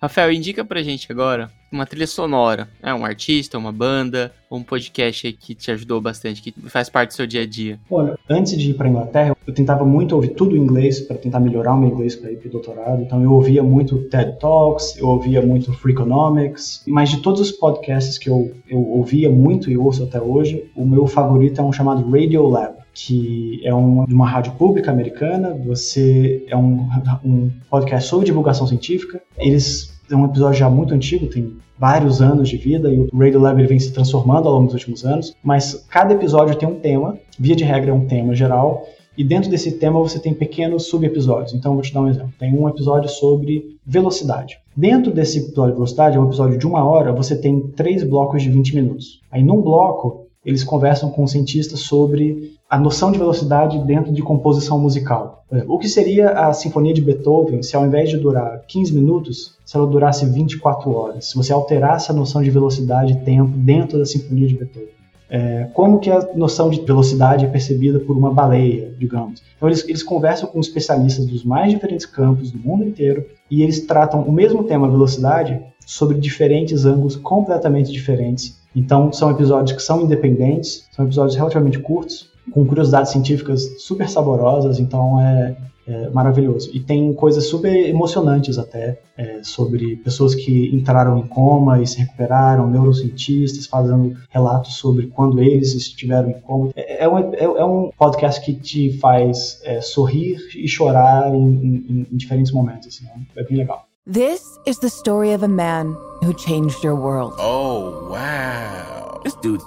[0.05, 2.69] Rafael, indica pra gente agora uma trilha sonora.
[2.83, 7.15] É um artista, uma banda, um podcast que te ajudou bastante, que faz parte do
[7.15, 7.81] seu dia a dia.
[7.91, 11.41] Olha, antes de ir pra Inglaterra, eu tentava muito ouvir tudo em inglês para tentar
[11.41, 13.03] melhorar o meu inglês para ir pro doutorado.
[13.03, 18.19] Então eu ouvia muito TED Talks, eu ouvia muito Freakonomics, mas de todos os podcasts
[18.19, 22.09] que eu, eu ouvia muito e ouço até hoje, o meu favorito é um chamado
[22.11, 25.53] Radio Lab que é um, de uma rádio pública americana.
[25.67, 26.89] Você é um,
[27.25, 29.21] um podcast sobre divulgação científica.
[29.37, 33.41] Eles é um episódio já muito antigo, tem vários anos de vida e o Radio
[33.41, 37.19] Lab vem se transformando ao longo dos últimos anos, mas cada episódio tem um tema,
[37.39, 38.87] via de regra é um tema geral,
[39.17, 41.55] e dentro desse tema você tem pequenos sub-episódios.
[41.55, 42.33] Então vou te dar um exemplo.
[42.39, 44.59] Tem um episódio sobre velocidade.
[44.77, 48.43] Dentro desse episódio de velocidade, é um episódio de uma hora, você tem três blocos
[48.43, 49.21] de 20 minutos.
[49.31, 54.79] Aí num bloco, eles conversam com cientistas sobre a noção de velocidade dentro de composição
[54.79, 55.45] musical.
[55.69, 59.77] O que seria a Sinfonia de Beethoven se ao invés de durar 15 minutos, se
[59.77, 61.27] ela durasse 24 horas?
[61.27, 65.04] Se você alterasse a noção de velocidade e tempo dentro da Sinfonia de Beethoven.
[65.29, 69.43] É, como que a noção de velocidade é percebida por uma baleia, digamos.
[69.57, 73.81] Então eles, eles conversam com especialistas dos mais diferentes campos do mundo inteiro e eles
[73.87, 78.61] tratam o mesmo tema velocidade sobre diferentes ângulos completamente diferentes.
[78.77, 84.79] Então são episódios que são independentes, são episódios relativamente curtos, com curiosidades científicas super saborosas,
[84.79, 86.71] então é, é maravilhoso.
[86.73, 91.99] E tem coisas super emocionantes até, é, sobre pessoas que entraram em coma e se
[91.99, 96.71] recuperaram, neurocientistas fazendo relatos sobre quando eles estiveram em coma.
[96.75, 101.39] É, é um, é, é um podcast que te faz é, sorrir e chorar em,
[101.39, 102.89] em, em diferentes momentos.
[102.89, 103.07] Assim,
[103.37, 103.87] é bem legal.
[104.07, 107.35] This is the story of a man who changed your world.
[107.39, 109.21] Oh, wow.
[109.25, 109.63] This dude,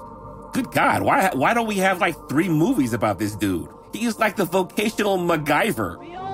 [0.53, 3.67] good God, why, why don't we have like three movies about this dude?
[3.97, 6.26] He's like the vocational MacGyver.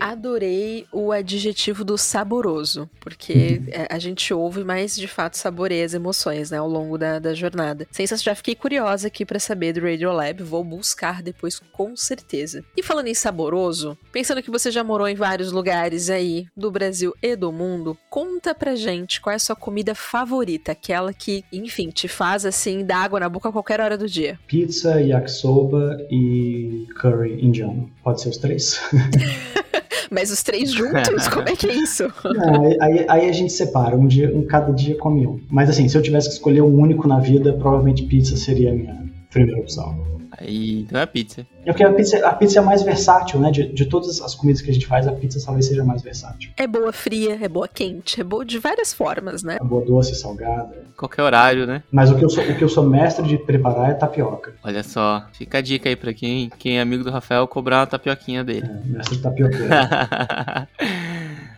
[0.00, 5.92] Adorei o adjetivo do saboroso, porque é, a gente ouve, mas de fato saboreia as
[5.92, 7.86] emoções, né, ao longo da, da jornada.
[7.90, 12.64] Sensas, já fiquei curiosa aqui para saber do Radiolab, vou buscar depois com certeza.
[12.76, 17.14] E falando em saboroso, pensando que você já morou em vários lugares aí do Brasil
[17.22, 21.90] e do mundo, conta pra gente qual é a sua comida favorita, aquela que, enfim,
[21.90, 24.38] te faz assim dar água na boca a qualquer hora do dia.
[24.46, 27.90] Pizza, yakisoba e curry indiano.
[28.02, 28.80] Pode ser os três?
[30.10, 32.12] Mas os três juntos, como é que é isso?
[32.24, 35.40] Não, aí, aí, a gente separa, um dia, um cada dia come um.
[35.48, 38.74] Mas assim, se eu tivesse que escolher um único na vida, provavelmente pizza seria a
[38.74, 40.19] minha primeira opção.
[40.40, 41.46] Aí, então é pizza.
[41.66, 43.50] É porque a pizza, a pizza é mais versátil, né?
[43.50, 46.50] De, de todas as comidas que a gente faz, a pizza talvez seja mais versátil.
[46.56, 49.58] É boa fria, é boa quente, é boa de várias formas, né?
[49.60, 50.82] É boa doce, salgada.
[50.96, 51.82] Qualquer horário, né?
[51.92, 54.54] Mas o que eu sou, o que eu sou mestre de preparar é tapioca.
[54.64, 57.86] Olha só, fica a dica aí pra quem, quem é amigo do Rafael cobrar uma
[57.86, 58.66] tapioquinha dele.
[58.66, 59.58] É, mestre de tapioca.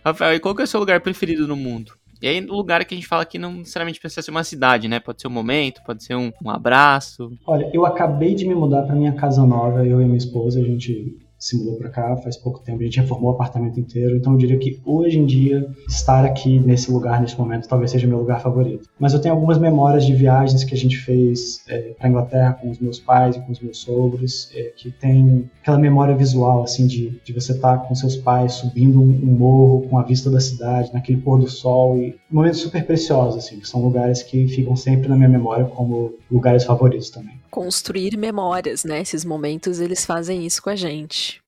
[0.03, 1.93] Rafael, e qual que é o seu lugar preferido no mundo?
[2.23, 4.97] E aí, lugar que a gente fala que não necessariamente precisa ser uma cidade, né?
[4.97, 7.33] Pode ser um momento, pode ser um, um abraço.
[7.45, 10.63] Olha, eu acabei de me mudar para minha casa nova, eu e minha esposa, a
[10.63, 14.31] gente se mudou para cá faz pouco tempo, a gente reformou o apartamento inteiro, então
[14.31, 18.19] eu diria que hoje em dia estar aqui nesse lugar, nesse momento, talvez seja meu
[18.19, 18.87] lugar favorito.
[18.97, 22.69] Mas eu tenho algumas memórias de viagens que a gente fez é, para Inglaterra com
[22.69, 26.87] os meus pais e com os meus sogros, é, que tem aquela memória visual, assim,
[26.87, 30.29] de, de você estar tá com seus pais subindo um, um, morro com a vista
[30.29, 34.47] da cidade, naquele pôr do sol, e momentos super preciosos, assim, que são lugares que
[34.47, 37.42] ficam sempre na minha memória como lugares favoritos também.
[37.53, 39.01] Construir memórias, né?
[39.01, 41.39] Esses momentos, eles fazem isso com a gente.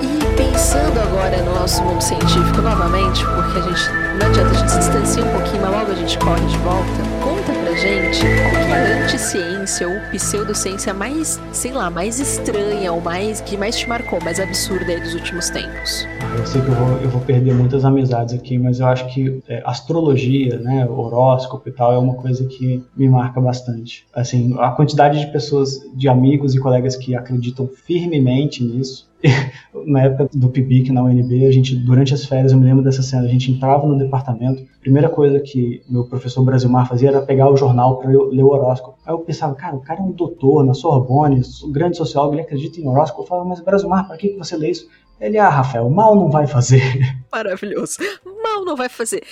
[0.00, 4.70] E pensando agora no nosso mundo científico novamente, porque a gente não adianta a gente
[4.70, 7.02] se distanciar um pouquinho, mas logo a gente corre de volta.
[7.24, 7.41] Conta
[7.72, 13.00] pra gente qual que é a anticiência ou pseudociência mais, sei lá, mais estranha ou
[13.00, 16.06] mais que mais te marcou, mais absurda aí dos últimos tempos.
[16.36, 19.42] Eu sei que eu vou, eu vou perder muitas amizades aqui, mas eu acho que
[19.48, 24.06] é, astrologia, né, horóscopo e tal, é uma coisa que me marca bastante.
[24.14, 29.10] Assim, a quantidade de pessoas, de amigos e colegas que acreditam firmemente nisso.
[29.86, 33.02] na época do PIBIC na UNB, a gente, durante as férias, eu me lembro dessa
[33.02, 37.22] cena, a gente entrava no departamento, a primeira coisa que meu professor Brasilmar fazia era
[37.22, 38.98] pegar o jornal para ler o horóscopo.
[39.06, 41.40] Aí eu pensava, cara, o cara é um doutor na Sorbonne,
[41.70, 43.22] grande sociólogo, ele acredita em horóscopo.
[43.22, 44.88] Eu falava, mas Brasilmar, para que você lê isso?
[45.20, 46.82] Ele, ah, Rafael, mal não vai fazer.
[47.30, 47.98] Maravilhoso.
[48.42, 49.22] Mal não vai fazer.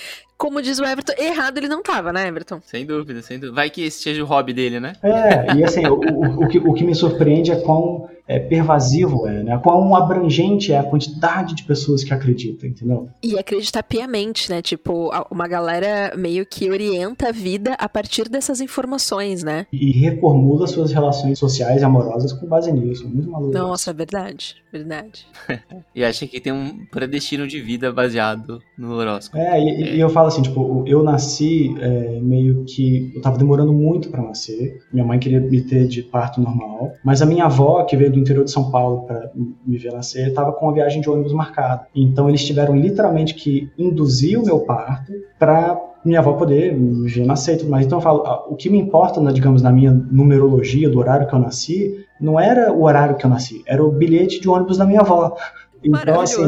[0.41, 2.59] Como diz o Everton, errado ele não tava, né, Everton?
[2.65, 3.53] Sem dúvida, sem dúvida.
[3.55, 4.93] Vai que esse seja o hobby dele, né?
[5.03, 9.27] É, e assim, o, o, o, que, o que me surpreende é quão é, pervasivo
[9.27, 9.59] é, né?
[9.61, 13.09] Quão abrangente é a quantidade de pessoas que acreditam, entendeu?
[13.21, 14.61] E acreditar piamente, né?
[14.61, 19.67] Tipo, uma galera meio que orienta a vida a partir dessas informações, né?
[19.71, 23.05] E reformula suas relações sociais e amorosas com base nisso.
[23.05, 23.51] Muito maluco.
[23.51, 25.27] Nossa, verdade, verdade.
[25.93, 29.37] e acha que tem um predestino de vida baseado no horóscopo.
[29.37, 29.95] É, e, é.
[29.95, 33.11] e eu falo assim, tipo, eu nasci é, meio que.
[33.15, 34.79] Eu tava demorando muito para nascer.
[34.91, 36.93] Minha mãe queria me ter de parto normal.
[37.03, 39.31] Mas a minha avó, que veio do interior de São Paulo para
[39.65, 41.87] me ver nascer, estava com uma viagem de ônibus marcada.
[41.95, 47.25] Então eles tiveram literalmente que induzir o meu parto para minha avó poder me ver
[47.25, 47.85] nascer e tudo mais.
[47.85, 51.33] Então eu falo, o que me importa, na, digamos, na minha numerologia do horário que
[51.33, 54.85] eu nasci, não era o horário que eu nasci, era o bilhete de ônibus da
[54.85, 55.35] minha avó.
[55.83, 56.43] Então, assim,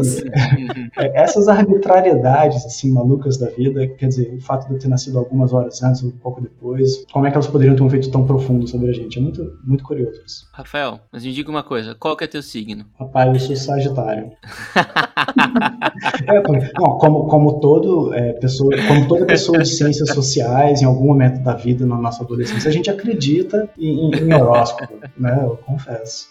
[0.98, 5.18] é, essas arbitrariedades, assim, malucas da vida, quer dizer, o fato de eu ter nascido
[5.18, 8.26] algumas horas antes, um pouco depois, como é que elas poderiam ter um efeito tão
[8.26, 9.18] profundo sobre a gente?
[9.18, 10.48] É muito, muito curioso isso.
[10.52, 12.86] Rafael, mas me diga uma coisa, qual que é teu signo?
[13.00, 14.32] Rapaz, eu sou sagitário.
[16.28, 16.42] é,
[16.80, 21.42] não, como, como, todo, é, pessoa, como toda pessoa de ciências sociais, em algum momento
[21.44, 25.40] da vida, na nossa adolescência, a gente acredita em, em horóscopo, né?
[25.44, 26.28] Eu confesso.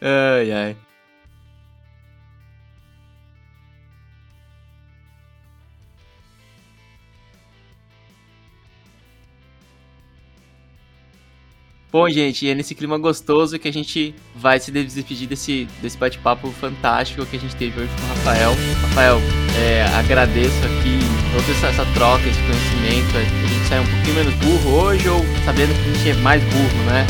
[0.00, 0.76] Ai, ai.
[11.90, 16.50] Bom, gente, é nesse clima gostoso que a gente vai se despedir desse, desse bate-papo
[16.50, 18.50] fantástico que a gente teve hoje com o Rafael.
[18.82, 19.18] Rafael,
[19.58, 20.98] é, agradeço aqui
[21.32, 23.16] toda essa, essa, troca, esse conhecimento.
[23.16, 26.42] A gente sai um pouquinho menos burro hoje ou sabendo que a gente é mais
[26.44, 27.06] burro, né?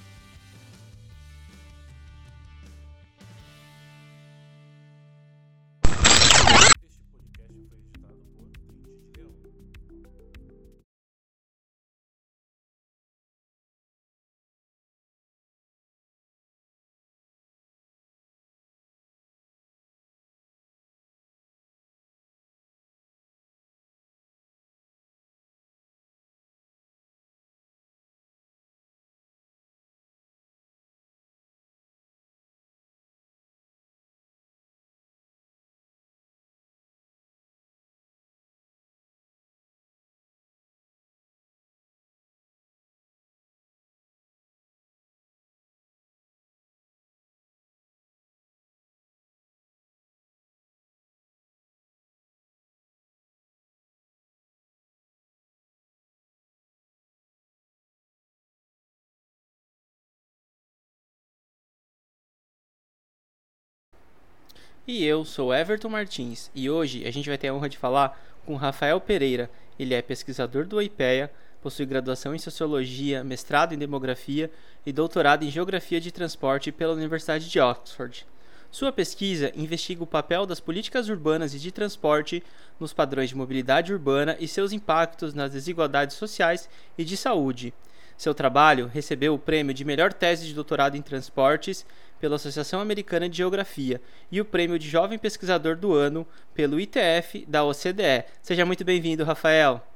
[64.87, 68.21] E eu sou Everton Martins e hoje a gente vai ter a honra de falar
[68.45, 69.49] com Rafael Pereira.
[69.79, 71.31] Ele é pesquisador do IPEA,
[71.63, 74.51] possui graduação em Sociologia, mestrado em Demografia
[74.85, 78.27] e doutorado em Geografia de Transporte pela Universidade de Oxford.
[78.73, 82.43] Sua pesquisa investiga o papel das políticas urbanas e de transporte
[82.81, 87.73] nos padrões de mobilidade urbana e seus impactos nas desigualdades sociais e de saúde.
[88.17, 91.85] Seu trabalho recebeu o prêmio de melhor tese de doutorado em transportes
[92.23, 94.01] pela Associação Americana de Geografia
[94.31, 96.25] e o prêmio de Jovem Pesquisador do Ano
[96.55, 98.25] pelo ITF da OCDE.
[98.41, 99.92] Seja muito bem-vindo, Rafael.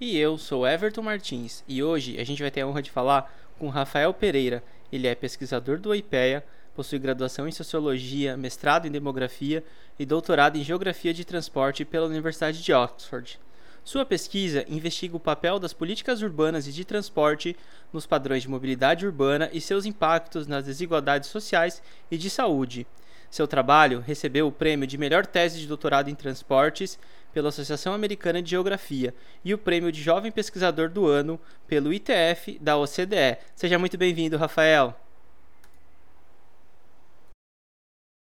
[0.00, 3.34] E eu sou Everton Martins e hoje a gente vai ter a honra de falar
[3.58, 4.62] com Rafael Pereira.
[4.92, 9.64] Ele é pesquisador do IPEA, possui graduação em Sociologia, mestrado em Demografia
[9.98, 13.40] e doutorado em Geografia de Transporte pela Universidade de Oxford.
[13.82, 17.56] Sua pesquisa investiga o papel das políticas urbanas e de transporte
[17.92, 22.86] nos padrões de mobilidade urbana e seus impactos nas desigualdades sociais e de saúde.
[23.30, 26.98] Seu trabalho recebeu o prêmio de melhor tese de doutorado em transportes
[27.32, 29.14] pela Associação Americana de Geografia
[29.44, 33.38] e o prêmio de Jovem Pesquisador do Ano pelo ITF da OCDE.
[33.54, 35.07] Seja muito bem-vindo, Rafael.